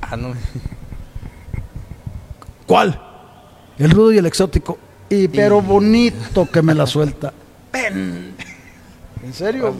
Ah, 0.00 0.16
no. 0.16 0.34
¿Cuál? 2.66 3.00
El 3.78 3.90
rudo 3.90 4.12
y 4.12 4.18
el 4.18 4.26
exótico. 4.26 4.78
Y 5.08 5.28
pero 5.28 5.60
bonito 5.62 6.50
que 6.50 6.62
me 6.62 6.74
la 6.74 6.86
suelta. 6.86 7.32
¡Ven! 7.72 8.34
¿En 9.22 9.32
serio? 9.32 9.74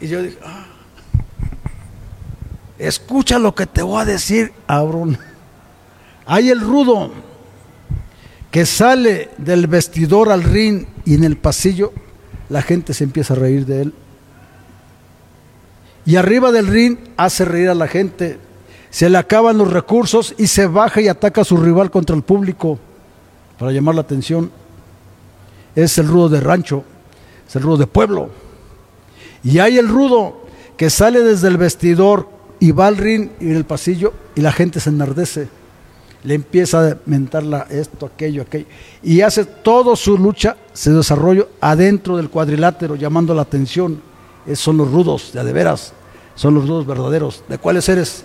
Y 0.00 0.08
yo 0.08 0.22
dije, 0.22 0.38
ah, 0.44 0.66
escucha 2.78 3.38
lo 3.38 3.54
que 3.54 3.66
te 3.66 3.82
voy 3.82 4.02
a 4.02 4.04
decir, 4.04 4.52
Abrón. 4.66 5.18
Hay 6.26 6.50
el 6.50 6.60
rudo 6.60 7.10
que 8.50 8.66
sale 8.66 9.30
del 9.38 9.66
vestidor 9.66 10.30
al 10.30 10.42
ring 10.42 10.86
y 11.04 11.14
en 11.14 11.24
el 11.24 11.36
pasillo 11.36 11.92
la 12.48 12.62
gente 12.62 12.94
se 12.94 13.04
empieza 13.04 13.34
a 13.34 13.38
reír 13.38 13.66
de 13.66 13.82
él. 13.82 13.94
Y 16.04 16.16
arriba 16.16 16.52
del 16.52 16.66
ring 16.66 16.98
hace 17.16 17.44
reír 17.44 17.68
a 17.68 17.74
la 17.74 17.88
gente. 17.88 18.38
Se 18.90 19.10
le 19.10 19.18
acaban 19.18 19.58
los 19.58 19.70
recursos 19.70 20.34
y 20.38 20.46
se 20.46 20.66
baja 20.66 21.00
y 21.00 21.08
ataca 21.08 21.42
a 21.42 21.44
su 21.44 21.56
rival 21.56 21.90
contra 21.90 22.16
el 22.16 22.22
público 22.22 22.78
para 23.58 23.72
llamar 23.72 23.94
la 23.94 24.02
atención. 24.02 24.50
Es 25.74 25.98
el 25.98 26.08
rudo 26.08 26.28
de 26.28 26.40
rancho, 26.40 26.84
es 27.46 27.56
el 27.56 27.62
rudo 27.62 27.78
de 27.78 27.86
pueblo. 27.86 28.30
Y 29.42 29.58
hay 29.58 29.78
el 29.78 29.88
rudo 29.88 30.42
que 30.76 30.90
sale 30.90 31.20
desde 31.20 31.48
el 31.48 31.56
vestidor 31.56 32.28
y 32.60 32.72
va 32.72 32.86
al 32.86 32.96
ring 32.96 33.30
y 33.40 33.46
en 33.46 33.56
el 33.56 33.64
pasillo 33.64 34.12
y 34.34 34.40
la 34.40 34.52
gente 34.52 34.80
se 34.80 34.90
enardece 34.90 35.48
le 36.24 36.34
empieza 36.34 36.86
a 36.86 36.96
mentar 37.06 37.44
esto, 37.70 38.06
aquello, 38.06 38.42
aquello, 38.42 38.66
y 39.02 39.20
hace 39.20 39.44
toda 39.44 39.94
su 39.96 40.18
lucha, 40.18 40.56
se 40.72 40.90
desarrolla 40.90 41.44
adentro 41.60 42.16
del 42.16 42.28
cuadrilátero, 42.28 42.96
llamando 42.96 43.34
la 43.34 43.42
atención. 43.42 44.00
Esos 44.44 44.60
son 44.60 44.76
los 44.78 44.90
rudos, 44.90 45.32
de, 45.32 45.44
de 45.44 45.52
veras, 45.52 45.92
son 46.34 46.54
los 46.54 46.66
rudos 46.66 46.86
verdaderos. 46.86 47.44
¿De 47.48 47.58
cuáles 47.58 47.88
eres? 47.88 48.24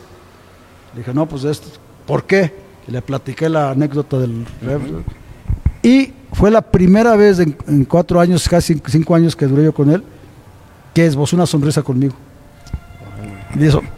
Le 0.94 1.00
dije, 1.00 1.14
no, 1.14 1.28
pues 1.28 1.44
de 1.44 1.52
estos. 1.52 1.80
¿Por 2.06 2.24
qué? 2.24 2.64
le 2.88 3.02
platiqué 3.02 3.48
la 3.48 3.72
anécdota 3.72 4.20
del... 4.20 4.46
Y 5.84 6.14
fue 6.32 6.50
la 6.50 6.62
primera 6.62 7.16
vez 7.16 7.40
en, 7.40 7.86
cuatro 7.86 8.20
años, 8.20 8.48
casi 8.48 8.82
cinco 8.88 9.14
años 9.14 9.36
que 9.36 9.46
duré 9.46 9.66
yo 9.66 9.74
con 9.74 9.92
él, 9.92 10.04
que 10.94 11.06
esbozó 11.06 11.36
una 11.36 11.46
sonrisa 11.46 11.84
conmigo. 11.84 12.16
Y 13.56 13.66
eso... 13.66 13.84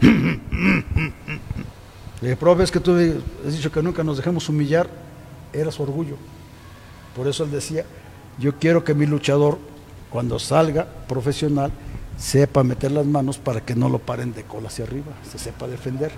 Le 2.22 2.28
dije, 2.28 2.36
profe, 2.36 2.62
es 2.62 2.70
que 2.70 2.80
tú 2.80 2.96
has 3.46 3.54
dicho 3.54 3.70
que 3.70 3.82
nunca 3.82 4.02
nos 4.02 4.16
dejemos 4.16 4.48
humillar. 4.48 4.88
Era 5.52 5.70
su 5.70 5.82
orgullo. 5.82 6.16
Por 7.14 7.28
eso 7.28 7.44
él 7.44 7.50
decía, 7.50 7.84
yo 8.38 8.54
quiero 8.58 8.84
que 8.84 8.94
mi 8.94 9.06
luchador, 9.06 9.58
cuando 10.10 10.38
salga 10.38 10.86
profesional, 11.06 11.70
sepa 12.16 12.64
meter 12.64 12.92
las 12.92 13.04
manos 13.04 13.36
para 13.38 13.60
que 13.60 13.74
no 13.74 13.88
lo 13.88 13.98
paren 13.98 14.32
de 14.32 14.44
cola 14.44 14.68
hacia 14.68 14.86
arriba, 14.86 15.12
se 15.30 15.38
sepa 15.38 15.68
defender. 15.68 16.10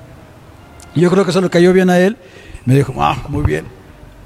Y 0.95 1.01
yo 1.01 1.11
creo 1.11 1.25
que 1.25 1.31
eso 1.31 1.41
le 1.41 1.51
cayó 1.51 1.73
bien 1.73 1.91
a 1.91 1.99
él. 1.99 2.17
Me 2.65 2.77
dijo, 2.77 2.95
ah, 2.99 3.25
muy 3.29 3.43
bien. 3.43 3.67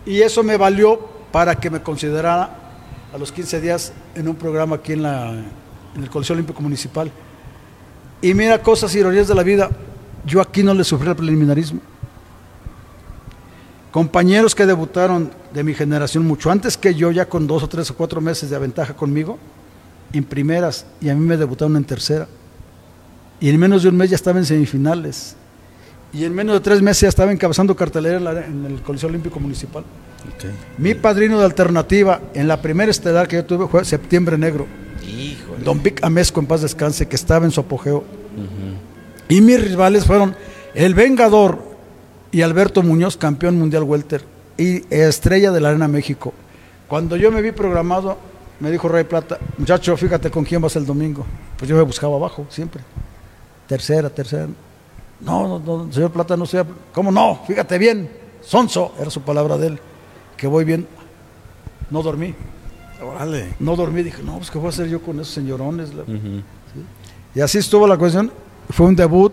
Y 0.04 0.20
eso 0.20 0.42
me 0.42 0.56
valió 0.56 1.11
para 1.32 1.58
que 1.58 1.70
me 1.70 1.82
considerara 1.82 2.50
a 3.12 3.18
los 3.18 3.32
15 3.32 3.60
días 3.60 3.92
en 4.14 4.28
un 4.28 4.36
programa 4.36 4.76
aquí 4.76 4.92
en, 4.92 5.04
el 5.04 6.10
Coliseo 6.10 6.34
Olímpico 6.34 6.62
Municipal. 6.62 7.10
Y 8.20 8.34
mira 8.34 8.62
cosas 8.62 8.94
ironías 8.94 9.26
de 9.26 9.34
la 9.34 9.42
vida. 9.42 9.70
Yo 10.24 10.40
aquí 10.40 10.62
no 10.62 10.74
le 10.74 10.84
sufrí 10.84 11.08
el 11.08 11.16
preliminarismo. 11.16 11.80
Compañeros 13.90 14.54
que 14.54 14.64
debutaron 14.64 15.32
de 15.52 15.64
mi 15.64 15.74
generación 15.74 16.26
mucho 16.26 16.50
antes 16.50 16.78
que 16.78 16.94
yo, 16.94 17.10
ya 17.10 17.28
con 17.28 17.46
dos 17.46 17.62
o 17.62 17.68
tres 17.68 17.90
o 17.90 17.96
cuatro 17.96 18.20
meses 18.20 18.48
de 18.48 18.58
ventaja 18.58 18.94
conmigo, 18.94 19.38
en 20.12 20.24
primeras, 20.24 20.86
y 21.00 21.08
a 21.08 21.14
mí 21.14 21.20
me 21.20 21.36
debutaron 21.36 21.76
en 21.76 21.84
tercera. 21.84 22.28
Y 23.40 23.50
en 23.50 23.58
menos 23.58 23.82
de 23.82 23.88
un 23.88 23.96
mes 23.96 24.08
ya 24.10 24.16
estaba 24.16 24.38
en 24.38 24.46
semifinales. 24.46 25.36
Y 26.12 26.24
en 26.24 26.34
menos 26.34 26.54
de 26.54 26.60
tres 26.60 26.82
meses 26.82 27.02
ya 27.02 27.08
estaba 27.08 27.32
encabezando 27.32 27.74
cartelera 27.74 28.18
en, 28.44 28.66
el 28.66 28.82
Coliseo 28.82 29.08
Olímpico 29.08 29.40
Municipal. 29.40 29.82
Mi 30.76 30.94
padrino 30.94 31.38
de 31.38 31.44
alternativa 31.44 32.20
en 32.34 32.48
la 32.48 32.60
primera 32.60 32.90
estelar 32.90 33.28
que 33.28 33.36
yo 33.36 33.44
tuve 33.44 33.66
fue 33.66 33.84
Septiembre 33.84 34.36
Negro. 34.36 34.66
Don 35.64 35.82
Vic 35.82 36.04
Amesco, 36.04 36.40
en 36.40 36.46
paz 36.46 36.62
descanse, 36.62 37.08
que 37.08 37.16
estaba 37.16 37.46
en 37.46 37.50
su 37.50 37.60
apogeo. 37.60 38.04
Y 39.28 39.40
mis 39.40 39.62
rivales 39.62 40.04
fueron 40.04 40.34
El 40.74 40.94
Vengador 40.94 41.62
y 42.30 42.42
Alberto 42.42 42.82
Muñoz, 42.82 43.16
campeón 43.16 43.58
mundial 43.58 43.84
welter 43.84 44.22
y 44.58 44.82
estrella 44.94 45.50
de 45.50 45.60
la 45.60 45.70
Arena 45.70 45.88
México. 45.88 46.34
Cuando 46.88 47.16
yo 47.16 47.32
me 47.32 47.40
vi 47.40 47.52
programado, 47.52 48.18
me 48.60 48.70
dijo 48.70 48.86
Rey 48.88 49.04
Plata, 49.04 49.38
muchacho, 49.56 49.96
fíjate 49.96 50.30
con 50.30 50.44
quién 50.44 50.60
vas 50.60 50.76
el 50.76 50.84
domingo. 50.84 51.24
Pues 51.56 51.68
yo 51.68 51.76
me 51.76 51.82
buscaba 51.82 52.16
abajo, 52.16 52.46
siempre. 52.50 52.82
Tercera, 53.66 54.10
tercera. 54.10 54.48
No, 55.22 55.46
no, 55.46 55.58
no 55.58 55.92
señor 55.92 56.10
Plata, 56.10 56.36
no 56.36 56.46
sea. 56.46 56.66
¿Cómo 56.92 57.10
no? 57.10 57.40
Fíjate 57.46 57.78
bien. 57.78 58.10
Sonso, 58.40 58.92
era 58.98 59.10
su 59.10 59.22
palabra 59.22 59.56
de 59.56 59.68
él. 59.68 59.78
Que 60.36 60.46
voy 60.46 60.64
bien. 60.64 60.86
No 61.90 62.02
dormí. 62.02 62.34
No 63.60 63.76
dormí. 63.76 64.02
Dije, 64.02 64.22
no, 64.22 64.36
pues 64.36 64.50
¿qué 64.50 64.58
voy 64.58 64.66
a 64.66 64.70
hacer 64.70 64.88
yo 64.88 65.00
con 65.00 65.20
esos 65.20 65.32
señorones? 65.32 65.90
Y 67.34 67.40
así 67.40 67.58
estuvo 67.58 67.86
la 67.86 67.96
cuestión. 67.96 68.32
Fue 68.70 68.86
un 68.86 68.96
debut. 68.96 69.32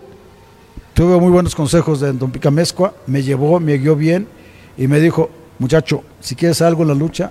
Tuve 0.94 1.18
muy 1.18 1.30
buenos 1.30 1.54
consejos 1.54 2.00
de 2.00 2.12
don 2.12 2.30
Picamezcua. 2.30 2.94
Me 3.06 3.22
llevó, 3.22 3.58
me 3.58 3.76
guió 3.78 3.96
bien. 3.96 4.28
Y 4.76 4.86
me 4.86 5.00
dijo, 5.00 5.30
muchacho, 5.58 6.04
si 6.20 6.36
quieres 6.36 6.62
algo 6.62 6.82
en 6.82 6.88
la 6.88 6.94
lucha, 6.94 7.30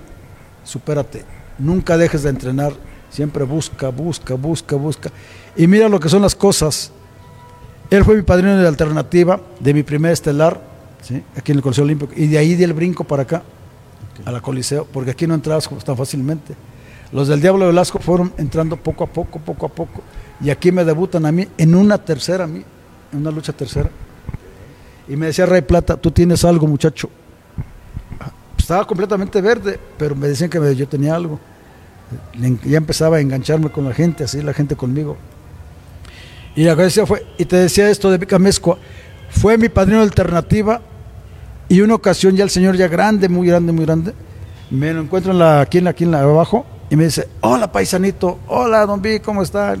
supérate. 0.64 1.24
Nunca 1.58 1.96
dejes 1.96 2.22
de 2.22 2.30
entrenar. 2.30 2.72
Siempre 3.10 3.44
busca, 3.44 3.88
busca, 3.88 4.34
busca, 4.34 4.76
busca. 4.76 5.10
Y 5.56 5.66
mira 5.66 5.88
lo 5.88 5.98
que 5.98 6.08
son 6.08 6.22
las 6.22 6.34
cosas. 6.34 6.92
Él 7.90 8.04
fue 8.04 8.14
mi 8.14 8.22
padrino 8.22 8.56
de 8.56 8.66
alternativa 8.66 9.40
de 9.58 9.74
mi 9.74 9.82
primer 9.82 10.12
estelar, 10.12 10.60
¿sí? 11.02 11.22
aquí 11.36 11.50
en 11.50 11.58
el 11.58 11.62
Coliseo 11.62 11.84
Olímpico. 11.84 12.12
Y 12.16 12.28
de 12.28 12.38
ahí 12.38 12.54
di 12.54 12.62
el 12.62 12.72
brinco 12.72 13.02
para 13.02 13.24
acá, 13.24 13.42
a 14.24 14.30
la 14.30 14.40
Coliseo, 14.40 14.86
porque 14.92 15.10
aquí 15.10 15.26
no 15.26 15.34
entrabas 15.34 15.68
tan 15.84 15.96
fácilmente. 15.96 16.54
Los 17.12 17.26
del 17.26 17.40
Diablo 17.40 17.66
Velasco 17.66 17.98
fueron 17.98 18.32
entrando 18.38 18.76
poco 18.76 19.04
a 19.04 19.06
poco, 19.08 19.40
poco 19.40 19.66
a 19.66 19.68
poco. 19.68 20.02
Y 20.40 20.50
aquí 20.50 20.70
me 20.70 20.84
debutan 20.84 21.26
a 21.26 21.32
mí 21.32 21.48
en 21.58 21.74
una 21.74 21.98
tercera, 21.98 22.44
a 22.44 22.46
mí, 22.46 22.62
en 23.12 23.18
una 23.18 23.32
lucha 23.32 23.52
tercera. 23.52 23.90
Y 25.08 25.16
me 25.16 25.26
decía 25.26 25.44
Rey 25.44 25.62
Plata, 25.62 25.96
tú 25.96 26.12
tienes 26.12 26.44
algo, 26.44 26.68
muchacho. 26.68 27.10
Estaba 28.56 28.86
completamente 28.86 29.40
verde, 29.40 29.80
pero 29.98 30.14
me 30.14 30.28
decían 30.28 30.48
que 30.48 30.76
yo 30.76 30.86
tenía 30.86 31.16
algo. 31.16 31.40
Ya 32.64 32.76
empezaba 32.78 33.16
a 33.16 33.20
engancharme 33.20 33.70
con 33.70 33.84
la 33.84 33.92
gente, 33.92 34.22
así 34.22 34.40
la 34.42 34.54
gente 34.54 34.76
conmigo. 34.76 35.16
Y 36.56 36.64
la 36.64 36.76
cosa 36.76 37.06
fue, 37.06 37.24
y 37.38 37.44
te 37.44 37.56
decía 37.56 37.88
esto 37.88 38.10
de 38.10 38.18
Picamezcua, 38.18 38.78
fue 39.30 39.56
mi 39.56 39.68
padrino 39.68 39.98
de 39.98 40.04
alternativa 40.04 40.80
y 41.68 41.80
una 41.80 41.94
ocasión 41.94 42.36
ya 42.36 42.44
el 42.44 42.50
señor 42.50 42.76
ya 42.76 42.88
grande, 42.88 43.28
muy 43.28 43.46
grande, 43.46 43.72
muy 43.72 43.84
grande, 43.84 44.12
me 44.70 44.92
lo 44.92 45.00
encuentro 45.00 45.32
en 45.32 45.38
la, 45.38 45.60
aquí, 45.60 45.80
la, 45.80 45.90
aquí 45.90 46.04
la 46.04 46.20
abajo 46.20 46.66
y 46.90 46.96
me 46.96 47.04
dice, 47.04 47.28
hola 47.40 47.70
paisanito, 47.70 48.40
hola 48.48 48.84
don 48.84 49.00
Vi, 49.00 49.20
¿cómo 49.20 49.42
estás? 49.42 49.78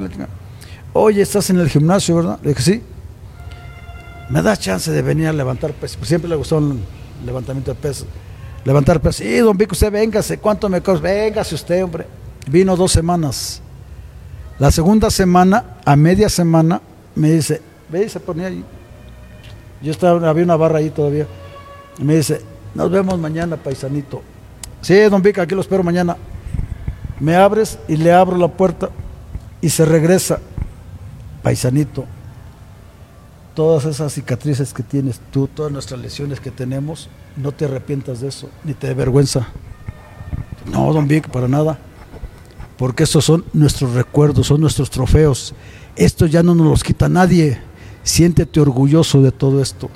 Oye, 0.92 1.22
estás 1.22 1.50
en 1.50 1.58
el 1.58 1.68
gimnasio, 1.68 2.16
¿verdad? 2.16 2.38
Le 2.42 2.50
dije, 2.50 2.62
sí. 2.62 2.82
¿Me 4.28 4.42
das 4.42 4.60
chance 4.60 4.90
de 4.92 5.02
venir 5.02 5.26
a 5.26 5.32
levantar 5.32 5.72
pesos? 5.72 5.96
Pues 5.96 6.08
siempre 6.08 6.30
le 6.30 6.36
gustó 6.36 6.58
el 6.58 6.78
levantamiento 7.26 7.74
de 7.74 7.80
pesos. 7.80 8.06
Levantar 8.64 9.00
pesos. 9.00 9.16
Sí, 9.16 9.38
don 9.38 9.56
Vic, 9.56 9.72
usted 9.72 9.90
véngase. 9.90 10.38
¿Cuánto 10.38 10.68
me 10.68 10.80
cobra? 10.80 11.00
Véngase 11.00 11.56
usted, 11.56 11.82
hombre. 11.82 12.06
Vino 12.48 12.76
dos 12.76 12.92
semanas. 12.92 13.60
La 14.60 14.70
segunda 14.70 15.08
semana, 15.08 15.78
a 15.86 15.96
media 15.96 16.28
semana, 16.28 16.82
me 17.14 17.30
dice, 17.32 17.62
ve 17.88 18.06
se 18.10 18.20
ponía 18.20 18.48
ahí. 18.48 18.62
Yo 19.80 19.90
estaba, 19.90 20.28
había 20.28 20.44
una 20.44 20.56
barra 20.56 20.80
ahí 20.80 20.90
todavía. 20.90 21.26
Me 21.98 22.16
dice, 22.16 22.42
nos 22.74 22.90
vemos 22.90 23.18
mañana, 23.18 23.56
paisanito. 23.56 24.20
Sí, 24.82 24.94
don 25.04 25.22
Vic, 25.22 25.38
aquí 25.38 25.54
lo 25.54 25.62
espero 25.62 25.82
mañana. 25.82 26.18
Me 27.20 27.36
abres 27.36 27.78
y 27.88 27.96
le 27.96 28.12
abro 28.12 28.36
la 28.36 28.48
puerta 28.48 28.90
y 29.62 29.70
se 29.70 29.86
regresa. 29.86 30.40
Paisanito, 31.42 32.04
todas 33.54 33.86
esas 33.86 34.12
cicatrices 34.12 34.74
que 34.74 34.82
tienes 34.82 35.22
tú, 35.30 35.46
todas 35.48 35.72
nuestras 35.72 35.98
lesiones 36.00 36.38
que 36.38 36.50
tenemos, 36.50 37.08
no 37.34 37.52
te 37.52 37.64
arrepientas 37.64 38.20
de 38.20 38.28
eso, 38.28 38.50
ni 38.64 38.74
te 38.74 38.88
dé 38.88 38.92
vergüenza. 38.92 39.48
No, 40.70 40.92
don 40.92 41.08
Vic, 41.08 41.30
para 41.30 41.48
nada. 41.48 41.78
Porque 42.80 43.02
estos 43.02 43.26
son 43.26 43.44
nuestros 43.52 43.92
recuerdos, 43.92 44.46
son 44.46 44.62
nuestros 44.62 44.88
trofeos. 44.88 45.52
Esto 45.96 46.24
ya 46.24 46.42
no 46.42 46.54
nos 46.54 46.66
los 46.66 46.82
quita 46.82 47.10
nadie. 47.10 47.60
Siéntete 48.02 48.58
orgulloso 48.58 49.20
de 49.20 49.32
todo 49.32 49.60
esto. 49.60 49.90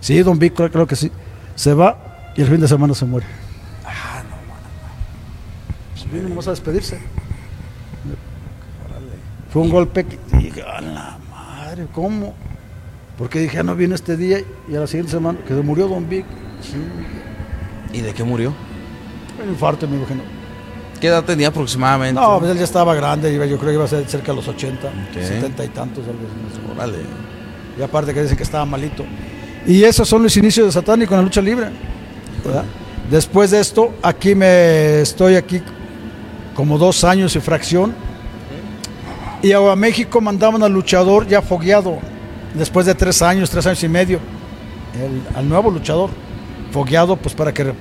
Sí, 0.00 0.22
don 0.22 0.38
Vic, 0.38 0.54
claro, 0.54 0.70
claro 0.70 0.86
que 0.86 0.94
sí. 0.94 1.10
Se 1.56 1.74
va 1.74 2.32
y 2.36 2.42
el 2.42 2.46
fin 2.46 2.60
de 2.60 2.68
semana 2.68 2.94
se 2.94 3.06
muere. 3.06 3.26
Ah, 3.84 4.22
no, 4.22 4.36
Pues 5.94 6.12
vino 6.12 6.28
nomás 6.28 6.46
a 6.46 6.50
despedirse. 6.50 7.00
Fue 9.52 9.62
un 9.62 9.70
golpe 9.70 10.04
que 10.04 10.16
dije, 10.38 10.62
a 10.62 10.80
la 10.80 11.18
madre, 11.28 11.88
¿cómo? 11.92 12.34
Porque 13.18 13.40
dije, 13.40 13.56
ya 13.56 13.62
no 13.64 13.74
viene 13.74 13.96
este 13.96 14.16
día 14.16 14.38
y 14.68 14.76
a 14.76 14.78
la 14.78 14.86
siguiente 14.86 15.10
semana, 15.10 15.40
que 15.40 15.54
se 15.54 15.60
murió 15.62 15.88
Don 15.88 16.08
Vic. 16.08 16.24
Sí, 16.60 17.98
¿Y 17.98 18.00
de 18.00 18.14
qué 18.14 18.22
murió? 18.22 18.54
un 19.42 19.48
infarto, 19.48 19.88
me 19.88 19.96
imagino. 19.96 20.41
¿Qué 21.02 21.08
edad 21.08 21.24
tenía 21.24 21.48
aproximadamente? 21.48 22.20
No, 22.20 22.38
pues 22.38 22.52
él 22.52 22.58
ya 22.58 22.62
estaba 22.64 22.94
grande, 22.94 23.32
yo 23.34 23.58
creo 23.58 23.58
que 23.70 23.72
iba 23.74 23.84
a 23.84 23.88
ser 23.88 24.08
cerca 24.08 24.30
de 24.30 24.36
los 24.36 24.46
80, 24.46 24.86
Ok. 24.86 25.20
70 25.20 25.64
y 25.64 25.68
tantos, 25.70 26.04
algo. 26.06 26.72
Órale. 26.76 26.98
Y 27.76 27.82
aparte 27.82 28.14
que 28.14 28.22
dicen 28.22 28.36
que 28.36 28.44
estaba 28.44 28.64
malito. 28.64 29.04
Y 29.66 29.82
esos 29.82 30.08
son 30.08 30.22
los 30.22 30.36
inicios 30.36 30.64
de 30.66 30.70
Satánico 30.70 31.12
en 31.14 31.18
la 31.18 31.24
lucha 31.24 31.40
libre. 31.42 31.70
¿verdad? 32.44 32.62
Después 33.10 33.50
de 33.50 33.58
esto, 33.58 33.92
aquí 34.00 34.36
me 34.36 35.00
estoy 35.00 35.34
aquí 35.34 35.60
como 36.54 36.78
dos 36.78 37.02
años 37.02 37.34
y 37.34 37.40
fracción. 37.40 37.92
Y 39.42 39.50
a 39.50 39.74
México 39.74 40.20
mandaban 40.20 40.62
al 40.62 40.72
luchador 40.72 41.26
ya 41.26 41.42
fogueado, 41.42 41.98
después 42.54 42.86
de 42.86 42.94
tres 42.94 43.22
años, 43.22 43.50
tres 43.50 43.66
años 43.66 43.82
y 43.82 43.88
medio, 43.88 44.20
el- 44.94 45.36
al 45.36 45.48
nuevo 45.48 45.68
luchador, 45.68 46.10
fogueado 46.70 47.16
pues 47.16 47.34
para 47.34 47.52
que 47.52 47.74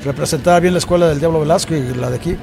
re- 0.00 0.04
representara 0.04 0.60
bien 0.60 0.74
la 0.74 0.78
escuela 0.78 1.08
del 1.08 1.18
Diablo 1.18 1.40
Velasco 1.40 1.74
y 1.74 1.94
la 1.94 2.10
de 2.10 2.16
aquí. 2.16 2.36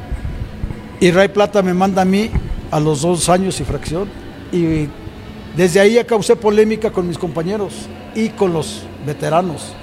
Y 0.99 1.11
Ray 1.11 1.27
Plata 1.29 1.61
me 1.61 1.73
manda 1.73 2.01
a 2.01 2.05
mí 2.05 2.29
a 2.71 2.79
los 2.79 3.01
dos 3.01 3.29
años 3.29 3.59
y 3.59 3.63
fracción. 3.63 4.09
Y 4.51 4.87
desde 5.55 5.79
ahí 5.79 5.93
ya 5.93 6.05
causé 6.05 6.35
polémica 6.35 6.91
con 6.91 7.07
mis 7.07 7.17
compañeros 7.17 7.73
y 8.15 8.29
con 8.29 8.53
los 8.53 8.83
veteranos. 9.05 9.73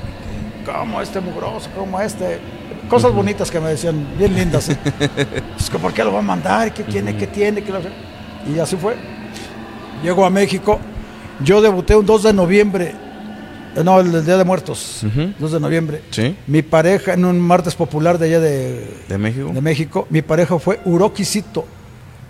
Como 0.64 1.00
este 1.00 1.20
mugroso, 1.20 1.68
como 1.76 2.00
este. 2.00 2.40
Cosas 2.88 3.12
bonitas 3.12 3.50
que 3.50 3.60
me 3.60 3.70
decían, 3.70 4.06
bien 4.18 4.34
lindas. 4.34 4.68
que 5.70 5.78
por 5.78 5.92
qué 5.92 6.04
lo 6.04 6.12
va 6.12 6.18
a 6.18 6.22
mandar, 6.22 6.72
qué 6.74 6.82
tiene, 6.84 7.16
qué 7.16 7.26
tiene, 7.26 7.62
qué 7.62 7.72
lo- 7.72 7.80
Y 8.54 8.58
así 8.58 8.76
fue. 8.76 8.96
Llego 10.02 10.24
a 10.24 10.30
México. 10.30 10.78
Yo 11.42 11.60
debuté 11.62 11.96
un 11.96 12.04
2 12.06 12.22
de 12.24 12.32
noviembre. 12.32 12.94
No, 13.82 13.98
el 14.00 14.24
Día 14.24 14.36
de 14.36 14.44
Muertos. 14.44 15.02
Ujú. 15.04 15.32
2 15.38 15.52
de 15.52 15.60
noviembre. 15.60 16.02
¿Sí? 16.10 16.36
Mi 16.46 16.62
pareja 16.62 17.14
en 17.14 17.24
un 17.24 17.40
martes 17.40 17.74
popular 17.74 18.18
de 18.18 18.26
allá 18.26 18.40
de, 18.40 18.96
¿De 19.08 19.18
México? 19.18 19.50
de 19.52 19.60
México, 19.60 20.06
mi 20.10 20.22
pareja 20.22 20.58
fue 20.58 20.80
Uroquisito 20.84 21.64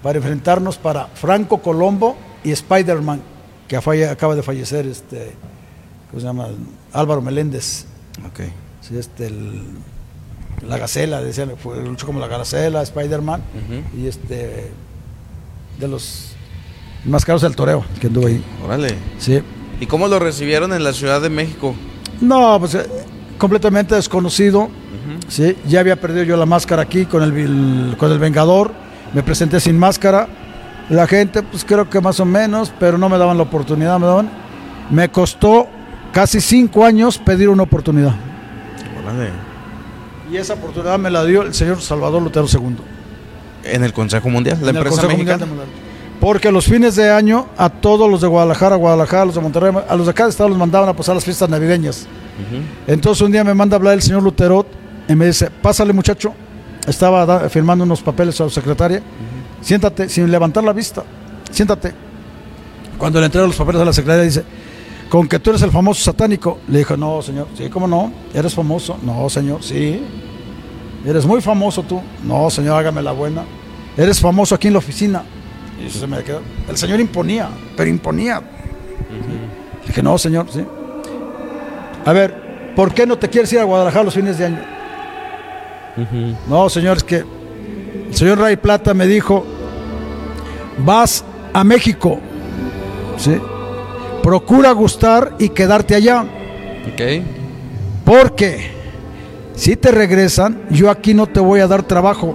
para 0.03 0.19
enfrentarnos 0.19 0.79
para 0.79 1.07
Franco 1.09 1.59
Colombo 1.63 2.17
y 2.45 2.53
Spider-Man, 2.53 3.21
que 3.69 3.79
falle- 3.81 4.09
acaba 4.09 4.35
de 4.35 4.43
fallecer, 4.43 4.87
este, 4.87 5.33
¿cómo 6.11 6.21
se 6.21 6.27
llama? 6.27 6.49
Álvaro 6.93 7.21
Meléndez. 7.23 7.87
Ok. 8.27 8.41
Sí, 8.81 8.97
este, 8.99 9.27
el- 9.27 9.63
la 10.69 10.79
Gacela, 10.79 11.21
decían, 11.23 11.53
fue, 11.63 11.83
luchó 11.83 12.07
como 12.07 12.21
la 12.21 12.27
Gacela, 12.29 12.83
Spider-Man, 12.83 13.43
y 13.99 14.07
este, 14.07 14.71
de 15.79 15.89
los 15.89 16.33
más 17.05 17.25
caros 17.25 17.43
del 17.43 17.55
toreo, 17.57 17.85
que 18.01 18.07
anduvo 18.07 18.27
ahí. 18.29 18.43
Órale. 18.65 18.95
Sí. 19.19 19.43
¿Y 19.81 19.87
cómo 19.87 20.09
lo 20.09 20.19
recibieron 20.19 20.73
en 20.73 20.85
la 20.85 20.93
Ciudad 20.93 21.21
de 21.21 21.31
México? 21.31 21.75
No, 22.21 22.59
pues 22.61 22.75
eh, 22.75 22.87
completamente 23.39 23.95
desconocido. 23.95 24.69
Sí, 25.29 25.57
ya 25.67 25.81
había 25.81 25.97
perdido 25.97 26.25
yo 26.25 26.37
la 26.37 26.47
máscara 26.47 26.83
aquí 26.83 27.05
con 27.07 27.23
el, 27.23 27.97
con 27.99 28.11
el 28.11 28.19
Vengador. 28.19 28.73
Me 29.13 29.23
presenté 29.23 29.61
sin 29.61 29.79
máscara. 29.79 30.29
La 30.91 31.07
gente, 31.07 31.43
pues 31.43 31.65
creo 31.65 31.89
que 31.89 32.01
más 32.01 32.21
o 32.21 32.25
menos, 32.25 32.73
pero 32.79 32.99
no 32.99 33.09
me 33.09 33.19
daban 33.19 33.37
la 33.37 33.43
oportunidad, 33.43 33.99
me 33.99 34.07
daban. 34.07 34.31
Me 34.91 35.11
costó 35.11 35.67
casi 36.13 36.41
cinco 36.41 36.85
años 36.85 37.19
pedir 37.19 37.49
una 37.49 37.63
oportunidad. 37.65 38.15
Y 40.31 40.37
esa 40.37 40.55
oportunidad 40.55 40.99
me 40.99 41.11
la 41.11 41.25
dio 41.25 41.43
el 41.43 41.55
señor 41.55 41.81
Salvador 41.81 42.23
Lutero 42.23 42.47
II. 42.51 42.77
En 43.65 43.85
el 43.85 43.93
Consejo 43.93 44.29
Mundial, 44.29 44.59
la 44.63 44.71
en 44.71 44.77
el 44.77 44.83
empresa 44.87 45.07
mexicana. 45.07 45.39
de 45.39 45.47
Mundial. 45.47 45.69
Porque 46.25 46.51
los 46.51 46.65
fines 46.65 46.97
de 46.97 47.11
año 47.11 47.49
a 47.55 47.69
todos 47.69 48.11
los 48.11 48.23
de 48.23 48.27
Guadalajara, 48.27 48.77
Guadalajara, 48.77 49.27
los 49.27 49.35
de 49.35 49.43
Monterrey, 49.43 49.75
a 49.87 49.95
los 49.95 50.07
de 50.07 50.15
cada 50.15 50.31
estado 50.31 50.49
los 50.49 50.57
mandaban 50.57 50.89
a 50.89 50.97
pasar 50.97 51.15
las 51.15 51.23
fiestas 51.23 51.51
navideñas. 51.51 52.07
Entonces 52.87 53.21
un 53.21 53.31
día 53.31 53.45
me 53.45 53.53
manda 53.53 53.77
a 53.77 53.79
hablar 53.79 53.93
el 53.93 54.01
señor 54.01 54.23
Luterot 54.23 54.67
y 55.07 55.15
me 55.15 55.27
dice, 55.27 55.51
pásale 55.51 55.93
muchacho, 55.93 56.33
estaba 56.89 57.47
firmando 57.51 57.85
unos 57.85 58.01
papeles 58.01 58.41
a 58.41 58.45
su 58.45 58.49
secretaria, 58.49 59.03
siéntate, 59.61 60.09
sin 60.09 60.31
levantar 60.33 60.65
la 60.65 60.73
vista, 60.73 61.05
siéntate. 61.51 61.93
Cuando 62.97 63.21
le 63.21 63.27
entrego 63.27 63.47
los 63.47 63.57
papeles 63.57 63.83
a 63.83 63.85
la 63.85 63.93
secretaria 63.93 64.25
dice, 64.25 64.45
con 65.11 65.29
que 65.29 65.39
tú 65.39 65.51
eres 65.51 65.61
el 65.61 65.73
famoso 65.73 66.03
satánico. 66.03 66.61
Le 66.69 66.79
dijo, 66.79 66.97
no, 66.97 67.21
señor, 67.21 67.49
sí, 67.55 67.69
¿cómo 67.69 67.87
no? 67.87 68.11
¿Eres 68.33 68.55
famoso? 68.55 68.97
No, 69.03 69.29
señor, 69.29 69.63
sí. 69.63 70.01
¿Eres 71.05 71.27
muy 71.27 71.43
famoso 71.43 71.83
tú? 71.83 72.01
No, 72.23 72.49
señor, 72.49 72.79
hágame 72.79 73.03
la 73.03 73.13
buena. 73.13 73.45
¿Eres 73.95 74.19
famoso 74.19 74.55
aquí 74.55 74.69
en 74.69 74.73
la 74.73 74.79
oficina? 74.79 75.23
Y 75.81 75.87
eso 75.87 75.99
se 75.99 76.07
me 76.07 76.23
quedó. 76.23 76.41
El 76.69 76.77
señor 76.77 77.01
imponía, 77.01 77.49
pero 77.77 77.91
imponía. 77.91 78.43
Dije, 79.87 80.03
no, 80.03 80.17
señor, 80.19 80.47
sí. 80.51 80.65
A 82.05 82.13
ver, 82.13 82.73
¿por 82.75 82.93
qué 82.93 83.07
no 83.07 83.19
te 83.19 83.29
quieres 83.29 83.53
ir 83.53 83.59
a 83.59 83.65
Guadalajara 83.65 84.05
los 84.05 84.15
fines 84.15 84.39
de 84.39 84.47
año? 84.47 84.61
No, 86.49 86.69
señor, 86.69 86.99
es 86.99 87.05
que 87.05 87.25
el 88.09 88.15
señor 88.15 88.39
Ray 88.39 88.57
Plata 88.57 88.95
me 88.95 89.07
dijo, 89.07 89.45
vas 90.79 91.25
a 91.53 91.65
México, 91.65 92.19
¿sí? 93.17 93.41
procura 94.25 94.73
gustar 94.73 95.37
y 95.39 95.51
quedarte 95.51 95.95
allá. 95.95 96.23
Ok. 96.93 97.25
Porque 98.05 98.71
si 99.55 99.77
te 99.77 99.91
regresan, 99.91 100.63
yo 100.71 100.91
aquí 100.91 101.15
no 101.15 101.27
te 101.27 101.41
voy 101.41 101.61
a 101.61 101.67
dar 101.67 101.83
trabajo. 101.83 102.35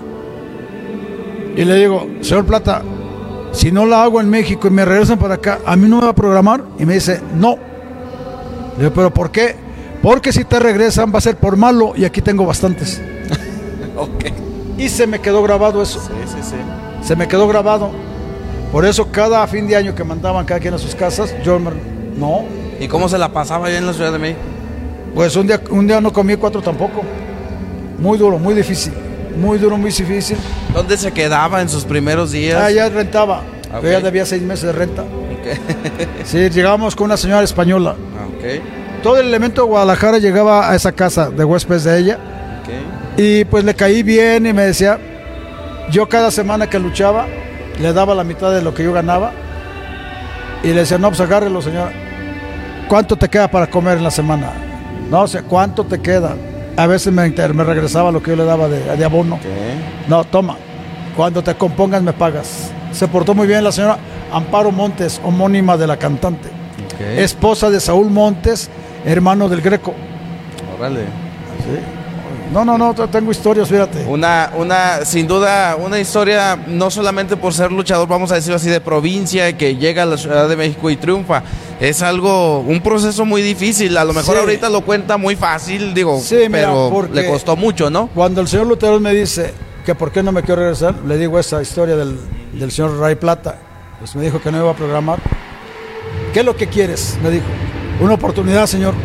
Y 1.56 1.66
le 1.66 1.76
digo, 1.76 2.08
señor 2.22 2.46
Plata, 2.46 2.84
si 3.52 3.72
no 3.72 3.86
la 3.86 4.04
hago 4.04 4.22
en 4.22 4.30
México 4.30 4.68
y 4.68 4.72
me 4.72 4.86
regresan 4.86 5.18
para 5.20 5.36
acá, 5.36 5.60
¿a 5.66 5.76
mí 5.76 5.88
no 5.88 5.98
me 5.98 6.04
va 6.04 6.10
a 6.10 6.16
programar? 6.16 6.64
Y 6.78 6.86
me 6.86 6.94
dice, 6.96 7.20
no. 7.36 7.58
Le 8.78 8.84
digo, 8.84 8.94
¿pero 8.94 9.14
por 9.14 9.32
qué? 9.32 9.56
Porque 10.02 10.32
si 10.32 10.46
te 10.46 10.60
regresan 10.60 11.12
va 11.14 11.18
a 11.18 11.22
ser 11.22 11.36
por 11.36 11.58
malo 11.58 11.94
y 11.96 12.06
aquí 12.06 12.22
tengo 12.22 12.46
bastantes. 12.46 13.02
Ok. 13.98 14.26
Y 14.78 14.88
se 14.88 15.06
me 15.06 15.20
quedó 15.20 15.44
grabado 15.44 15.82
eso. 15.82 16.00
Sí, 16.00 16.14
sí, 16.26 16.38
sí. 16.42 16.56
Se 17.06 17.18
me 17.18 17.28
quedó 17.28 17.50
grabado. 17.50 17.92
Por 18.72 18.86
eso 18.86 19.12
cada 19.12 19.46
fin 19.46 19.68
de 19.68 19.76
año 19.76 19.94
que 19.94 20.06
mandaban 20.06 20.46
cada 20.46 20.62
quien 20.62 20.74
a 20.74 20.78
sus 20.78 20.96
casas, 20.96 21.36
yo 21.44 21.60
me- 21.60 21.72
no. 22.18 22.44
¿Y 22.80 22.88
cómo 22.88 23.10
se 23.10 23.18
la 23.18 23.28
pasaba 23.34 23.68
allá 23.68 23.78
en 23.78 23.86
la 23.86 23.92
Ciudad 23.92 24.14
de 24.14 24.20
México? 24.20 24.40
Pues 25.14 25.36
un 25.36 25.48
día, 25.48 25.60
un 25.70 25.86
día 25.86 26.00
no 26.00 26.14
comí 26.14 26.38
cuatro 26.38 26.62
tampoco. 26.62 27.02
Muy 28.00 28.18
duro, 28.18 28.40
muy 28.40 28.54
difícil. 28.54 28.94
Muy 29.40 29.58
duro, 29.58 29.78
muy 29.78 29.92
difícil. 29.92 30.38
¿Dónde 30.74 30.98
se 30.98 31.12
quedaba 31.12 31.62
en 31.62 31.70
sus 31.70 31.86
primeros 31.86 32.32
días? 32.32 32.62
Ah, 32.62 32.72
ya 32.72 32.90
rentaba. 32.90 33.44
Ok. 33.74 33.84
Yo 33.84 33.92
ya 33.92 34.00
debía 34.02 34.26
seis 34.26 34.42
meses 34.42 34.66
de 34.66 34.72
renta. 34.74 35.04
Ok. 35.04 36.26
Sí, 36.26 36.50
llegábamos 36.50 36.96
con 36.96 37.06
una 37.06 37.18
señora 37.18 37.44
española. 37.44 37.96
Ah, 38.18 38.26
ok. 38.28 39.02
Todo 39.02 39.18
el 39.18 39.28
elemento 39.28 39.62
de 39.62 39.68
Guadalajara 39.68 40.18
llegaba 40.18 40.70
a 40.70 40.76
esa 40.76 40.92
casa 40.92 41.30
de 41.30 41.44
huéspedes 41.46 41.86
de 41.86 42.00
ella. 42.00 42.20
Y 43.16 43.46
pues 43.46 43.64
le 43.64 43.74
caí 43.74 44.04
bien 44.04 44.46
y 44.46 44.54
me 44.54 44.64
decía, 44.64 45.00
yo 45.92 46.08
cada 46.08 46.32
semana 46.32 46.70
que 46.70 46.80
luchaba, 46.80 47.26
le 47.80 47.94
daba 47.94 48.16
la 48.16 48.24
mitad 48.24 48.52
de 48.52 48.62
lo 48.62 48.74
que 48.74 48.84
yo 48.84 48.94
ganaba. 48.94 49.32
Y 50.64 50.68
le 50.68 50.82
decía, 50.82 50.98
no, 50.98 51.08
pues 51.10 51.22
agárrelo, 51.22 51.62
señora. 51.62 51.92
¿Cuánto 52.88 53.16
te 53.16 53.30
queda 53.30 53.50
para 53.50 53.68
comer 53.68 53.98
en 53.98 54.04
la 54.04 54.12
semana? 54.12 54.52
No 55.10 55.28
sé, 55.28 55.44
¿cuánto 55.44 55.86
te 55.86 56.00
queda? 56.00 56.36
A 56.80 56.88
veces 56.88 57.12
me, 57.12 57.28
regresaba 57.28 58.10
lo 58.10 58.24
que 58.24 58.32
yo 58.32 58.38
le 58.38 58.46
daba 58.46 58.70
de, 58.70 58.96
de 58.96 59.04
abono. 59.04 59.36
Ok. 59.36 59.42
No, 60.08 60.24
toma. 60.24 60.56
Cuando 61.14 61.44
te 61.44 61.54
compongas 61.56 62.02
me 62.02 62.14
pagas. 62.14 62.72
Se 62.94 63.06
portó 63.06 63.36
muy 63.36 63.48
bien 63.48 63.66
la 63.66 63.74
señora 63.74 63.98
Amparo 64.32 64.72
Montes, 64.72 65.20
homónima 65.26 65.76
de 65.76 65.88
la 65.88 65.98
cantante. 65.98 66.48
Esposa 67.18 67.70
de 67.70 67.82
Saúl 67.82 68.10
Montes, 68.10 68.70
hermano 69.04 69.50
del 69.50 69.60
Greco. 69.60 69.94
Órale. 70.78 71.02
No, 72.52 72.66
no, 72.66 72.80
no, 72.80 72.96
te- 72.96 73.08
tengo 73.10 73.30
historias, 73.30 73.70
fíjate. 73.70 74.06
Una, 74.08 74.52
una, 74.58 75.06
sin 75.06 75.28
duda, 75.28 75.76
una 75.76 76.00
historia 76.00 76.58
no 76.68 76.90
solamente 76.90 77.38
por 77.38 77.54
ser 77.54 77.72
luchador, 77.72 78.08
vamos 78.08 78.32
a 78.32 78.36
decirlo 78.36 78.56
así, 78.56 78.70
de 78.70 78.82
provincia, 78.82 79.56
que 79.56 79.76
llega 79.76 80.02
a 80.02 80.06
la 80.08 80.18
Ciudad 80.18 80.50
de 80.50 80.56
México 80.56 80.90
y 80.90 80.96
triunfa. 80.98 81.44
Es 81.80 82.02
algo, 82.02 82.62
un 82.62 82.82
proceso 82.82 83.24
muy 83.24 83.44
difícil. 83.44 83.96
A 83.98 84.04
lo 84.04 84.14
mejor 84.14 84.34
Sí. 84.36 84.40
ahorita 84.42 84.70
lo 84.70 84.82
cuenta 84.82 85.18
muy 85.18 85.36
fácil, 85.36 85.94
digo, 85.94 86.20
Sí, 86.20 86.36
mira, 86.50 86.70
pero 86.70 86.90
porque- 86.92 87.14
le 87.22 87.28
costó 87.30 87.56
mucho, 87.56 87.92
¿no? 87.92 88.08
Cuando 88.16 88.42
el 88.42 88.48
señor 88.48 88.66
Lutero 88.66 89.00
me 89.00 89.14
dice 89.14 89.54
que 89.86 89.94
por 89.94 90.12
qué 90.12 90.24
no 90.24 90.32
me 90.32 90.42
quiero 90.42 90.62
regresar, 90.62 90.96
le 91.08 91.18
digo 91.20 91.38
esa 91.38 91.62
historia 91.62 91.96
del, 91.96 92.20
del 92.54 92.72
señor 92.72 92.98
Ray 93.00 93.14
Plata. 93.16 93.58
Pues 94.00 94.16
me 94.16 94.24
dijo 94.24 94.42
que 94.42 94.52
no 94.52 94.58
iba 94.58 94.72
a 94.72 94.76
programar. 94.76 95.20
¿Qué 96.34 96.40
es 96.40 96.46
lo 96.46 96.56
que 96.56 96.66
quieres? 96.68 97.16
Me 97.22 97.30
dijo. 97.30 97.46
Una 98.02 98.16
oportunidad, 98.16 98.66
señor. 98.66 98.96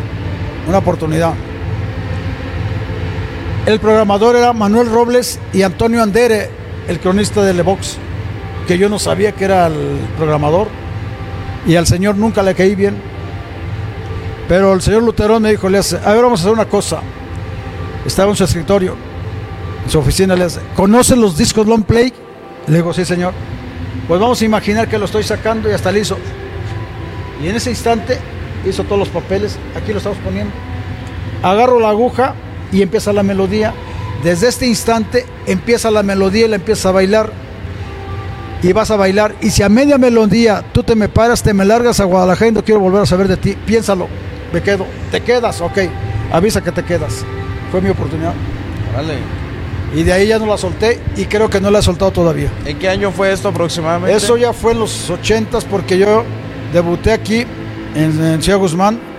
Una 0.66 0.78
oportunidad. 0.78 1.34
El 3.66 3.80
programador 3.80 4.36
era 4.36 4.52
Manuel 4.52 4.90
Robles 4.90 5.40
y 5.54 5.62
Antonio 5.62 6.02
Andere, 6.02 6.50
el 6.86 7.00
cronista 7.00 7.42
de 7.42 7.54
Levox, 7.54 7.96
que 8.68 8.76
yo 8.76 8.90
no 8.90 8.98
sabía 8.98 9.32
que 9.32 9.46
era 9.46 9.68
el 9.68 10.00
programador. 10.18 10.68
Y 11.66 11.76
al 11.76 11.86
señor 11.86 12.16
nunca 12.16 12.42
le 12.42 12.54
caí 12.54 12.74
bien. 12.74 12.94
Pero 14.48 14.74
el 14.74 14.82
señor 14.82 15.02
Luterón 15.02 15.44
me 15.44 15.50
dijo, 15.50 15.70
le 15.70 15.78
hace, 15.78 15.96
a 15.96 16.12
ver, 16.12 16.22
vamos 16.22 16.40
a 16.40 16.42
hacer 16.42 16.52
una 16.52 16.66
cosa. 16.66 17.00
Estaba 18.04 18.28
en 18.32 18.36
su 18.36 18.44
escritorio, 18.44 18.96
en 19.82 19.90
su 19.90 19.98
oficina, 19.98 20.36
le 20.36 20.44
hace, 20.44 20.60
¿conoce 20.76 21.16
los 21.16 21.38
discos 21.38 21.66
long 21.66 21.84
play? 21.84 22.12
Le 22.66 22.76
digo, 22.76 22.92
sí, 22.92 23.06
señor. 23.06 23.32
Pues 24.06 24.20
vamos 24.20 24.42
a 24.42 24.44
imaginar 24.44 24.88
que 24.88 24.98
lo 24.98 25.06
estoy 25.06 25.22
sacando 25.22 25.70
y 25.70 25.72
hasta 25.72 25.90
hizo. 25.96 26.18
Y 27.42 27.48
en 27.48 27.56
ese 27.56 27.70
instante 27.70 28.18
hizo 28.68 28.84
todos 28.84 28.98
los 28.98 29.08
papeles, 29.08 29.56
aquí 29.74 29.92
lo 29.92 29.98
estamos 29.98 30.18
poniendo. 30.18 30.52
Agarro 31.42 31.80
la 31.80 31.88
aguja 31.88 32.34
y 32.74 32.82
empieza 32.82 33.12
la 33.12 33.22
melodía. 33.22 33.72
Desde 34.24 34.48
este 34.48 34.66
instante 34.66 35.24
empieza 35.46 35.90
la 35.90 36.02
melodía 36.02 36.46
y 36.46 36.48
la 36.48 36.56
empieza 36.56 36.88
a 36.88 36.92
bailar. 36.92 37.30
Y 38.62 38.72
vas 38.72 38.90
a 38.90 38.96
bailar. 38.96 39.36
Y 39.40 39.50
si 39.50 39.62
a 39.62 39.68
media 39.68 39.96
melodía 39.96 40.64
tú 40.72 40.82
te 40.82 40.96
me 40.96 41.08
paras, 41.08 41.42
te 41.42 41.54
me 41.54 41.64
largas 41.64 42.00
a 42.00 42.04
Guadalajara 42.04 42.48
y 42.48 42.52
no 42.52 42.64
quiero 42.64 42.80
volver 42.80 43.02
a 43.02 43.06
saber 43.06 43.28
de 43.28 43.36
ti, 43.36 43.56
piénsalo. 43.64 44.08
Me 44.52 44.60
quedo. 44.60 44.86
¿Te 45.12 45.20
quedas? 45.20 45.60
Ok. 45.60 45.78
Avisa 46.32 46.62
que 46.62 46.72
te 46.72 46.82
quedas. 46.82 47.24
Fue 47.70 47.80
mi 47.80 47.90
oportunidad. 47.90 48.34
Órale. 48.92 49.18
Y 49.94 50.02
de 50.02 50.12
ahí 50.12 50.26
ya 50.26 50.40
no 50.40 50.46
la 50.46 50.58
solté 50.58 51.00
y 51.16 51.26
creo 51.26 51.48
que 51.48 51.60
no 51.60 51.70
la 51.70 51.78
he 51.78 51.82
soltado 51.82 52.10
todavía. 52.10 52.50
¿En 52.64 52.78
qué 52.78 52.88
año 52.88 53.12
fue 53.12 53.32
esto 53.32 53.48
aproximadamente? 53.48 54.16
Eso 54.16 54.36
ya 54.36 54.52
fue 54.52 54.72
en 54.72 54.80
los 54.80 55.08
ochentas 55.10 55.64
porque 55.64 55.96
yo 55.96 56.24
debuté 56.72 57.12
aquí 57.12 57.46
en, 57.94 58.24
en 58.24 58.42
Ciudad 58.42 58.58
Guzmán 58.58 59.13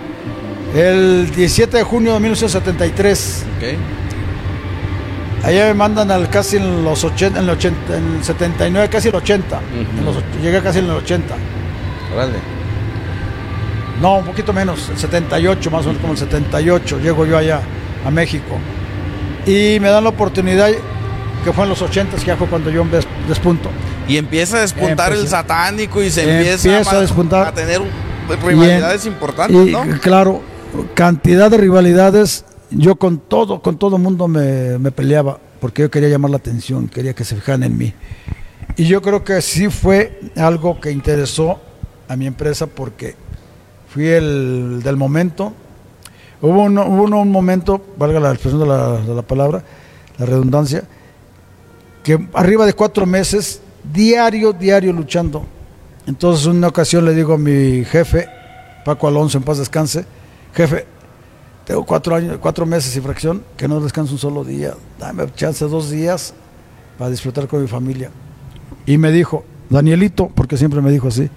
el 0.76 1.30
17 1.34 1.76
de 1.78 1.82
junio 1.82 2.14
de 2.14 2.20
1973. 2.20 3.44
Ok. 3.56 5.44
Allá 5.44 5.66
me 5.66 5.74
mandan 5.74 6.10
al 6.10 6.28
casi 6.28 6.56
en 6.56 6.84
los 6.84 7.04
80, 7.04 7.38
en 7.38 7.44
el, 7.44 7.50
80, 7.50 7.96
en 7.96 8.16
el 8.16 8.24
79, 8.24 8.88
casi 8.90 9.08
el 9.08 9.14
80. 9.14 9.56
Ujú. 9.58 9.98
En 9.98 10.04
los 10.04 10.16
och- 10.16 10.40
llegué 10.42 10.60
casi 10.60 10.80
en 10.80 10.86
el 10.86 10.90
80. 10.92 11.34
Órale. 12.14 12.38
No, 14.00 14.16
un 14.18 14.24
poquito 14.26 14.52
menos, 14.52 14.88
el 14.90 14.98
78, 14.98 15.70
más 15.70 15.84
o 15.84 15.88
menos 15.88 16.00
como 16.00 16.12
el 16.14 16.18
78, 16.18 16.98
llego 17.00 17.24
yo 17.26 17.38
allá 17.38 17.60
a 18.04 18.10
México. 18.10 18.58
Y 19.46 19.78
me 19.80 19.88
dan 19.88 20.02
la 20.04 20.10
oportunidad, 20.10 20.68
que 21.44 21.52
fue 21.52 21.62
en 21.64 21.70
los 21.70 21.80
80, 21.80 22.16
que 22.16 22.24
ya 22.24 22.36
fue 22.36 22.48
cuando 22.48 22.68
yo 22.70 22.84
des- 22.84 23.06
despunto. 23.28 23.70
Y 24.08 24.16
empieza 24.18 24.58
a 24.58 24.60
despuntar 24.60 25.12
el 25.12 25.26
satánico 25.28 26.02
y 26.02 26.10
se 26.10 26.22
Empieza 26.22 26.68
empieza, 26.68 26.96
a 26.96 27.00
despuntar. 27.00 27.46
a 27.46 27.52
tener 27.54 27.80
rivalidades 28.44 29.04
Y 29.04 29.08
importantes, 29.08 29.68
y, 29.68 29.70
¿no? 29.72 29.84
Claro, 30.00 30.42
cantidad 30.94 31.50
de 31.50 31.56
rivalidades. 31.58 32.44
Yo 32.70 32.96
con 32.96 33.18
todo, 33.18 33.62
con 33.62 33.78
todo 33.78 33.96
mundo 33.98 34.26
me, 34.28 34.78
me 34.78 34.90
peleaba, 34.90 35.38
porque 35.60 35.82
yo 35.82 35.90
quería 35.90 36.08
llamar 36.08 36.30
la 36.32 36.38
atención, 36.38 36.88
quería 36.88 37.14
que 37.14 37.24
se 37.24 37.36
fijaran 37.36 37.62
en 37.62 37.78
mí. 37.78 37.94
Y 38.76 38.84
yo 38.86 39.00
creo 39.02 39.22
que 39.24 39.40
sí 39.40 39.68
fue 39.68 40.20
algo 40.36 40.80
que 40.80 40.90
interesó 40.90 41.60
a 42.08 42.16
mi 42.16 42.26
empresa 42.26 42.66
porque 42.66 43.14
fui 43.88 44.06
el 44.08 44.80
del 44.82 44.96
momento. 44.96 45.52
Hubo, 46.42 46.64
uno- 46.64 46.86
hubo 46.86 47.04
un 47.04 47.30
momento, 47.30 47.80
valga 47.96 48.20
la 48.20 48.30
expresión 48.32 48.60
de 48.60 48.66
la, 48.66 49.00
de 49.00 49.14
la 49.14 49.22
palabra, 49.22 49.62
la 50.18 50.26
redundancia, 50.26 50.84
que 52.02 52.28
arriba 52.34 52.66
de 52.66 52.72
cuatro 52.74 53.06
meses, 53.06 53.60
diario, 53.92 54.52
diario 54.52 54.92
luchando. 54.92 55.46
Entonces, 56.06 56.46
una 56.46 56.68
ocasión 56.68 57.04
le 57.04 57.14
digo 57.14 57.34
a 57.34 57.38
mi 57.38 57.84
jefe, 57.84 58.28
Paco 58.84 59.08
Alonso, 59.08 59.38
en 59.38 59.44
paz 59.44 59.58
descanse, 59.58 60.04
jefe, 60.56 60.86
tengo 61.66 61.84
cuatro 61.84 62.16
años, 62.16 62.38
cuatro 62.40 62.64
meses 62.64 62.96
y 62.96 63.00
fracción, 63.00 63.44
que 63.58 63.68
no 63.68 63.78
descanso 63.80 64.12
un 64.12 64.18
solo 64.18 64.42
día, 64.42 64.74
dame 64.98 65.30
chance 65.34 65.64
dos 65.66 65.90
días 65.90 66.32
para 66.98 67.10
disfrutar 67.10 67.46
con 67.46 67.60
mi 67.60 67.68
familia. 67.68 68.10
Y 68.86 68.96
me 68.96 69.12
dijo, 69.12 69.44
Danielito, 69.68 70.28
porque 70.34 70.56
siempre 70.56 70.80
me 70.80 70.90
dijo 70.90 71.08
así, 71.08 71.28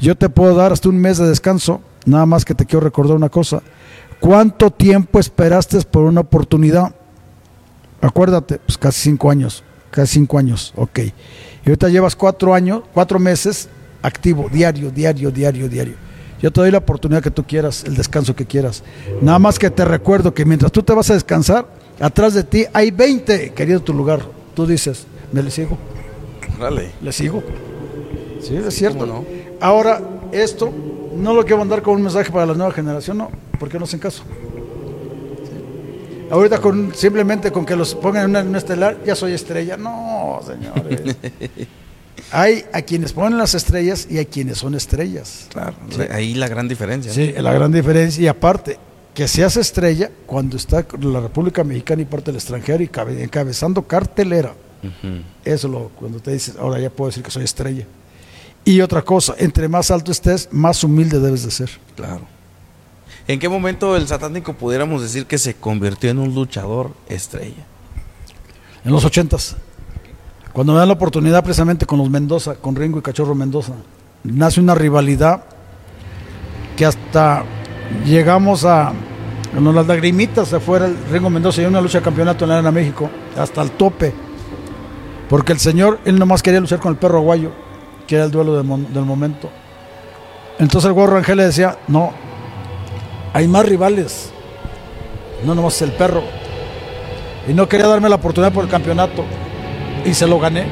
yo 0.00 0.16
te 0.16 0.28
puedo 0.28 0.54
dar 0.54 0.72
hasta 0.72 0.90
un 0.90 0.98
mes 0.98 1.16
de 1.16 1.26
descanso, 1.26 1.80
nada 2.04 2.26
más 2.26 2.44
que 2.44 2.54
te 2.54 2.66
quiero 2.66 2.84
recordar 2.84 3.16
una 3.16 3.30
cosa, 3.30 3.62
¿cuánto 4.20 4.70
tiempo 4.70 5.18
esperaste 5.18 5.80
por 5.82 6.04
una 6.04 6.20
oportunidad? 6.20 6.94
Acuérdate, 8.02 8.58
pues 8.58 8.76
casi 8.76 9.00
cinco 9.00 9.30
años, 9.30 9.64
casi 9.90 10.14
cinco 10.14 10.38
años, 10.38 10.74
ok. 10.76 10.98
Y 10.98 11.68
ahorita 11.68 11.88
llevas 11.88 12.14
cuatro 12.14 12.52
años, 12.52 12.82
cuatro 12.92 13.18
meses 13.18 13.68
activo, 14.02 14.48
diario, 14.52 14.90
diario, 14.90 15.30
diario, 15.30 15.68
diario. 15.68 16.07
Yo 16.40 16.50
te 16.52 16.60
doy 16.60 16.70
la 16.70 16.78
oportunidad 16.78 17.22
que 17.22 17.30
tú 17.30 17.44
quieras, 17.44 17.84
el 17.84 17.96
descanso 17.96 18.34
que 18.36 18.46
quieras. 18.46 18.82
Nada 19.20 19.38
más 19.38 19.58
que 19.58 19.70
te 19.70 19.84
recuerdo 19.84 20.32
que 20.34 20.44
mientras 20.44 20.70
tú 20.70 20.82
te 20.82 20.92
vas 20.92 21.10
a 21.10 21.14
descansar, 21.14 21.66
atrás 22.00 22.34
de 22.34 22.44
ti 22.44 22.64
hay 22.72 22.90
20 22.90 23.50
querido 23.54 23.80
tu 23.80 23.92
lugar. 23.92 24.20
Tú 24.54 24.66
dices, 24.66 25.06
me 25.32 25.42
le 25.42 25.50
sigo, 25.50 25.76
Órale. 26.58 26.92
le 27.02 27.12
sigo. 27.12 27.42
Sí, 28.40 28.56
es 28.56 28.74
cierto. 28.74 29.00
¿Cómo 29.00 29.12
no? 29.12 29.24
Ahora, 29.60 30.00
esto 30.30 30.72
no 31.16 31.34
lo 31.34 31.42
quiero 31.42 31.58
mandar 31.58 31.82
como 31.82 31.96
un 31.96 32.02
mensaje 32.02 32.30
para 32.30 32.46
la 32.46 32.54
nueva 32.54 32.72
generación, 32.72 33.18
no, 33.18 33.30
porque 33.58 33.78
no 33.78 33.84
hacen 33.84 33.98
caso. 33.98 34.22
Sí. 35.42 36.28
Ahorita 36.30 36.60
con, 36.60 36.94
simplemente 36.94 37.50
con 37.50 37.66
que 37.66 37.74
los 37.74 37.96
pongan 37.96 38.24
en 38.24 38.30
una, 38.30 38.40
en 38.40 38.48
una 38.48 38.58
estelar, 38.58 38.98
ya 39.04 39.16
soy 39.16 39.32
estrella. 39.32 39.76
No, 39.76 40.40
señores. 40.46 41.16
hay 42.30 42.64
a 42.72 42.82
quienes 42.82 43.12
ponen 43.12 43.38
las 43.38 43.54
estrellas 43.54 44.06
y 44.10 44.18
hay 44.18 44.26
quienes 44.26 44.58
son 44.58 44.74
estrellas. 44.74 45.46
Claro. 45.50 45.74
Sí. 45.90 46.02
Ahí 46.10 46.34
la 46.34 46.48
gran 46.48 46.68
diferencia. 46.68 47.10
¿no? 47.10 47.14
Sí, 47.14 47.32
la 47.40 47.52
gran 47.52 47.72
diferencia. 47.72 48.22
Y 48.22 48.26
aparte, 48.26 48.78
que 49.14 49.26
se 49.28 49.44
hace 49.44 49.60
estrella 49.60 50.10
cuando 50.26 50.56
está 50.56 50.86
la 51.00 51.20
República 51.20 51.64
Mexicana 51.64 52.02
y 52.02 52.04
parte 52.04 52.26
del 52.26 52.36
extranjero 52.36 52.82
y 52.82 52.88
cabe- 52.88 53.22
encabezando 53.22 53.82
cartelera. 53.82 54.54
Eso 55.44 55.66
es 55.66 55.72
lo 55.72 55.88
cuando 55.98 56.20
te 56.20 56.32
dices, 56.32 56.54
ahora 56.58 56.78
ya 56.78 56.88
puedo 56.90 57.08
decir 57.08 57.22
que 57.24 57.30
soy 57.32 57.42
estrella. 57.44 57.84
Y 58.64 58.80
otra 58.80 59.02
cosa, 59.02 59.34
entre 59.38 59.66
más 59.68 59.90
alto 59.90 60.12
estés, 60.12 60.48
más 60.52 60.84
humilde 60.84 61.18
debes 61.18 61.42
de 61.44 61.50
ser. 61.50 61.70
Claro. 61.96 62.20
¿En 63.26 63.38
qué 63.40 63.48
momento 63.48 63.96
el 63.96 64.06
satánico 64.06 64.52
pudiéramos 64.54 65.02
decir 65.02 65.26
que 65.26 65.36
se 65.38 65.54
convirtió 65.54 66.10
en 66.10 66.18
un 66.18 66.34
luchador 66.34 66.92
estrella? 67.08 67.64
En 68.84 68.92
los 68.92 69.04
ochentas, 69.04 69.56
cuando 70.58 70.72
me 70.72 70.80
dan 70.80 70.88
la 70.88 70.94
oportunidad 70.94 71.44
precisamente 71.44 71.86
con 71.86 71.98
los 71.98 72.10
Mendoza, 72.10 72.56
con 72.56 72.74
Ringo 72.74 72.98
y 72.98 73.02
Cachorro 73.02 73.32
Mendoza, 73.32 73.74
nace 74.24 74.58
una 74.58 74.74
rivalidad 74.74 75.44
que 76.76 76.84
hasta 76.84 77.44
llegamos 78.04 78.64
a, 78.64 78.92
con 79.54 79.72
las 79.72 79.86
lagrimitas 79.86 80.52
afuera, 80.52 80.86
el 80.86 80.96
Ringo 81.12 81.30
Mendoza 81.30 81.62
y 81.62 81.66
una 81.66 81.80
lucha 81.80 81.98
de 81.98 82.04
campeonato 82.04 82.44
en 82.44 82.48
la 82.48 82.54
Arena 82.56 82.72
México, 82.72 83.08
hasta 83.38 83.62
el 83.62 83.70
tope, 83.70 84.12
porque 85.30 85.52
el 85.52 85.60
señor, 85.60 86.00
él 86.04 86.18
nomás 86.18 86.42
quería 86.42 86.58
luchar 86.58 86.80
con 86.80 86.90
el 86.90 86.98
perro 86.98 87.18
aguayo, 87.18 87.52
que 88.08 88.16
era 88.16 88.24
el 88.24 88.32
duelo 88.32 88.56
del, 88.56 89.04
momento. 89.04 89.50
Entonces 90.58 90.88
el 90.88 90.94
gorro 90.94 91.14
Rangel 91.14 91.36
le 91.36 91.44
decía, 91.44 91.78
no, 91.86 92.10
hay 93.32 93.46
más 93.46 93.64
rivales, 93.64 94.32
no 95.46 95.54
nomás 95.54 95.80
el 95.82 95.92
perro. 95.92 96.24
Y 97.46 97.52
no 97.52 97.68
quería 97.68 97.86
darme 97.86 98.08
la 98.08 98.16
oportunidad 98.16 98.52
por 98.52 98.64
el 98.64 98.70
campeonato. 98.70 99.24
Y 100.04 100.14
se 100.14 100.26
lo 100.26 100.38
gané. 100.38 100.64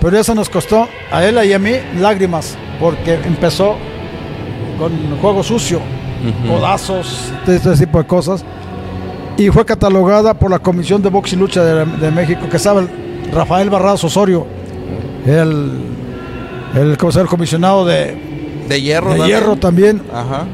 Pero 0.00 0.18
eso 0.18 0.34
nos 0.34 0.48
costó 0.48 0.88
a 1.12 1.24
él 1.24 1.38
y 1.44 1.52
a 1.52 1.58
mí 1.58 1.72
lágrimas, 1.98 2.56
porque 2.80 3.14
empezó 3.14 3.76
con 4.78 4.92
juego 5.20 5.42
sucio, 5.42 5.80
codazos, 6.48 7.30
todo 7.44 7.54
este 7.54 7.76
tipo 7.76 7.98
de 7.98 8.06
cosas. 8.06 8.44
Y 9.36 9.48
fue 9.50 9.64
catalogada 9.64 10.32
por 10.34 10.50
la 10.50 10.58
Comisión 10.58 11.02
de 11.02 11.10
Box 11.10 11.34
y 11.34 11.36
Lucha 11.36 11.62
de, 11.64 11.84
de 11.84 12.10
México, 12.10 12.48
que 12.50 12.58
sabe 12.58 12.82
el 12.82 12.88
Rafael 13.32 13.68
Barradas 13.68 14.02
Osorio, 14.04 14.46
el, 15.26 15.80
el, 16.74 16.90
el 16.98 17.26
comisionado 17.26 17.84
de, 17.84 18.16
De 18.68 18.80
hierro. 18.80 19.12
de 19.12 19.18
¿no? 19.18 19.26
hierro 19.26 19.56
también, 19.56 20.02
Ajá. 20.12 20.46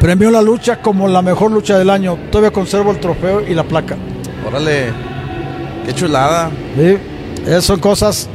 premió 0.00 0.30
la 0.30 0.42
lucha 0.42 0.80
como 0.80 1.08
la 1.08 1.22
mejor 1.22 1.50
lucha 1.50 1.76
del 1.76 1.90
año. 1.90 2.16
Todavía 2.30 2.52
conservo 2.52 2.92
el 2.92 3.00
trofeo 3.00 3.42
y 3.46 3.54
la 3.54 3.64
placa. 3.64 3.96
Órale. 4.46 5.09
Qué 5.90 5.96
chulada. 5.96 6.50
¿sí? 6.76 6.96
Esas 7.46 7.64
son 7.64 7.80
cosas 7.80 8.28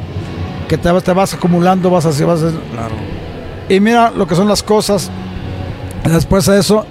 que 0.67 0.77
te, 0.77 0.91
vas- 0.91 1.03
te 1.03 1.13
vas 1.13 1.33
acumulando, 1.33 1.89
vas 1.89 2.05
así, 2.05 2.23
vas 2.25 2.41
así. 2.41 2.57
Claro. 2.73 2.95
Y 3.69 3.79
mira 3.79 4.11
lo 4.11 4.27
que 4.27 4.35
son 4.35 4.47
las 4.49 4.61
cosas. 4.61 5.09
Después 6.03 6.45
de 6.47 6.59
eso, 6.59 6.85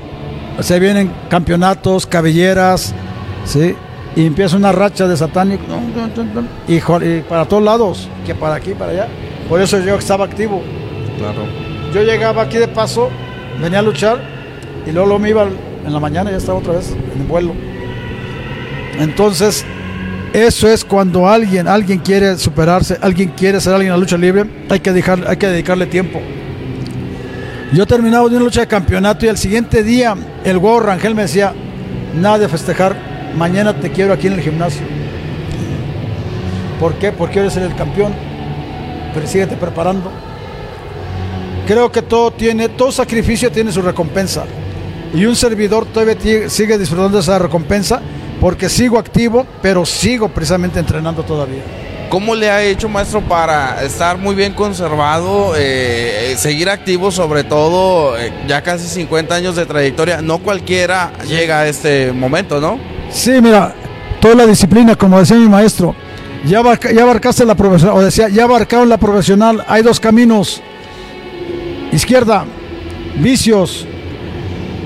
se 0.60 0.80
vienen 0.80 1.12
campeonatos, 1.28 2.06
cabelleras, 2.06 2.94
¿sí? 3.44 3.76
Y 4.16 4.24
empieza 4.26 4.56
una 4.56 4.72
racha 4.72 5.06
de 5.06 5.16
satánico. 5.18 5.64
Y, 6.66 6.76
y 6.76 7.20
para 7.28 7.44
todos 7.44 7.62
lados, 7.62 8.08
que 8.24 8.34
para 8.34 8.54
aquí, 8.54 8.72
para 8.72 8.92
allá. 8.92 9.08
Por 9.48 9.60
eso 9.60 9.78
yo 9.80 9.96
estaba 9.96 10.24
activo. 10.24 10.62
Claro. 11.18 11.42
Yo 11.92 12.02
llegaba 12.02 12.42
aquí 12.42 12.56
de 12.56 12.68
paso, 12.68 13.10
venía 13.60 13.80
a 13.80 13.82
luchar, 13.82 14.18
y 14.86 14.92
luego, 14.92 15.08
luego 15.08 15.18
me 15.18 15.28
iba 15.28 15.42
en 15.44 15.92
la 15.92 16.00
mañana, 16.00 16.30
ya 16.30 16.38
estaba 16.38 16.58
otra 16.58 16.72
vez 16.72 16.90
en 17.14 17.20
el 17.20 17.26
vuelo. 17.26 17.52
Entonces, 18.98 19.64
eso 20.34 20.68
es 20.68 20.84
cuando 20.84 21.28
alguien, 21.28 21.68
alguien 21.68 22.00
quiere 22.00 22.36
superarse, 22.36 22.98
alguien 23.00 23.28
quiere 23.36 23.60
ser 23.60 23.72
alguien 23.72 23.92
en 23.92 23.98
la 23.98 24.00
lucha 24.00 24.16
libre, 24.16 24.44
hay 24.68 24.80
que, 24.80 24.92
dejar, 24.92 25.24
hay 25.28 25.36
que 25.36 25.46
dedicarle 25.46 25.86
tiempo. 25.86 26.20
Yo 27.72 27.86
terminaba 27.86 28.28
de 28.28 28.34
una 28.34 28.44
lucha 28.44 28.62
de 28.62 28.66
campeonato 28.66 29.24
y 29.24 29.28
al 29.28 29.38
siguiente 29.38 29.84
día 29.84 30.16
el 30.42 30.56
huevo 30.56 30.80
Rangel 30.80 31.14
me 31.14 31.22
decía, 31.22 31.54
nada 32.20 32.38
de 32.38 32.48
festejar, 32.48 32.96
mañana 33.36 33.78
te 33.78 33.92
quiero 33.92 34.12
aquí 34.12 34.26
en 34.26 34.32
el 34.32 34.40
gimnasio. 34.40 34.82
¿Por 36.80 36.94
qué? 36.94 37.12
Porque 37.12 37.38
eres 37.38 37.56
el 37.56 37.76
campeón, 37.76 38.12
pero 39.14 39.28
síguete 39.28 39.54
preparando. 39.54 40.10
Creo 41.64 41.92
que 41.92 42.02
todo 42.02 42.32
tiene, 42.32 42.70
todo 42.70 42.90
sacrificio 42.90 43.52
tiene 43.52 43.70
su 43.70 43.82
recompensa. 43.82 44.46
Y 45.14 45.26
un 45.26 45.36
servidor 45.36 45.86
todavía 45.86 46.48
sigue 46.48 46.76
disfrutando 46.76 47.18
de 47.18 47.22
esa 47.22 47.38
recompensa 47.38 48.02
porque 48.44 48.68
sigo 48.68 48.98
activo, 48.98 49.46
pero 49.62 49.86
sigo 49.86 50.28
precisamente 50.28 50.78
entrenando 50.78 51.22
todavía. 51.22 51.62
¿Cómo 52.10 52.34
le 52.34 52.50
ha 52.50 52.62
hecho, 52.62 52.90
maestro, 52.90 53.22
para 53.22 53.82
estar 53.82 54.18
muy 54.18 54.34
bien 54.34 54.52
conservado, 54.52 55.54
eh, 55.56 56.32
eh, 56.32 56.36
seguir 56.36 56.68
activo, 56.68 57.10
sobre 57.10 57.42
todo 57.44 58.18
eh, 58.18 58.30
ya 58.46 58.60
casi 58.60 58.86
50 58.86 59.34
años 59.34 59.56
de 59.56 59.64
trayectoria? 59.64 60.20
No 60.20 60.40
cualquiera 60.40 61.10
llega 61.26 61.60
a 61.60 61.66
este 61.68 62.12
momento, 62.12 62.60
¿no? 62.60 62.78
Sí, 63.10 63.30
mira, 63.40 63.74
toda 64.20 64.34
la 64.34 64.46
disciplina, 64.46 64.94
como 64.94 65.18
decía 65.18 65.38
mi 65.38 65.48
maestro, 65.48 65.96
ya, 66.44 66.58
abarca- 66.58 66.92
ya 66.92 67.02
abarcaste 67.04 67.46
la 67.46 67.54
profesional, 67.54 67.96
o 67.96 68.02
decía, 68.02 68.28
ya 68.28 68.44
abarcaron 68.44 68.90
la 68.90 68.98
profesional, 68.98 69.64
hay 69.68 69.82
dos 69.82 69.98
caminos. 70.00 70.60
Izquierda, 71.92 72.44
vicios, 73.16 73.86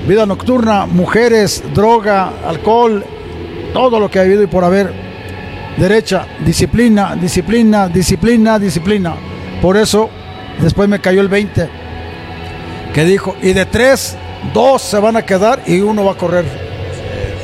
vida 0.07 0.25
nocturna, 0.25 0.85
mujeres, 0.85 1.61
droga, 1.75 2.31
alcohol, 2.47 3.03
todo 3.73 3.99
lo 3.99 4.09
que 4.09 4.19
ha 4.19 4.23
habido 4.23 4.43
y 4.43 4.47
por 4.47 4.63
haber. 4.63 4.93
Derecha, 5.77 6.25
disciplina, 6.45 7.15
disciplina, 7.15 7.87
disciplina, 7.87 8.59
disciplina. 8.59 9.15
Por 9.61 9.77
eso, 9.77 10.09
después 10.61 10.89
me 10.89 10.99
cayó 10.99 11.21
el 11.21 11.29
20, 11.29 11.69
que 12.93 13.05
dijo, 13.05 13.35
y 13.41 13.53
de 13.53 13.65
tres, 13.65 14.17
dos 14.53 14.81
se 14.81 14.99
van 14.99 15.15
a 15.15 15.21
quedar 15.21 15.61
y 15.65 15.79
uno 15.79 16.03
va 16.03 16.13
a 16.13 16.17
correr. 16.17 16.45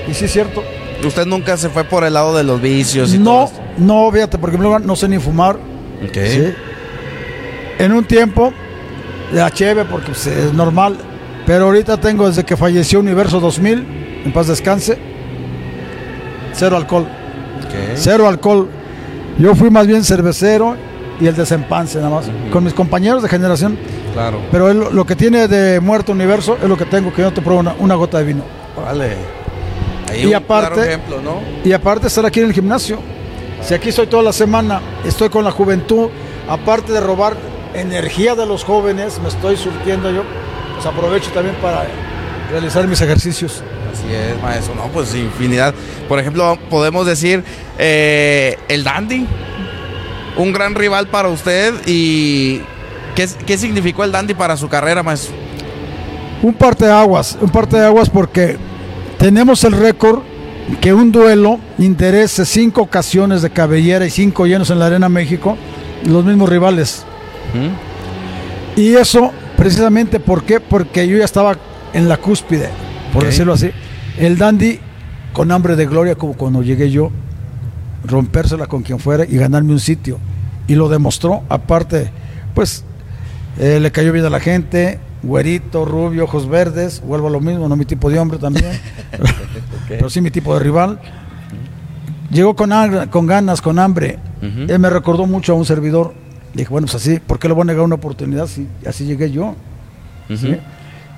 Y 0.10 0.14
sí 0.14 0.26
es 0.26 0.32
cierto. 0.32 0.64
Usted 1.04 1.26
nunca 1.26 1.56
se 1.58 1.70
fue 1.70 1.84
por 1.84 2.04
el 2.04 2.14
lado 2.14 2.36
de 2.36 2.44
los 2.44 2.62
vicios 2.62 3.14
y 3.14 3.18
No, 3.18 3.48
todo 3.48 3.66
no, 3.78 4.12
fíjate, 4.12 4.38
porque 4.38 4.58
no 4.58 4.96
sé 4.96 5.08
ni 5.08 5.20
fumar. 5.20 5.58
En 7.78 7.92
un 7.92 8.06
tiempo, 8.06 8.54
la 9.34 9.52
cheve, 9.52 9.86
porque 9.86 10.08
pues, 10.08 10.28
es 10.28 10.54
normal. 10.54 10.98
Pero 11.46 11.66
ahorita 11.66 11.98
tengo 11.98 12.28
desde 12.28 12.44
que 12.44 12.58
falleció 12.58 13.00
Universo 13.00 13.40
2000, 13.40 14.24
en 14.26 14.34
paz 14.34 14.48
descanse, 14.48 14.98
cero 16.56 16.78
alcohol. 16.78 17.06
Cero 17.96 18.28
alcohol. 18.28 18.70
Yo 19.38 19.54
fui 19.56 19.70
más 19.70 19.86
bien 19.88 20.04
cervecero 20.04 20.76
y 21.20 21.28
el 21.28 21.36
desempance 21.36 21.98
nada 22.00 22.10
más. 22.10 22.26
Con 22.52 22.64
mis 22.64 22.74
compañeros 22.74 23.22
de 23.24 23.30
generación. 23.30 23.78
Claro. 24.14 24.40
Pero 24.52 24.70
él, 24.70 24.84
lo 24.92 25.06
que 25.06 25.16
tiene 25.16 25.48
de 25.48 25.80
muerto 25.80 26.12
Universo 26.14 26.58
es 26.62 26.68
lo 26.70 26.78
que 26.78 26.86
tengo, 26.86 27.12
que 27.14 27.22
yo 27.22 27.30
no 27.30 27.34
te 27.34 27.42
pruebo 27.42 27.60
una, 27.60 27.76
una 27.80 27.96
gota 27.96 28.18
de 28.20 28.24
vino. 28.24 28.44
Vale. 28.76 29.16
Ahí 30.10 30.28
Y 30.28 30.34
aparte- 30.34 30.76
claro 30.76 30.90
ejemplo, 30.90 31.22
¿no? 31.22 31.40
Y 31.64 31.74
aparte 31.74 32.08
estar 32.08 32.26
aquí 32.26 32.40
en 32.40 32.48
el 32.48 32.54
gimnasio. 32.54 33.00
Si 33.62 33.74
aquí 33.74 33.90
estoy 33.90 34.08
toda 34.08 34.24
la 34.24 34.32
semana, 34.34 34.80
estoy 35.06 35.30
con 35.30 35.44
la 35.44 35.52
juventud, 35.52 36.10
aparte 36.48 36.94
de 36.94 37.02
robar 37.02 37.36
energía 37.74 38.36
de 38.36 38.46
los 38.46 38.64
jóvenes, 38.64 39.20
me 39.22 39.28
estoy 39.30 39.58
surtiendo 39.58 40.12
yo, 40.12 40.22
pues 40.76 40.86
aprovecho 40.86 41.32
también 41.32 41.56
para 41.62 41.86
realizar 42.52 42.88
mis 42.88 43.02
ejercicios. 43.02 43.64
Así 43.96 44.14
es, 44.14 44.42
maestro. 44.42 44.76
No, 44.76 44.88
pues 44.90 45.16
infinidad. 45.16 45.74
Por 46.10 46.20
ejemplo, 46.20 46.60
podemos 46.70 47.06
decir 47.06 47.44
eh, 47.80 48.58
el 48.68 48.84
Dandy, 48.84 49.26
un 50.36 50.52
gran 50.52 50.76
rival 50.76 51.08
para 51.08 51.30
usted. 51.30 51.74
¿Y 51.86 52.62
qué, 53.16 53.30
qué 53.46 53.58
significó 53.58 54.04
el 54.04 54.12
Dandy 54.12 54.34
para 54.34 54.58
su 54.58 54.68
carrera, 54.68 55.02
maestro? 55.02 55.34
Un 56.42 56.54
parte 56.54 56.86
de 56.86 56.92
aguas, 56.92 57.38
un 57.40 57.50
parte 57.50 57.78
de 57.78 57.86
aguas 57.86 58.10
porque 58.10 58.58
tenemos 59.18 59.64
el 59.64 59.72
récord 59.72 60.20
que 60.82 60.94
un 60.94 61.12
duelo 61.12 61.60
interese 61.78 62.46
cinco 62.46 62.82
ocasiones 62.82 63.42
de 63.42 63.50
cabellera 63.50 64.06
y 64.06 64.10
cinco 64.10 64.46
llenos 64.46 64.70
en 64.72 64.80
la 64.80 64.88
Arena 64.88 65.08
México, 65.08 65.58
los 66.06 66.26
mismos 66.26 66.50
rivales. 66.50 67.06
Y 68.76 68.96
eso, 68.96 69.32
precisamente, 69.56 70.20
¿por 70.20 70.44
qué? 70.44 70.60
Porque 70.60 71.08
yo 71.08 71.18
ya 71.18 71.24
estaba 71.24 71.56
en 71.94 72.10
la 72.10 72.18
cúspide, 72.18 72.70
por 73.14 73.24
decirlo 73.24 73.54
así. 73.54 73.72
El 74.18 74.38
dandy 74.38 74.80
con 75.34 75.52
hambre 75.52 75.76
de 75.76 75.86
gloria, 75.86 76.16
como 76.16 76.34
cuando 76.34 76.64
llegué 76.64 76.90
yo, 76.90 77.12
rompérsela 78.06 78.68
con 78.68 78.84
quien 78.84 79.00
fuera 79.00 79.26
y 79.26 79.38
ganarme 79.38 79.74
un 79.74 79.80
sitio. 79.80 80.20
Y 80.68 80.76
lo 80.76 80.88
demostró, 80.90 81.44
aparte, 81.50 82.10
pues 82.54 82.84
eh, 83.60 83.80
le 83.80 83.92
cayó 83.92 84.12
bien 84.14 84.26
a 84.26 84.30
la 84.30 84.40
gente, 84.40 85.00
güerito, 85.24 85.86
rubio, 85.86 86.24
ojos 86.24 86.48
verdes, 86.48 87.02
vuelvo 87.02 87.28
a 87.28 87.32
lo 87.32 87.42
mismo, 87.42 87.68
no 87.68 87.76
mi 87.76 87.86
tipo 87.86 88.10
de 88.10 88.18
hombre 88.20 88.38
también, 88.38 88.66
pero 89.88 90.10
sí 90.10 90.22
mi 90.22 90.32
tipo 90.32 90.54
de 90.54 90.62
rival. 90.62 91.00
Llegó 92.32 92.56
con, 92.56 92.72
con 93.10 93.28
ganas, 93.28 93.62
con 93.62 93.80
hambre. 93.80 94.20
Él 94.42 94.78
me 94.80 94.90
recordó 94.90 95.26
mucho 95.26 95.54
a 95.54 95.56
un 95.56 95.66
servidor. 95.66 96.14
Dije, 96.54 96.70
bueno, 96.70 96.86
pues 96.86 96.96
así, 96.96 97.20
¿por 97.20 97.40
qué 97.40 97.48
le 97.48 97.54
voy 97.54 97.64
a 97.64 97.66
negar 97.66 97.84
una 97.84 97.96
oportunidad 97.96 98.48
si 98.48 98.68
así 98.86 99.06
llegué 99.06 99.32
yo? 99.32 99.56
¿sí? 100.36 100.58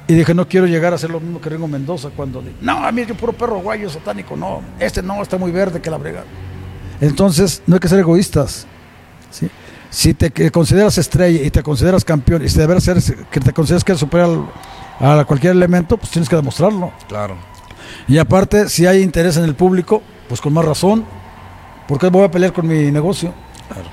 Y 0.07 0.13
dije, 0.13 0.33
no 0.33 0.47
quiero 0.47 0.65
llegar 0.67 0.93
a 0.93 0.95
hacer 0.95 1.09
lo 1.09 1.19
mismo 1.19 1.41
que 1.41 1.49
Ringo 1.49 1.67
Mendoza 1.67 2.09
cuando 2.15 2.41
di- 2.41 2.55
no, 2.61 2.85
a 2.85 2.91
mí 2.93 3.05
yo 3.05 3.13
puro 3.15 3.33
perro 3.33 3.59
guayo 3.59 3.89
satánico, 3.89 4.37
no, 4.37 4.61
este 4.79 5.01
no, 5.03 5.21
está 5.21 5.37
muy 5.37 5.51
verde 5.51 5.81
que 5.81 5.89
la 5.89 5.97
brega. 5.97 6.23
Entonces, 7.01 7.61
no 7.67 7.75
hay 7.75 7.79
que 7.79 7.87
ser 7.89 7.99
egoístas. 7.99 8.65
¿sí? 9.29 9.49
Si 9.89 10.13
te 10.13 10.49
consideras 10.51 10.97
estrella 10.97 11.43
y 11.43 11.51
te 11.51 11.61
consideras 11.61 12.03
campeón 12.05 12.43
y 12.43 12.49
si 12.49 12.57
de 12.57 12.67
veras 12.67 12.87
eres- 12.87 13.13
que 13.29 13.39
te 13.39 13.51
consideras 13.53 13.83
que 13.83 13.91
eres 13.91 13.99
superior 13.99 14.45
a 14.99 15.25
cualquier 15.25 15.51
elemento, 15.51 15.97
pues 15.97 16.09
tienes 16.11 16.29
que 16.29 16.35
demostrarlo. 16.35 16.91
Claro. 17.07 17.35
Y 18.07 18.17
aparte, 18.17 18.69
si 18.69 18.85
hay 18.85 19.01
interés 19.01 19.35
en 19.37 19.43
el 19.43 19.55
público, 19.55 20.01
pues 20.29 20.39
con 20.41 20.53
más 20.53 20.63
razón, 20.65 21.05
porque 21.87 22.07
voy 22.07 22.23
a 22.23 22.31
pelear 22.31 22.53
con 22.53 22.65
mi 22.67 22.91
negocio. 22.91 23.33
Claro. 23.67 23.89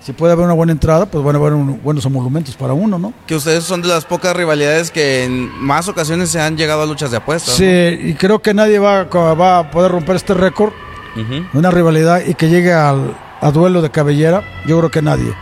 Si 0.00 0.12
puede 0.12 0.32
haber 0.32 0.46
una 0.46 0.54
buena 0.54 0.72
entrada, 0.72 1.06
pues 1.06 1.22
van 1.22 1.36
a 1.36 1.38
haber 1.38 1.52
un- 1.52 1.80
buenos 1.82 2.04
emolumentos 2.06 2.56
para 2.56 2.72
uno, 2.72 2.98
¿no? 2.98 3.12
Que 3.26 3.34
ustedes 3.34 3.64
son 3.64 3.82
de 3.82 3.88
las 3.88 4.06
pocas 4.06 4.34
rivalidades 4.34 4.90
que 4.90 5.24
en 5.24 5.50
más 5.62 5.88
ocasiones 5.88 6.30
se 6.30 6.40
han 6.40 6.56
llegado 6.56 6.82
a 6.82 6.86
luchas 6.86 7.10
de 7.10 7.18
apuestas. 7.18 7.54
Sí, 7.54 7.64
y 7.66 8.14
creo 8.14 8.40
que 8.40 8.54
nadie 8.54 8.78
va, 8.78 9.00
a- 9.00 9.34
va 9.34 9.58
a 9.58 9.70
poder 9.70 9.92
romper 9.92 10.16
este 10.16 10.34
récord 10.34 10.72
¿no? 11.16 11.58
Una 11.58 11.70
rivalidad 11.70 12.22
y 12.24 12.34
que 12.34 12.48
llegue 12.48 12.72
al, 12.72 13.14
a 13.40 13.50
duelo 13.50 13.82
de 13.82 13.90
cabellera. 13.90 14.42
Yo 14.66 14.78
creo 14.78 14.90
que 14.90 15.02
nadie. 15.02 15.34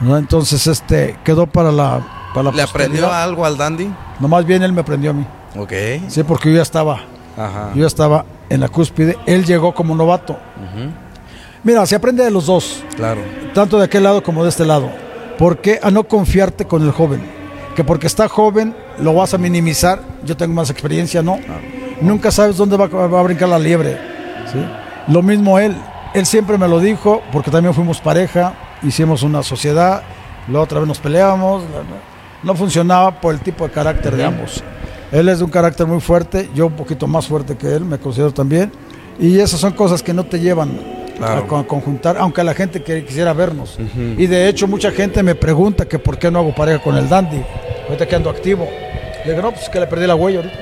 ¿no? 0.00 0.16
Entonces, 0.18 0.66
este 0.66 1.16
quedó 1.24 1.46
para 1.46 1.70
la. 1.72 2.00
Para 2.34 2.50
la 2.50 2.56
¿Le 2.56 2.62
aprendió 2.62 3.10
algo 3.12 3.46
al 3.46 3.56
Dandy? 3.56 3.88
Nomás 4.18 4.44
bien 4.44 4.62
él 4.64 4.72
me 4.72 4.80
aprendió 4.80 5.10
a 5.10 5.14
mí. 5.14 5.24
Ok. 5.56 5.72
Sí, 6.08 6.22
porque 6.24 6.50
yo 6.50 6.56
ya 6.56 6.62
estaba. 6.62 7.00
Ajá. 7.38 7.70
Yo 7.74 7.82
ya 7.82 7.86
estaba 7.86 8.24
en 8.50 8.60
la 8.60 8.68
cúspide. 8.68 9.16
Él 9.26 9.44
llegó 9.44 9.72
como 9.74 9.94
novato. 9.94 10.32
Ujú. 10.32 10.90
Mira, 11.64 11.86
se 11.86 11.94
aprende 11.94 12.24
de 12.24 12.30
los 12.30 12.46
dos. 12.46 12.82
Claro. 12.96 13.20
tanto 13.54 13.78
de 13.78 13.84
aquel 13.84 14.02
lado 14.02 14.22
como 14.22 14.42
de 14.42 14.48
este 14.48 14.64
lado. 14.64 14.90
¿Por 15.38 15.58
qué 15.58 15.78
a 15.82 15.90
no 15.90 16.04
confiarte 16.04 16.66
con 16.66 16.82
el 16.82 16.90
joven? 16.90 17.22
Que 17.76 17.84
porque 17.84 18.06
está 18.06 18.28
joven 18.28 18.74
lo 18.98 19.14
vas 19.14 19.34
a 19.34 19.38
minimizar. 19.38 20.00
Yo 20.24 20.36
tengo 20.36 20.54
más 20.54 20.70
experiencia, 20.70 21.22
no. 21.22 21.38
Nunca 22.00 22.30
sabes 22.30 22.56
dónde 22.56 22.76
va, 22.76 22.86
va 22.86 23.20
a 23.20 23.22
brincar 23.22 23.48
la 23.48 23.58
liebre. 23.58 23.96
¿sí? 24.52 24.58
Lo 25.08 25.22
mismo 25.22 25.58
él. 25.58 25.76
Él 26.14 26.26
siempre 26.26 26.58
me 26.58 26.68
lo 26.68 26.80
dijo, 26.80 27.22
porque 27.32 27.50
también 27.50 27.74
fuimos 27.74 28.00
pareja, 28.00 28.54
hicimos 28.82 29.22
una 29.22 29.42
sociedad, 29.42 30.02
la 30.48 30.60
otra 30.60 30.80
vez 30.80 30.88
nos 30.88 30.98
peleábamos. 30.98 31.62
No 32.42 32.54
funcionaba 32.54 33.20
por 33.20 33.34
el 33.34 33.40
tipo 33.40 33.66
de 33.66 33.72
carácter 33.72 34.16
de 34.16 34.24
ambos. 34.24 34.62
Él 35.10 35.28
es 35.28 35.38
de 35.38 35.44
un 35.44 35.50
carácter 35.50 35.86
muy 35.86 36.00
fuerte, 36.00 36.50
yo 36.54 36.66
un 36.66 36.74
poquito 36.74 37.06
más 37.06 37.26
fuerte 37.26 37.56
que 37.56 37.74
él, 37.74 37.84
me 37.84 37.98
considero 37.98 38.32
también. 38.32 38.72
Y 39.18 39.38
esas 39.38 39.60
son 39.60 39.72
cosas 39.72 40.02
que 40.02 40.12
no 40.12 40.24
te 40.24 40.40
llevan 40.40 41.01
Claro. 41.18 41.42
a 41.42 41.46
con- 41.46 41.64
conjuntar, 41.64 42.16
aunque 42.18 42.42
la 42.42 42.54
gente 42.54 42.82
que 42.82 43.04
quisiera 43.04 43.32
vernos. 43.32 43.78
Y 44.18 44.26
de 44.26 44.48
hecho 44.48 44.66
mucha 44.66 44.90
gente 44.90 45.22
me 45.22 45.34
pregunta 45.34 45.86
que 45.86 45.98
por 45.98 46.18
qué 46.18 46.30
no 46.30 46.38
hago 46.40 46.54
pareja 46.54 46.80
con 46.82 46.96
el 46.96 47.08
Dandy, 47.08 47.42
ahorita 47.86 48.06
que 48.06 48.16
ando 48.16 48.30
activo. 48.30 48.68
Le 49.24 49.30
digo, 49.32 49.42
no, 49.42 49.52
pues 49.52 49.68
que 49.68 49.78
le 49.78 49.86
perdí 49.86 50.06
la 50.06 50.14
huella 50.14 50.38
ahorita. 50.38 50.58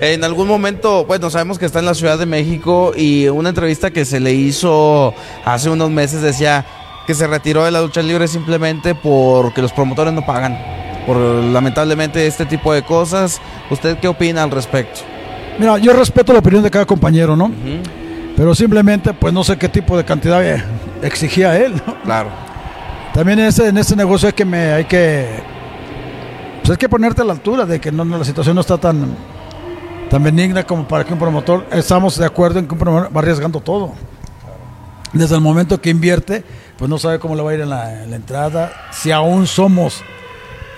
En 0.00 0.22
algún 0.24 0.46
momento, 0.46 1.06
bueno, 1.06 1.30
sabemos 1.30 1.58
que 1.58 1.64
está 1.66 1.78
en 1.78 1.86
la 1.86 1.94
Ciudad 1.94 2.18
de 2.18 2.26
México 2.26 2.92
y 2.94 3.28
una 3.28 3.48
entrevista 3.48 3.90
que 3.90 4.04
se 4.04 4.20
le 4.20 4.32
hizo 4.34 5.14
hace 5.44 5.70
unos 5.70 5.90
meses 5.90 6.20
decía 6.20 6.66
que 7.06 7.14
se 7.14 7.26
retiró 7.26 7.64
de 7.64 7.70
la 7.70 7.80
lucha 7.80 8.02
libre 8.02 8.28
simplemente 8.28 8.94
porque 8.94 9.62
los 9.62 9.72
promotores 9.72 10.12
no 10.12 10.24
pagan. 10.26 10.58
Por 11.06 11.16
lamentablemente 11.16 12.26
este 12.26 12.44
tipo 12.46 12.72
de 12.74 12.82
cosas. 12.82 13.40
¿Usted 13.70 13.96
qué 13.98 14.08
opina 14.08 14.42
al 14.42 14.50
respecto? 14.50 15.00
Mira, 15.58 15.78
yo 15.78 15.92
respeto 15.94 16.32
la 16.34 16.40
opinión 16.40 16.62
de 16.62 16.70
cada 16.70 16.84
compañero, 16.84 17.34
¿no? 17.36 17.50
Pero 18.36 18.54
simplemente, 18.54 19.14
pues 19.14 19.32
no 19.32 19.42
sé 19.42 19.56
qué 19.56 19.68
tipo 19.68 19.96
de 19.96 20.04
cantidad 20.04 20.44
eh, 20.46 20.62
exigía 21.02 21.56
él. 21.58 21.80
¿no? 21.86 22.00
Claro. 22.02 22.28
También 23.14 23.38
en 23.38 23.46
este, 23.46 23.68
en 23.68 23.78
este 23.78 23.96
negocio 23.96 24.28
hay 24.28 24.34
que, 24.34 24.44
me, 24.44 24.72
hay 24.72 24.84
que, 24.84 25.26
pues 26.58 26.70
hay 26.70 26.76
que 26.76 26.88
ponerte 26.88 27.22
a 27.22 27.24
la 27.24 27.32
altura 27.32 27.64
de 27.64 27.80
que 27.80 27.90
no, 27.90 28.04
no, 28.04 28.18
la 28.18 28.24
situación 28.26 28.54
no 28.54 28.60
está 28.60 28.76
tan, 28.76 29.16
tan 30.10 30.22
benigna 30.22 30.64
como 30.64 30.86
para 30.86 31.02
que 31.02 31.14
un 31.14 31.18
promotor, 31.18 31.66
estamos 31.72 32.18
de 32.18 32.26
acuerdo 32.26 32.58
en 32.58 32.66
que 32.66 32.74
un 32.74 32.78
promotor 32.78 33.16
va 33.16 33.20
arriesgando 33.20 33.60
todo. 33.60 33.94
Desde 35.14 35.34
el 35.34 35.40
momento 35.40 35.80
que 35.80 35.88
invierte, 35.88 36.44
pues 36.76 36.90
no 36.90 36.98
sabe 36.98 37.18
cómo 37.18 37.34
le 37.34 37.42
va 37.42 37.52
a 37.52 37.54
ir 37.54 37.60
en 37.62 37.70
la, 37.70 38.02
en 38.02 38.10
la 38.10 38.16
entrada, 38.16 38.70
si 38.90 39.10
aún 39.12 39.46
somos 39.46 40.02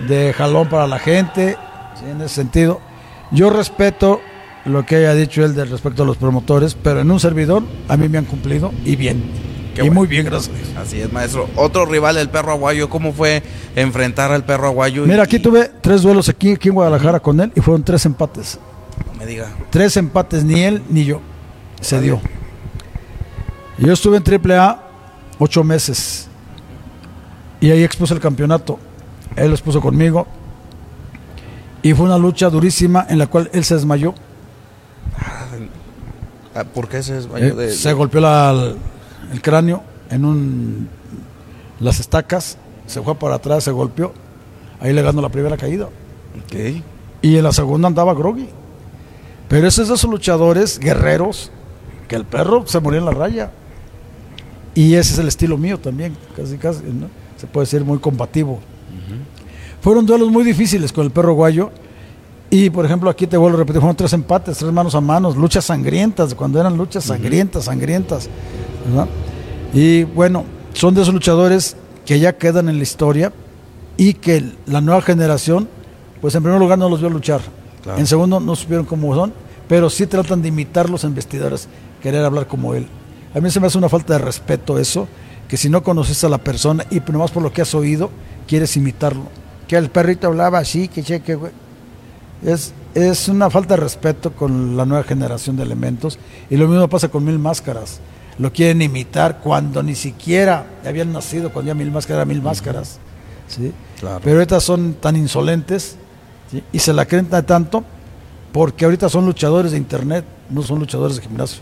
de 0.07 0.33
jalón 0.33 0.69
para 0.69 0.87
la 0.87 1.01
gente, 1.01 1.57
¿sí? 1.99 2.09
en 2.09 2.21
ese 2.21 2.37
sentido. 2.37 2.81
Yo 3.33 3.51
respeto 3.51 4.21
lo 4.69 4.85
que 4.87 4.97
haya 4.97 5.15
dicho 5.15 5.45
él 5.45 5.55
de 5.55 5.65
respecto 5.65 6.03
a 6.03 6.07
los 6.07 6.17
promotores, 6.17 6.75
pero 6.81 7.01
en 7.01 7.11
un 7.11 7.21
servidor 7.21 7.63
a 7.89 7.97
mí 7.97 8.09
me 8.09 8.19
han 8.19 8.25
cumplido 8.25 8.73
y 8.85 8.97
bien. 8.97 9.23
Qué 9.75 9.83
y 9.83 9.89
bueno. 9.89 10.01
muy 10.01 10.07
bien, 10.09 10.27
gracias. 10.27 10.57
Así 10.77 11.01
es, 11.01 11.13
maestro. 11.13 11.49
Otro 11.55 11.87
rival, 11.87 12.17
el 12.19 12.29
perro 12.29 12.53
aguayo. 12.53 12.89
¿Cómo 12.91 13.13
fue 13.13 13.43
enfrentar 13.77 14.33
al 14.33 14.45
perro 14.45 14.67
aguayo? 14.69 15.03
Mira, 15.05 15.19
Y- 15.19 15.21
aquí 15.21 15.39
tuve 15.39 15.71
tres 15.81 16.03
duelos 16.03 16.29
aquí, 16.29 16.53
aquí 16.53 16.69
en 16.69 16.75
Guadalajara 16.75 17.21
con 17.21 17.41
él 17.41 17.53
y 17.55 17.61
fueron 17.61 17.85
tres 17.85 18.05
empates. 18.07 18.59
No 19.13 19.19
me 19.19 19.27
diga. 19.27 19.49
Tres 19.71 19.97
empates, 19.97 20.43
ni 20.45 20.63
él 20.63 20.83
ni 20.89 21.05
yo. 21.05 21.21
Se 21.81 22.01
dio. 22.01 22.21
Yo 23.79 23.93
estuve 23.93 24.17
en 24.17 24.25
AAA 24.25 24.83
ocho 25.39 25.63
meses 25.63 26.27
y 27.61 27.71
ahí 27.71 27.85
expuse 27.85 28.13
el 28.13 28.19
campeonato. 28.21 28.81
Él 29.37 29.49
lo 29.49 29.55
expuso 29.55 29.81
conmigo 29.81 30.27
y 31.83 31.95
fue 31.95 32.07
una 32.07 32.19
lucha 32.19 32.51
durísima 32.51 33.07
en 33.09 33.19
la 33.19 33.29
cual 33.29 33.49
él 33.53 33.63
se 33.65 33.75
desmayó. 33.77 34.15
Ah, 36.61 36.65
¿Por 36.65 36.89
qué 36.89 37.03
se? 37.03 37.19
Eh, 37.19 37.53
de- 37.53 37.73
se 37.73 37.93
golpeó 37.93 38.21
la- 38.21 38.73
el 39.33 39.43
cráneo 39.43 39.83
en 40.11 40.25
un, 40.25 40.89
las 41.81 42.01
estacas, 42.01 42.57
se 42.87 43.01
fue 43.03 43.15
para 43.15 43.37
atrás, 43.37 43.65
se 43.65 43.71
golpeó. 43.71 44.13
Ahí 44.81 44.93
le 44.93 45.03
ganó 45.03 45.21
la 45.23 45.29
primera 45.29 45.57
caída. 45.57 45.87
Ok. 45.87 46.83
Y 47.23 47.37
en 47.37 47.43
la 47.45 47.53
segunda 47.53 47.89
andaba 47.89 48.15
groggy. 48.15 48.49
Pero 49.49 49.67
esos 49.67 49.89
dos 49.89 50.05
luchadores, 50.05 50.79
guerreros, 50.79 51.51
que 52.07 52.17
el 52.17 52.25
perro 52.25 52.67
se 52.67 52.81
murió 52.81 52.99
en 53.01 53.05
la 53.07 53.11
raya. 53.13 53.51
Y 54.75 54.95
ese 54.95 55.15
es 55.15 55.19
el 55.19 55.29
estilo 55.29 55.57
mío 55.59 55.79
también, 55.79 56.17
casi 56.37 56.57
casi, 56.59 56.83
¿no? 56.85 57.09
Se 57.37 57.47
puede 57.47 57.65
decir 57.67 57.85
muy 57.85 57.99
combativo. 57.99 58.61
Fueron 59.81 60.07
duelos 60.07 60.31
muy 60.31 60.45
difíciles 60.45 60.93
con 60.93 61.05
el 61.05 61.11
perro 61.11 61.35
guayo. 61.35 61.71
Y 62.51 62.71
por 62.71 62.85
ejemplo, 62.85 63.11
aquí 63.11 63.27
te 63.27 63.37
vuelvo 63.37 63.57
a 63.57 63.61
repetir, 63.61 63.81
fueron 63.81 63.97
tres 63.97 64.13
empates, 64.15 64.59
tres 64.59 64.73
manos 64.73 64.95
a 64.95 65.01
manos, 65.01 65.37
luchas 65.37 65.67
sangrientas, 65.67 66.35
cuando 66.35 66.59
eran 66.59 66.77
luchas 66.77 67.05
sangrientas, 67.05 67.65
sangrientas. 67.65 68.29
¿verdad? 68.87 69.07
Y 69.75 70.05
bueno, 70.05 70.45
son 70.73 70.95
de 70.95 71.03
esos 71.03 71.13
luchadores 71.13 71.77
que 72.07 72.19
ya 72.19 72.37
quedan 72.39 72.69
en 72.69 72.79
la 72.79 72.83
historia 72.83 73.33
y 73.99 74.15
que 74.15 74.53
la 74.67 74.81
nueva 74.81 75.03
generación, 75.03 75.69
pues 76.23 76.35
en 76.35 76.43
primer 76.43 76.59
lugar 76.59 76.79
no 76.79 76.89
los 76.89 77.01
vio 77.01 77.11
luchar. 77.11 77.43
Claro. 77.83 77.99
En 77.99 78.07
segundo, 78.07 78.41
no 78.41 78.57
supieron 78.57 78.87
cómo 78.87 79.15
son, 79.15 79.35
pero 79.69 79.91
sí 79.91 80.07
tratan 80.07 80.41
de 80.41 80.49
imitarlos 80.49 81.05
en 81.05 81.15
vestidoras, 81.15 81.69
querer 82.03 82.25
hablar 82.25 82.47
como 82.47 82.75
él. 82.75 82.87
A 83.35 83.41
mí 83.41 83.51
se 83.51 83.61
me 83.61 83.67
hace 83.67 83.77
una 83.77 83.91
falta 83.91 84.15
de 84.15 84.21
respeto 84.21 84.79
eso, 84.79 85.07
que 85.49 85.59
si 85.59 85.69
no 85.69 85.83
conoces 85.83 86.25
a 86.25 86.31
la 86.31 86.39
persona 86.39 86.87
y 86.91 87.01
nomás 87.13 87.31
por 87.31 87.43
lo 87.43 87.53
que 87.53 87.61
has 87.61 87.75
oído, 87.75 88.11
quieres 88.47 88.75
imitarlo. 88.77 89.25
Que 89.67 89.77
el 89.77 89.91
perrito 89.91 90.29
hablaba 90.29 90.59
así, 90.59 90.89
que 90.89 91.03
cheque, 91.03 91.35
güey. 91.35 91.53
Es, 92.45 92.73
es 92.95 93.29
una 93.29 93.51
falta 93.51 93.75
de 93.75 93.81
respeto 93.81 94.33
con 94.33 94.77
la 94.77 94.85
nueva 94.85 95.03
generación 95.05 95.57
de 95.57 95.63
elementos. 95.65 96.19
Y 96.51 96.57
lo 96.57 96.69
mismo 96.69 96.89
pasa 96.89 97.09
con 97.09 97.25
Mil 97.25 97.39
Máscaras. 97.39 98.01
Lo 98.39 98.53
quieren 98.53 98.81
imitar 98.83 99.39
cuando 99.41 99.83
ni 99.83 99.95
siquiera 99.97 100.65
habían 100.87 101.13
nacido, 101.13 101.53
cuando 101.53 101.71
ya 101.71 101.75
Mil 101.75 101.91
Máscaras 101.91 102.19
era 102.19 102.25
Mil 102.25 102.41
Máscaras. 102.43 102.99
¿sí? 103.49 103.73
Claro. 103.99 104.21
Pero 104.23 104.37
ahorita 104.37 104.61
son 104.61 104.95
tan 104.95 105.17
insolentes 105.17 105.97
¿sí? 106.51 106.63
y 106.73 106.79
se 106.79 106.93
la 106.93 107.07
creen 107.07 107.27
tan- 107.27 107.45
tanto 107.47 107.85
porque 108.53 108.85
ahorita 108.85 109.09
son 109.09 109.27
luchadores 109.27 109.73
de 109.73 109.79
internet, 109.79 110.25
no 110.51 110.63
son 110.63 110.79
luchadores 110.79 111.17
de 111.17 111.23
gimnasio. 111.23 111.61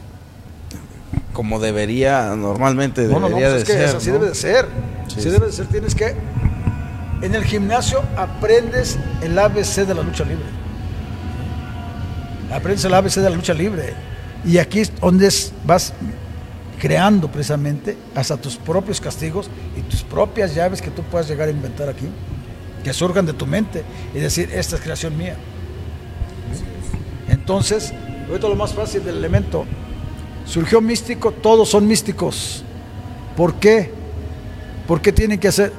Como 1.32 1.58
debería, 1.60 2.34
normalmente 2.36 3.02
No, 3.06 3.14
no, 3.14 3.20
no, 3.20 3.28
debería 3.28 3.48
pues 3.50 3.62
es 3.62 3.68
que 3.68 3.72
ser. 3.74 3.82
es 3.84 3.94
así 3.94 4.08
¿no? 4.08 4.14
debe 4.14 4.28
de 4.28 4.34
ser. 4.34 4.66
Sí, 5.08 5.14
así 5.18 5.22
sí. 5.22 5.28
debe 5.30 5.46
de 5.46 5.52
ser. 5.52 5.66
Tienes 5.66 5.94
que. 5.94 6.14
En 7.22 7.34
el 7.34 7.44
gimnasio 7.44 8.02
aprendes 8.16 8.98
el 9.22 9.38
ABC 9.38 9.86
de 9.86 9.94
la 9.94 10.02
lucha 10.02 10.24
libre. 10.24 10.44
Aprendes 12.52 12.84
el 12.84 12.94
ABC 12.94 13.16
de 13.16 13.30
la 13.30 13.36
lucha 13.36 13.54
libre. 13.54 13.94
Y 14.44 14.58
aquí 14.58 14.80
es 14.80 14.92
donde 15.00 15.32
vas 15.64 15.92
creando 16.78 17.28
precisamente 17.30 17.96
hasta 18.14 18.36
tus 18.36 18.56
propios 18.56 19.00
castigos 19.00 19.48
y 19.76 19.80
tus 19.82 20.02
propias 20.02 20.54
llaves 20.54 20.82
que 20.82 20.90
tú 20.90 21.02
puedas 21.02 21.28
llegar 21.28 21.48
a 21.48 21.50
inventar 21.50 21.88
aquí, 21.88 22.06
que 22.84 22.92
surjan 22.92 23.26
de 23.26 23.32
tu 23.32 23.46
mente 23.46 23.82
y 24.14 24.20
decir, 24.20 24.50
esta 24.52 24.76
es 24.76 24.82
creación 24.82 25.16
mía. 25.16 25.36
Entonces, 27.28 27.92
ahorita 28.28 28.48
lo 28.48 28.56
más 28.56 28.72
fácil 28.72 29.04
del 29.04 29.16
elemento, 29.16 29.64
surgió 30.44 30.80
místico, 30.80 31.32
todos 31.32 31.68
son 31.68 31.86
místicos. 31.86 32.62
¿Por 33.36 33.54
qué? 33.54 33.90
¿Por 34.86 35.00
qué 35.00 35.12
tienen 35.12 35.40
que 35.40 35.48
hacer? 35.48 35.72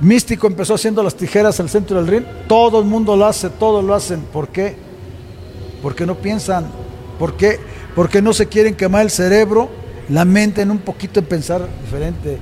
Místico 0.00 0.46
empezó 0.48 0.74
haciendo 0.74 1.02
las 1.02 1.14
tijeras 1.14 1.60
al 1.60 1.70
centro 1.70 1.96
del 1.96 2.08
ring, 2.08 2.24
todo 2.48 2.80
el 2.80 2.84
mundo 2.84 3.16
lo 3.16 3.24
hace, 3.24 3.48
todos 3.48 3.84
lo 3.84 3.94
hacen. 3.94 4.20
¿Por 4.20 4.48
qué? 4.48 4.76
Porque 5.82 6.06
no 6.06 6.14
piensan. 6.16 6.66
¿Por 7.18 7.36
qué? 7.36 7.58
Porque 7.94 8.22
no 8.22 8.32
se 8.32 8.46
quieren 8.46 8.74
quemar 8.74 9.02
el 9.02 9.10
cerebro, 9.10 9.68
la 10.08 10.24
mente 10.24 10.62
en 10.62 10.70
un 10.70 10.78
poquito 10.78 11.20
en 11.20 11.26
pensar 11.26 11.66
diferente. 11.82 12.38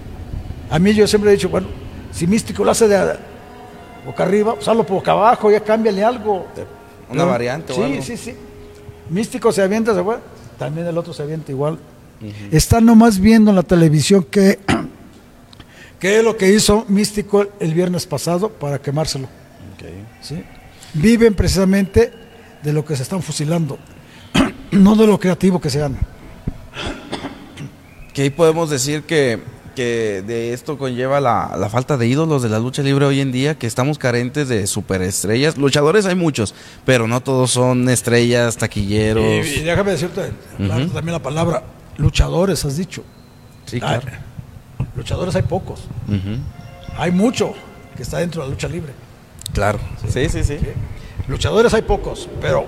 A 0.70 0.78
mí 0.78 0.93
yo 0.95 1.07
siempre 1.07 1.30
he 1.30 1.34
dicho, 1.34 1.49
bueno, 1.49 1.66
si 2.12 2.26
místico 2.26 2.64
lo 2.64 2.70
hace 2.70 2.86
de 2.86 3.16
boca 4.07 4.22
arriba, 4.22 4.55
pues 4.55 4.68
hazlo 4.68 4.84
por 4.84 4.97
boca 4.99 5.12
abajo, 5.12 5.51
ya 5.51 5.61
cámbiale 5.61 6.05
algo. 6.05 6.47
Una 7.11 7.24
variante 7.24 7.72
o 7.72 7.76
Sí, 7.76 7.82
algo. 7.82 8.03
sí, 8.03 8.16
sí. 8.16 8.34
Místico 9.09 9.51
se 9.51 9.62
avienta, 9.62 9.95
se 9.95 10.03
fue. 10.03 10.18
También 10.59 10.86
el 10.86 10.97
otro 10.97 11.12
se 11.12 11.22
avienta 11.22 11.51
igual. 11.51 11.78
Está 12.51 12.80
nomás 12.80 13.18
viendo 13.18 13.51
en 13.51 13.57
la 13.57 13.62
televisión 13.62 14.22
que, 14.24 14.59
que 15.99 16.18
es 16.18 16.24
lo 16.24 16.36
que 16.36 16.53
hizo 16.53 16.84
Místico 16.88 17.47
el 17.59 17.74
viernes 17.74 18.07
pasado 18.07 18.51
para 18.51 18.78
quemárselo. 18.80 19.24
Ok. 19.74 19.86
¿sí? 20.20 20.45
viven 20.93 21.34
precisamente 21.34 22.12
de 22.63 22.73
lo 22.73 22.85
que 22.85 22.97
se 22.97 23.03
están 23.03 23.23
fusilando, 23.23 23.79
no 24.73 24.97
de 24.97 25.07
lo 25.07 25.19
creativo 25.19 25.61
que 25.61 25.71
sean. 25.71 25.97
Que 28.13 28.23
ahí 28.23 28.31
podemos 28.31 28.71
decir 28.71 29.03
que, 29.05 29.41
que 29.77 30.23
de 30.27 30.53
esto 30.53 30.77
conlleva 30.79 31.21
la, 31.21 31.55
la 31.57 31.69
falta 31.69 31.97
de 31.97 32.07
ídolos 32.09 32.43
de 32.43 32.49
la 32.49 32.59
lucha 32.59 32.83
libre 32.83 33.07
hoy 33.07 33.21
en 33.21 33.31
día, 33.33 33.57
que 33.57 33.67
estamos 33.67 33.99
carentes 33.99 34.49
de 34.49 34.67
superestrellas. 34.67 35.57
Luchadores 35.57 36.07
hay 36.07 36.17
muchos, 36.17 36.55
pero 36.85 37.07
no 37.07 37.21
todos 37.21 37.53
son 37.53 37.89
estrellas, 37.89 38.57
taquilleros. 38.57 39.47
Y, 39.47 39.61
y 39.61 39.63
déjame 39.63 39.93
decirte 39.93 40.33
también 40.59 41.13
la 41.13 41.23
palabra 41.23 41.63
luchadores, 41.99 42.65
has 42.65 42.77
dicho. 42.77 43.05
Sí, 43.67 43.77
Ay, 43.77 44.01
claro. 44.01 44.07
luchadores 44.97 45.37
hay 45.37 45.43
pocos, 45.43 45.83
hay 46.97 47.13
mucho 47.13 47.55
que 47.97 48.03
está 48.03 48.19
dentro 48.19 48.43
de 48.43 48.49
la 48.49 48.55
lucha 48.55 48.67
libre. 48.69 48.93
Claro. 49.53 49.79
Sí, 50.09 50.29
sí, 50.29 50.43
sí. 50.43 50.59
Luchadores 51.29 51.75
hay 51.75 51.83
pocos, 51.83 52.29
pero 52.41 52.64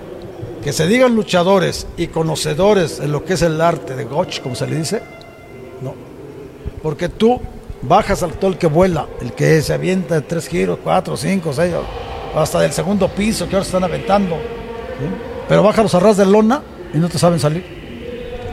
que 0.63 0.71
se 0.71 0.87
digan 0.87 1.15
luchadores 1.15 1.87
y 1.97 2.07
conocedores 2.07 2.99
en 2.99 3.11
lo 3.11 3.25
que 3.25 3.33
es 3.33 3.41
el 3.41 3.59
arte 3.59 3.95
de 3.95 4.05
Gotch, 4.05 4.41
como 4.41 4.55
se 4.55 4.67
le 4.67 4.77
dice, 4.77 5.01
no. 5.81 5.93
Porque 6.81 7.09
tú 7.09 7.41
bajas 7.81 8.23
al 8.23 8.33
todo 8.33 8.51
el 8.51 8.57
que 8.57 8.67
vuela, 8.67 9.07
el 9.21 9.33
que 9.33 9.61
se 9.61 9.73
avienta 9.73 10.15
de 10.15 10.21
tres 10.21 10.47
giros, 10.47 10.79
cuatro, 10.83 11.17
cinco, 11.17 11.51
seis, 11.53 11.73
hasta 12.35 12.61
del 12.61 12.71
segundo 12.71 13.09
piso 13.09 13.47
que 13.47 13.55
ahora 13.55 13.65
se 13.65 13.69
están 13.69 13.83
aventando. 13.83 14.35
¿sí? 14.35 15.05
Pero 15.47 15.63
bájalos 15.63 15.93
a 15.95 15.99
ras 15.99 16.17
de 16.17 16.25
lona 16.25 16.61
y 16.93 16.97
no 16.97 17.09
te 17.09 17.19
saben 17.19 17.39
salir. 17.39 17.63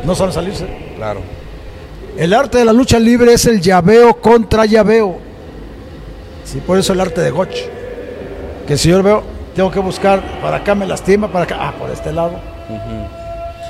No 0.05 0.15
saben 0.15 0.33
salirse. 0.33 0.67
Claro. 0.97 1.21
El 2.17 2.33
arte 2.33 2.59
de 2.59 2.65
la 2.65 2.73
lucha 2.73 2.99
libre 2.99 3.33
es 3.33 3.47
el 3.47 3.61
llaveo 3.61 4.15
contra 4.21 4.67
llaveo. 4.67 5.19
Sí, 6.45 6.61
por 6.67 6.79
eso 6.79 6.93
el 6.93 7.01
arte 7.01 7.21
de 7.21 7.31
Gotch. 7.31 7.57
Que 8.67 8.77
si 8.77 8.89
yo 8.89 9.03
veo, 9.03 9.23
tengo 9.55 9.71
que 9.71 9.81
buscar, 9.81 10.23
para 10.41 10.59
acá 10.59 10.75
me 10.75 10.87
lastima, 10.87 11.29
para 11.31 11.45
acá, 11.45 11.57
ah, 11.61 11.75
por 11.79 11.91
este 11.91 12.13
lado. 12.13 12.39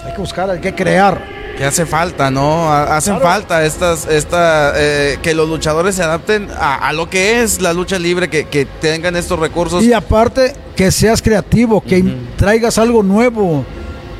Hay 0.06 0.12
que 0.12 0.18
buscar, 0.20 0.50
hay 0.50 0.60
que 0.60 0.74
crear. 0.74 1.40
Que 1.56 1.64
hace 1.66 1.84
falta, 1.84 2.30
¿no? 2.30 2.70
Ha- 2.72 2.96
Hacen 2.96 3.16
Claro. 3.16 3.28
falta 3.30 3.64
estas, 3.66 4.06
esta, 4.06 4.72
eh, 4.76 5.18
que 5.22 5.34
los 5.34 5.46
luchadores 5.48 5.94
se 5.94 6.02
adapten 6.02 6.48
a, 6.58 6.76
a 6.88 6.92
lo 6.94 7.10
que 7.10 7.42
es 7.42 7.60
la 7.60 7.72
lucha 7.74 7.98
libre, 7.98 8.30
que, 8.30 8.44
que 8.46 8.64
tengan 8.64 9.14
estos 9.16 9.38
recursos. 9.38 9.82
Y 9.84 9.92
aparte, 9.92 10.54
que 10.74 10.90
seas 10.90 11.20
creativo, 11.20 11.82
que 11.82 12.02
traigas 12.36 12.78
algo 12.78 13.02
nuevo. 13.02 13.64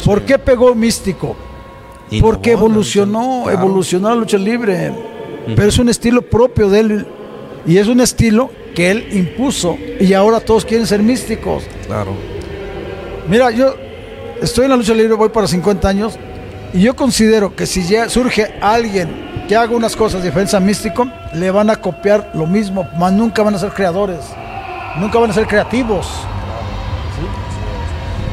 ¿Por 0.05 0.23
qué 0.23 0.39
pegó 0.39 0.75
Místico? 0.75 1.35
Y 2.11 2.21
Porque 2.21 2.53
no, 2.53 2.59
evolucionó, 2.59 3.43
claro. 3.45 3.59
evolucionó 3.59 4.09
la 4.11 4.17
lucha 4.17 4.37
libre. 4.37 4.93
Pero 5.47 5.69
es 5.69 5.79
un 5.79 5.89
estilo 5.89 6.21
propio 6.23 6.69
de 6.69 6.81
él. 6.81 7.07
Y 7.67 7.79
es 7.79 7.87
un 7.89 8.01
estilo 8.01 8.51
que 8.75 8.91
él 8.91 9.09
impuso. 9.13 9.79
Y 9.99 10.13
ahora 10.15 10.41
todos 10.41 10.65
quieren 10.65 10.87
ser 10.87 11.03
místicos. 11.03 11.65
Claro. 11.87 12.15
Mira, 13.29 13.51
yo 13.51 13.75
estoy 14.41 14.65
en 14.65 14.71
la 14.71 14.77
lucha 14.77 14.95
libre, 14.95 15.15
voy 15.15 15.29
para 15.29 15.47
50 15.47 15.89
años. 15.89 16.19
Y 16.73 16.83
yo 16.83 16.95
considero 16.95 17.55
que 17.55 17.67
si 17.67 17.87
ya 17.87 18.09
surge 18.09 18.55
alguien 18.61 19.31
que 19.49 19.57
haga 19.57 19.75
unas 19.75 19.97
cosas 19.97 20.23
diferentes 20.23 20.55
a 20.55 20.61
místico, 20.61 21.09
le 21.35 21.51
van 21.51 21.71
a 21.71 21.77
copiar 21.77 22.31
lo 22.35 22.47
mismo. 22.47 22.89
Más 22.97 23.13
nunca 23.13 23.43
van 23.43 23.55
a 23.55 23.59
ser 23.59 23.71
creadores. 23.71 24.21
Nunca 24.97 25.19
van 25.19 25.31
a 25.31 25.35
ser 25.35 25.47
creativos. 25.47 26.07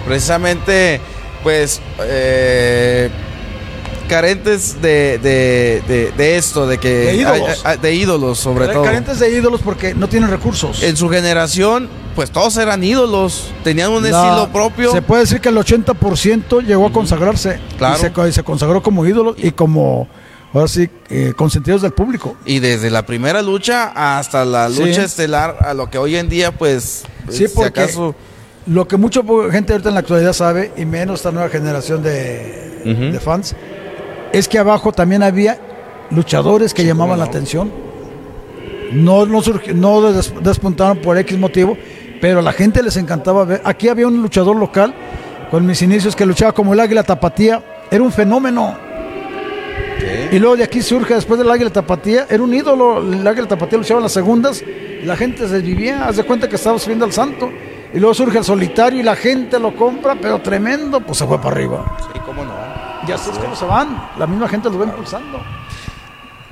Precisamente, 0.06 1.02
pues, 1.44 1.82
eh, 2.02 3.10
carentes 4.08 4.82
de, 4.82 5.20
de, 5.22 5.84
de- 5.88 6.12
de 6.18 6.38
esto, 6.38 6.66
de 6.68 6.78
que... 6.80 6.90
De 6.90 7.16
ídolos. 7.16 7.62
hay- 7.66 7.74
hay- 7.74 7.78
de 7.78 7.94
ídolos, 7.94 8.40
sobre 8.40 8.68
todo. 8.68 8.84
Carentes 8.84 9.20
de 9.20 9.30
ídolos 9.32 9.62
porque 9.62 9.94
no 9.94 10.08
tienen 10.10 10.30
recursos. 10.30 10.82
En 10.84 10.98
su 10.98 11.10
generación, 11.10 11.90
pues 12.16 12.32
todos 12.32 12.58
eran 12.58 12.84
ídolos, 12.84 13.52
tenían 13.64 13.92
un 13.92 14.04
La- 14.04 14.10
estilo 14.10 14.50
propio. 14.52 14.92
Se 14.92 15.02
puede 15.02 15.22
decir 15.24 15.40
que 15.42 15.50
el 15.50 15.58
80% 15.58 16.62
llegó 16.66 16.88
a 16.88 16.92
consagrarse. 16.92 17.60
Claro. 17.78 17.98
Y 17.98 18.02
se, 18.02 18.12
co- 18.12 18.28
y 18.28 18.32
se 18.32 18.44
consagró 18.44 18.82
como 18.82 19.06
ídolos 19.06 19.36
y 19.38 19.52
como, 19.52 20.08
ahora 20.54 20.68
sí, 20.68 20.90
eh, 21.10 21.34
consentidos 21.36 21.82
del 21.82 21.92
público. 21.92 22.36
Y 22.46 22.60
desde 22.60 22.90
la 22.90 23.06
primera 23.06 23.42
lucha 23.42 23.92
hasta 24.18 24.46
la 24.46 24.70
Sí. 24.70 24.80
lucha 24.84 25.04
estelar, 25.04 25.58
a 25.62 25.74
lo 25.74 25.90
que 25.90 25.98
hoy 25.98 26.16
en 26.16 26.30
día, 26.30 26.52
pues, 26.52 27.04
Sí, 27.30 27.48
si 27.48 27.54
porque 27.54 27.82
acaso... 27.82 28.16
lo 28.66 28.88
que 28.88 28.98
mucha 28.98 29.22
gente 29.52 29.74
ahorita 29.74 29.90
en 29.90 29.96
la 29.96 30.00
actualidad 30.02 30.34
sabe, 30.34 30.72
y 30.78 30.86
menos 30.86 31.20
esta 31.20 31.32
nueva 31.32 31.50
generación 31.50 32.02
de 32.04 33.20
fans, 33.24 33.54
es 34.34 34.48
que 34.48 34.60
abajo 34.60 34.92
también 34.92 35.24
había 35.24 35.58
luchadores 36.12 36.74
que 36.74 36.86
llamaban 36.86 37.20
la 37.20 37.26
atención. 37.26 37.72
No, 38.92 39.26
no, 39.26 39.42
no 39.76 40.12
des- 40.14 40.34
despuntaron 40.42 40.98
por 41.00 41.18
X 41.18 41.38
motivo, 41.38 41.78
pero 42.22 42.40
a 42.40 42.42
la 42.42 42.54
gente 42.54 42.82
les 42.82 42.96
encantaba 42.98 43.44
ver. 43.46 43.62
Aquí 43.66 43.90
había 43.90 44.08
un 44.08 44.22
luchador 44.22 44.56
local 44.56 44.94
con 45.52 45.66
mis 45.66 45.82
inicios 45.82 46.16
que 46.16 46.26
luchaba 46.26 46.52
como 46.54 46.74
el 46.74 46.80
águila 46.80 47.04
tapatía, 47.04 47.62
era 47.92 48.04
un 48.04 48.12
fenómeno. 48.12 48.76
Y 50.32 50.40
luego 50.40 50.56
de 50.58 50.64
aquí 50.64 50.82
surge, 50.82 51.16
después 51.16 51.40
del 51.40 51.50
Águila 51.50 51.70
Tapatía, 51.70 52.28
era 52.30 52.44
un 52.44 52.54
ídolo. 52.54 53.00
El 53.00 53.26
Águila 53.26 53.48
Tapatía 53.48 53.78
luchaba 53.80 54.00
en 54.00 54.04
las 54.04 54.12
segundas 54.12 54.62
y 54.62 55.06
la 55.06 55.16
gente 55.16 55.48
se 55.48 55.60
vivía. 55.60 56.06
Haz 56.08 56.18
de 56.18 56.24
cuenta 56.24 56.48
que 56.48 56.56
estaba 56.58 56.78
subiendo 56.80 57.06
al 57.06 57.14
santo. 57.14 57.50
Y 57.94 58.00
luego 58.00 58.14
surge 58.14 58.38
el 58.38 58.44
solitario 58.44 59.00
y 59.00 59.04
la 59.04 59.16
gente 59.16 59.58
lo 59.60 59.76
compra, 59.76 60.16
pero 60.22 60.40
tremendo, 60.42 61.00
pues 61.00 61.18
se 61.18 61.26
fue 61.26 61.38
para 61.38 61.50
arriba. 61.56 61.98
Sí, 62.14 62.20
cómo 62.26 62.44
no. 62.44 62.54
Y 63.08 63.12
así 63.12 63.30
es 63.30 63.38
como 63.38 63.56
se 63.56 63.66
van. 63.66 64.10
La 64.18 64.28
misma 64.28 64.48
gente 64.50 64.70
los 64.70 64.80
va 64.80 64.86
impulsando. 64.86 65.40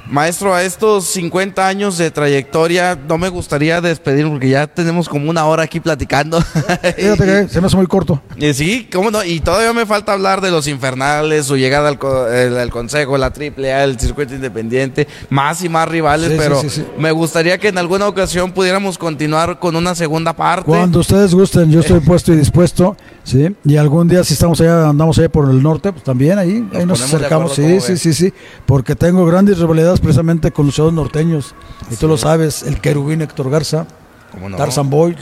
Maestro, 0.07 0.53
a 0.53 0.61
estos 0.63 1.05
50 1.05 1.67
años 1.67 1.97
de 1.97 2.11
trayectoria, 2.11 2.97
no 3.07 3.17
me 3.17 3.29
gustaría 3.29 3.81
despedir 3.81 4.27
porque 4.27 4.49
ya 4.49 4.67
tenemos 4.67 5.09
como 5.09 5.29
una 5.29 5.45
hora 5.45 5.63
aquí 5.63 5.79
platicando. 5.79 6.39
Fíjate 6.97 7.25
que 7.25 7.47
se 7.49 7.59
me 7.59 7.67
hace 7.67 7.75
muy 7.75 7.87
corto. 7.87 8.21
Y 8.37 8.53
sí, 8.53 8.87
cómo 8.93 9.09
no, 9.09 9.23
y 9.23 9.39
todavía 9.39 9.73
me 9.73 9.85
falta 9.85 10.13
hablar 10.13 10.41
de 10.41 10.51
los 10.51 10.67
infernales, 10.67 11.47
su 11.47 11.57
llegada 11.57 11.89
al, 11.89 11.97
co- 11.97 12.27
el- 12.27 12.57
al 12.57 12.69
consejo, 12.69 13.17
la 13.17 13.31
triple 13.31 13.73
A, 13.73 13.83
el 13.83 13.99
circuito 13.99 14.35
independiente, 14.35 15.07
más 15.29 15.63
y 15.63 15.69
más 15.69 15.87
rivales, 15.87 16.29
Sí, 16.31 16.35
pero 16.37 16.61
sí, 16.61 16.69
sí. 16.69 16.85
me 16.97 17.11
gustaría 17.11 17.57
que 17.57 17.69
en 17.69 17.77
alguna 17.77 18.07
ocasión 18.07 18.51
pudiéramos 18.51 18.97
continuar 18.97 19.59
con 19.59 19.75
una 19.75 19.95
segunda 19.95 20.33
parte. 20.33 20.65
Cuando 20.65 20.99
ustedes 20.99 21.33
gusten, 21.33 21.71
yo 21.71 21.79
estoy 21.79 21.99
puesto 22.01 22.31
y 22.31 22.37
dispuesto. 22.37 22.95
¿sí? 23.23 23.55
Y 23.65 23.75
algún 23.77 24.07
día, 24.07 24.23
si 24.23 24.33
estamos 24.33 24.61
allá, 24.61 24.89
andamos 24.89 25.17
allá 25.17 25.29
por 25.29 25.49
el 25.49 25.63
norte, 25.63 25.91
pues 25.91 26.03
también 26.03 26.37
ahí, 26.37 26.63
ahí 26.73 26.85
nos 26.85 26.99
de 26.99 27.05
acercamos. 27.05 27.55
Sí, 27.55 27.63
¿cómo 27.63 27.81
sí, 27.81 27.97
sí, 27.97 28.13
sí. 28.13 28.31
Porque 28.67 28.95
tengo 28.95 29.25
grandes 29.25 29.57
rivalidades 29.57 29.94
precisamente 29.99 30.51
con 30.51 30.65
luchadores 30.65 30.95
norteños. 30.95 31.55
Y 31.91 31.95
tú 31.95 32.07
lo 32.07 32.17
sabes, 32.17 32.63
el 32.63 32.79
querubín 32.81 33.21
Héctor 33.21 33.49
Garza. 33.49 33.85
¿Cómo 34.31 34.49
no? 34.49 34.57
Tarzan 34.57 34.89
Boy, 34.89 35.15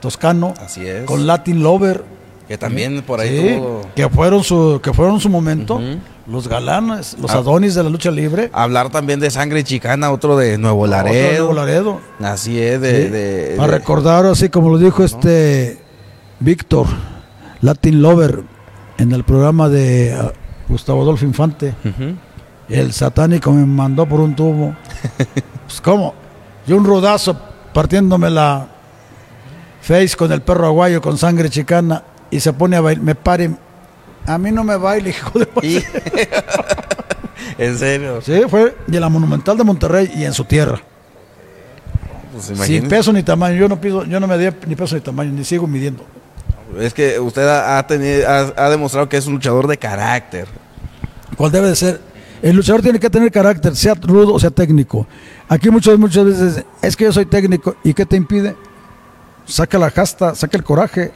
Toscano, 0.00 0.54
Así 0.60 0.86
es. 0.86 1.04
con 1.04 1.26
Latin 1.26 1.62
Lover, 1.62 2.04
que 2.46 2.56
también 2.56 3.02
por 3.02 3.18
ahí 3.20 3.36
sí, 3.36 3.54
tuvo... 3.56 3.80
que 3.96 4.08
fueron 4.08 4.44
su 4.44 4.80
que 4.82 4.92
fueron 4.92 5.18
su 5.18 5.28
momento, 5.28 5.80
los 6.28 6.46
galanes, 6.46 7.16
los 7.20 7.32
Ah. 7.32 7.38
adonis 7.38 7.74
de 7.74 7.82
la 7.82 7.88
lucha 7.90 8.10
libre, 8.12 8.50
Hablar 8.52 8.90
también 8.90 9.18
de 9.18 9.30
sangre 9.30 9.64
chicana, 9.64 10.12
otro 10.12 10.36
de 10.36 10.56
Nuevo 10.58 10.82
otro 10.82 10.96
de 10.96 11.02
Laredo. 11.04 11.36
Nuevo 11.38 11.52
Laredo. 11.54 12.00
Así 12.20 12.60
es, 12.60 12.80
de... 12.80 13.04
Sí, 13.04 13.08
de- 13.10 13.54
para 13.56 13.72
de- 13.72 13.78
recordar 13.78 14.26
así 14.26 14.48
como 14.50 14.68
lo 14.70 14.78
dijo 14.78 15.02
este 15.02 15.78
Víctor, 16.38 16.86
Latin 17.60 18.02
Lover, 18.02 18.42
en 18.98 19.10
el 19.12 19.24
programa 19.24 19.68
de 19.68 20.14
ah, 20.16 20.32
Gustavo 20.68 21.02
Adolfo 21.02 21.24
Infante. 21.24 21.74
El 22.68 22.92
satánico 22.92 23.52
me 23.52 23.64
mandó 23.66 24.06
por 24.06 24.20
un 24.20 24.34
tubo. 24.34 24.74
pues 25.66 25.80
cómo, 25.80 26.14
yo 26.66 26.76
un 26.76 26.84
rodazo 26.84 27.36
partiéndome 27.72 28.30
la 28.30 28.66
face 29.82 30.16
con 30.16 30.32
el 30.32 30.40
perro 30.42 30.66
aguayo 30.66 31.00
con 31.02 31.18
sangre 31.18 31.50
chicana 31.50 32.02
y 32.30 32.40
se 32.40 32.52
pone 32.52 32.76
a 32.76 32.80
bailar, 32.80 33.04
me 33.04 33.14
pare, 33.14 33.50
a 34.26 34.38
mí 34.38 34.50
no 34.50 34.64
me 34.64 34.76
baile, 34.76 35.10
hijo 35.16 35.38
de... 35.38 35.48
Y- 35.62 35.84
en 37.58 37.78
serio. 37.78 38.20
Sí, 38.22 38.42
fue 38.48 38.76
de 38.86 39.00
la 39.00 39.08
Monumental 39.08 39.56
de 39.56 39.64
Monterrey 39.64 40.10
y 40.16 40.24
en 40.24 40.32
su 40.32 40.44
tierra. 40.44 40.80
Pues 42.32 42.46
Sin 42.66 42.88
peso 42.88 43.12
ni 43.12 43.22
tamaño, 43.22 43.54
yo 43.56 43.68
no 43.68 43.80
pido, 43.80 44.04
yo 44.04 44.18
no 44.18 44.26
me 44.26 44.36
di 44.36 44.48
ni 44.66 44.74
peso 44.74 44.96
ni 44.96 45.00
tamaño, 45.02 45.30
ni 45.30 45.44
sigo 45.44 45.66
midiendo. 45.66 46.04
Es 46.80 46.92
que 46.92 47.20
usted 47.20 47.46
ha, 47.46 47.78
ha 47.78 47.86
tenido, 47.86 48.28
ha, 48.28 48.52
ha 48.56 48.70
demostrado 48.70 49.08
que 49.08 49.16
es 49.16 49.26
un 49.26 49.34
luchador 49.34 49.68
de 49.68 49.76
carácter. 49.76 50.48
¿Cuál 51.36 51.52
debe 51.52 51.68
de 51.68 51.76
ser? 51.76 52.00
El 52.44 52.56
luchador 52.56 52.82
tiene 52.82 53.00
que 53.00 53.08
tener 53.08 53.32
carácter, 53.32 53.74
sea 53.74 53.94
rudo 53.94 54.34
o 54.34 54.38
sea 54.38 54.50
técnico. 54.50 55.06
Aquí 55.48 55.70
muchas, 55.70 55.98
muchas 55.98 56.26
veces 56.26 56.64
es 56.82 56.94
que 56.94 57.04
yo 57.04 57.12
soy 57.12 57.24
técnico 57.24 57.74
y 57.82 57.94
¿qué 57.94 58.04
te 58.04 58.16
impide? 58.16 58.54
Saca 59.46 59.78
la 59.78 59.90
casta, 59.90 60.34
saca 60.34 60.58
el 60.58 60.62
coraje. 60.62 61.10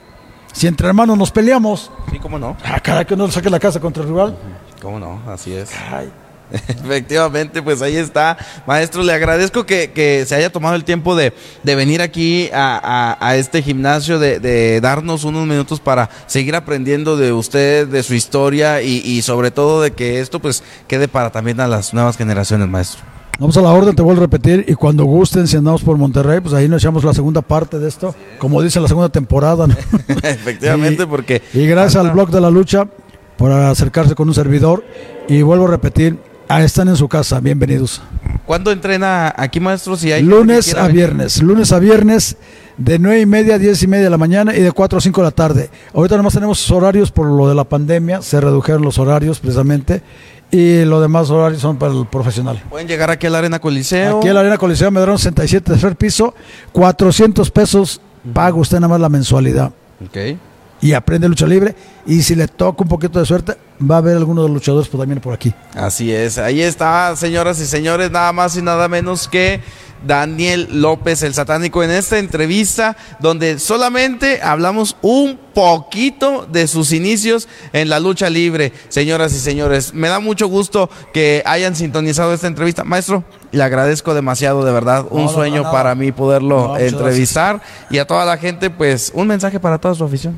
Si 0.54 0.66
entre 0.66 0.88
hermanos 0.88 1.18
nos 1.18 1.30
peleamos, 1.30 1.90
Sí, 2.10 2.18
cómo 2.18 2.38
no. 2.38 2.56
ah, 2.64 2.80
caray, 2.80 3.04
que 3.04 3.14
no 3.14 3.30
saque 3.30 3.50
la 3.50 3.60
casa 3.60 3.78
contra 3.78 4.02
el 4.04 4.08
rival. 4.08 4.38
Cómo 4.80 4.98
no, 4.98 5.20
así 5.30 5.52
es. 5.52 5.70
Ay, 5.92 6.10
Efectivamente, 6.68 7.62
pues 7.62 7.82
ahí 7.82 7.96
está. 7.96 8.36
Maestro, 8.66 9.02
le 9.02 9.12
agradezco 9.12 9.66
que, 9.66 9.90
que 9.92 10.24
se 10.26 10.34
haya 10.34 10.50
tomado 10.50 10.74
el 10.74 10.84
tiempo 10.84 11.14
de, 11.16 11.32
de 11.62 11.74
venir 11.74 12.00
aquí 12.02 12.48
a, 12.52 12.80
a- 12.82 13.28
a 13.28 13.36
este 13.36 13.62
gimnasio, 13.62 14.18
de, 14.18 14.40
de 14.40 14.80
darnos 14.80 15.24
unos 15.24 15.46
minutos 15.46 15.80
para 15.80 16.08
seguir 16.26 16.54
aprendiendo 16.56 17.16
de 17.16 17.32
usted, 17.32 17.86
de 17.88 18.02
su 18.02 18.14
historia 18.14 18.82
y, 18.82 18.98
y 19.04 19.22
sobre 19.22 19.50
todo 19.50 19.82
de 19.82 19.90
que 19.92 20.20
esto 20.20 20.40
pues 20.40 20.62
quede 20.86 21.08
para 21.08 21.30
también 21.30 21.60
a 21.60 21.66
las 21.68 21.92
nuevas 21.94 22.16
generaciones, 22.16 22.68
maestro. 22.68 23.02
Vamos 23.38 23.56
a 23.56 23.60
la 23.62 23.70
orden, 23.70 23.94
te 23.94 24.02
vuelvo 24.02 24.22
a 24.22 24.24
repetir. 24.24 24.64
Y 24.66 24.74
cuando 24.74 25.04
gusten, 25.04 25.46
si 25.46 25.56
andamos 25.56 25.82
por 25.82 25.96
Monterrey, 25.96 26.40
pues 26.40 26.54
ahí 26.54 26.68
nos 26.68 26.82
echamos 26.82 27.04
la 27.04 27.14
segunda 27.14 27.40
parte 27.40 27.78
de 27.78 27.86
esto. 27.88 28.12
Como 28.38 28.60
dice 28.62 28.80
la 28.80 28.88
segunda 28.88 29.10
temporada. 29.10 29.68
¿no? 29.68 29.76
Efectivamente, 30.24 31.04
Y- 31.04 31.06
porque. 31.06 31.42
Y 31.54 31.64
gracias 31.66 32.04
al 32.04 32.10
blog 32.10 32.30
de 32.30 32.40
la 32.40 32.50
lucha 32.50 32.88
por 33.36 33.52
acercarse 33.52 34.16
con 34.16 34.26
un 34.26 34.34
servidor. 34.34 34.84
Y 35.28 35.42
vuelvo 35.42 35.66
a 35.66 35.70
repetir, 35.70 36.18
ah, 36.48 36.62
están 36.62 36.88
en 36.88 36.96
su 36.96 37.08
casa, 37.08 37.40
bienvenidos. 37.40 38.02
¿Cuándo 38.46 38.70
entrena 38.72 39.32
aquí, 39.36 39.60
maestro? 39.60 39.96
Si 39.96 40.10
hay 40.10 40.22
Lunes 40.22 40.74
a 40.74 40.88
viernes, 40.88 41.42
lunes 41.42 41.70
a 41.72 41.78
viernes 41.78 42.36
de 42.78 42.98
9 42.98 43.20
y 43.20 43.26
media 43.26 43.56
a 43.56 43.58
10 43.58 43.82
y 43.82 43.86
media 43.86 44.04
de 44.04 44.10
la 44.10 44.16
mañana 44.18 44.54
y 44.56 44.60
de 44.60 44.72
4 44.72 44.98
a 44.98 45.00
5 45.02 45.20
de 45.20 45.24
la 45.24 45.30
tarde. 45.30 45.70
Ahorita 45.92 46.16
nomás 46.16 46.32
tenemos 46.34 46.70
horarios 46.70 47.10
por 47.10 47.26
lo 47.26 47.48
de 47.48 47.54
la 47.54 47.64
pandemia, 47.64 48.22
se 48.22 48.40
redujeron 48.40 48.82
los 48.82 48.98
horarios 48.98 49.38
precisamente 49.40 50.02
y 50.50 50.84
los 50.86 51.02
demás 51.02 51.28
horarios 51.28 51.60
son 51.60 51.76
para 51.76 51.92
el 51.92 52.06
profesional. 52.06 52.62
Pueden 52.70 52.88
llegar 52.88 53.10
aquí 53.10 53.26
a 53.26 53.30
la 53.30 53.38
Arena 53.38 53.58
Coliseo. 53.58 54.18
Aquí 54.18 54.28
en 54.28 54.34
la 54.34 54.40
Arena 54.40 54.56
Coliseo 54.56 54.90
Medrano 54.90 55.18
67, 55.18 55.72
tercer 55.72 55.96
piso, 55.96 56.34
400 56.72 57.50
pesos, 57.50 58.00
paga 58.32 58.56
usted 58.56 58.78
nada 58.78 58.88
más 58.88 59.00
la 59.00 59.10
mensualidad 59.10 59.72
Ok. 60.02 60.38
y 60.80 60.92
aprende 60.94 61.28
lucha 61.28 61.46
libre 61.46 61.74
y 62.08 62.22
si 62.22 62.34
le 62.34 62.48
toca 62.48 62.82
un 62.82 62.88
poquito 62.88 63.20
de 63.20 63.26
suerte 63.26 63.58
va 63.80 63.96
a 63.96 63.98
haber 63.98 64.16
algunos 64.16 64.44
de 64.44 64.48
los 64.48 64.54
luchadores 64.54 64.88
pues, 64.88 64.98
también 64.98 65.20
por 65.20 65.34
aquí. 65.34 65.54
Así 65.74 66.12
es, 66.12 66.38
ahí 66.38 66.62
está, 66.62 67.14
señoras 67.14 67.60
y 67.60 67.66
señores, 67.66 68.10
nada 68.10 68.32
más 68.32 68.56
y 68.56 68.62
nada 68.62 68.88
menos 68.88 69.28
que 69.28 69.60
Daniel 70.06 70.68
López, 70.72 71.22
el 71.22 71.34
satánico, 71.34 71.82
en 71.82 71.90
esta 71.90 72.18
entrevista 72.18 72.96
donde 73.20 73.58
solamente 73.58 74.40
hablamos 74.42 74.96
un 75.02 75.38
poquito 75.54 76.46
de 76.50 76.66
sus 76.66 76.92
inicios 76.92 77.46
en 77.72 77.90
la 77.90 78.00
lucha 78.00 78.30
libre. 78.30 78.72
Señoras 78.88 79.34
y 79.34 79.38
señores, 79.38 79.92
me 79.92 80.08
da 80.08 80.18
mucho 80.18 80.48
gusto 80.48 80.88
que 81.12 81.42
hayan 81.44 81.76
sintonizado 81.76 82.32
esta 82.32 82.46
entrevista. 82.46 82.84
Maestro, 82.84 83.22
le 83.52 83.62
agradezco 83.62 84.14
demasiado, 84.14 84.64
de 84.64 84.72
verdad, 84.72 85.04
un 85.10 85.24
No, 85.24 85.32
sueño 85.32 85.64
no, 85.64 85.72
para 85.72 85.94
mí 85.94 86.10
poderlo 86.10 86.78
entrevistar 86.78 87.60
y 87.90 87.98
a 87.98 88.06
toda 88.06 88.24
la 88.24 88.38
gente, 88.38 88.70
pues 88.70 89.12
un 89.14 89.26
mensaje 89.26 89.60
para 89.60 89.78
toda 89.78 89.94
su 89.94 90.04
afición. 90.04 90.36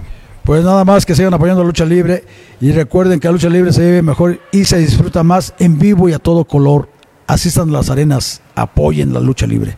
Pues 0.51 0.65
nada 0.65 0.85
más 0.85 1.07
que 1.07 1.15
sigan 1.15 1.33
apoyando 1.33 1.63
la 1.63 1.69
lucha 1.69 1.85
libre 1.85 2.25
y 2.61 2.73
recuerden 2.73 3.21
que 3.21 3.29
la 3.29 3.33
lucha 3.35 3.49
libre 3.49 3.73
se 3.73 3.83
vive 3.83 4.03
mejor 4.03 4.41
y 4.51 4.65
se 4.65 4.79
disfruta 4.79 5.23
más 5.23 5.55
en 5.61 5.79
vivo 5.79 6.09
y 6.09 6.13
a 6.13 6.19
todo 6.19 6.45
color. 6.45 6.89
Asistan 7.29 7.69
a 7.69 7.73
las 7.75 7.89
arenas, 7.89 8.43
apoyen 8.57 9.13
la 9.15 9.21
lucha 9.21 9.47
libre. 9.47 9.77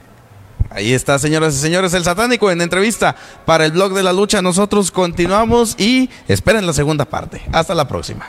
Ahí 0.71 0.95
está, 0.95 1.19
señoras 1.19 1.55
y 1.57 1.59
señores, 1.59 1.93
el 1.93 2.05
satánico 2.05 2.51
en 2.51 2.63
entrevista 2.63 3.15
para 3.45 3.67
el 3.67 3.73
blog 3.73 3.93
de 3.93 4.03
la 4.03 4.15
lucha. 4.15 4.41
Nosotros 4.41 4.91
continuamos 4.91 5.79
y 5.79 6.09
esperen 6.27 6.67
la 6.67 6.73
segunda 6.73 7.05
parte. 7.05 7.43
Hasta 7.53 7.75
la 7.75 7.87
próxima. 7.87 8.25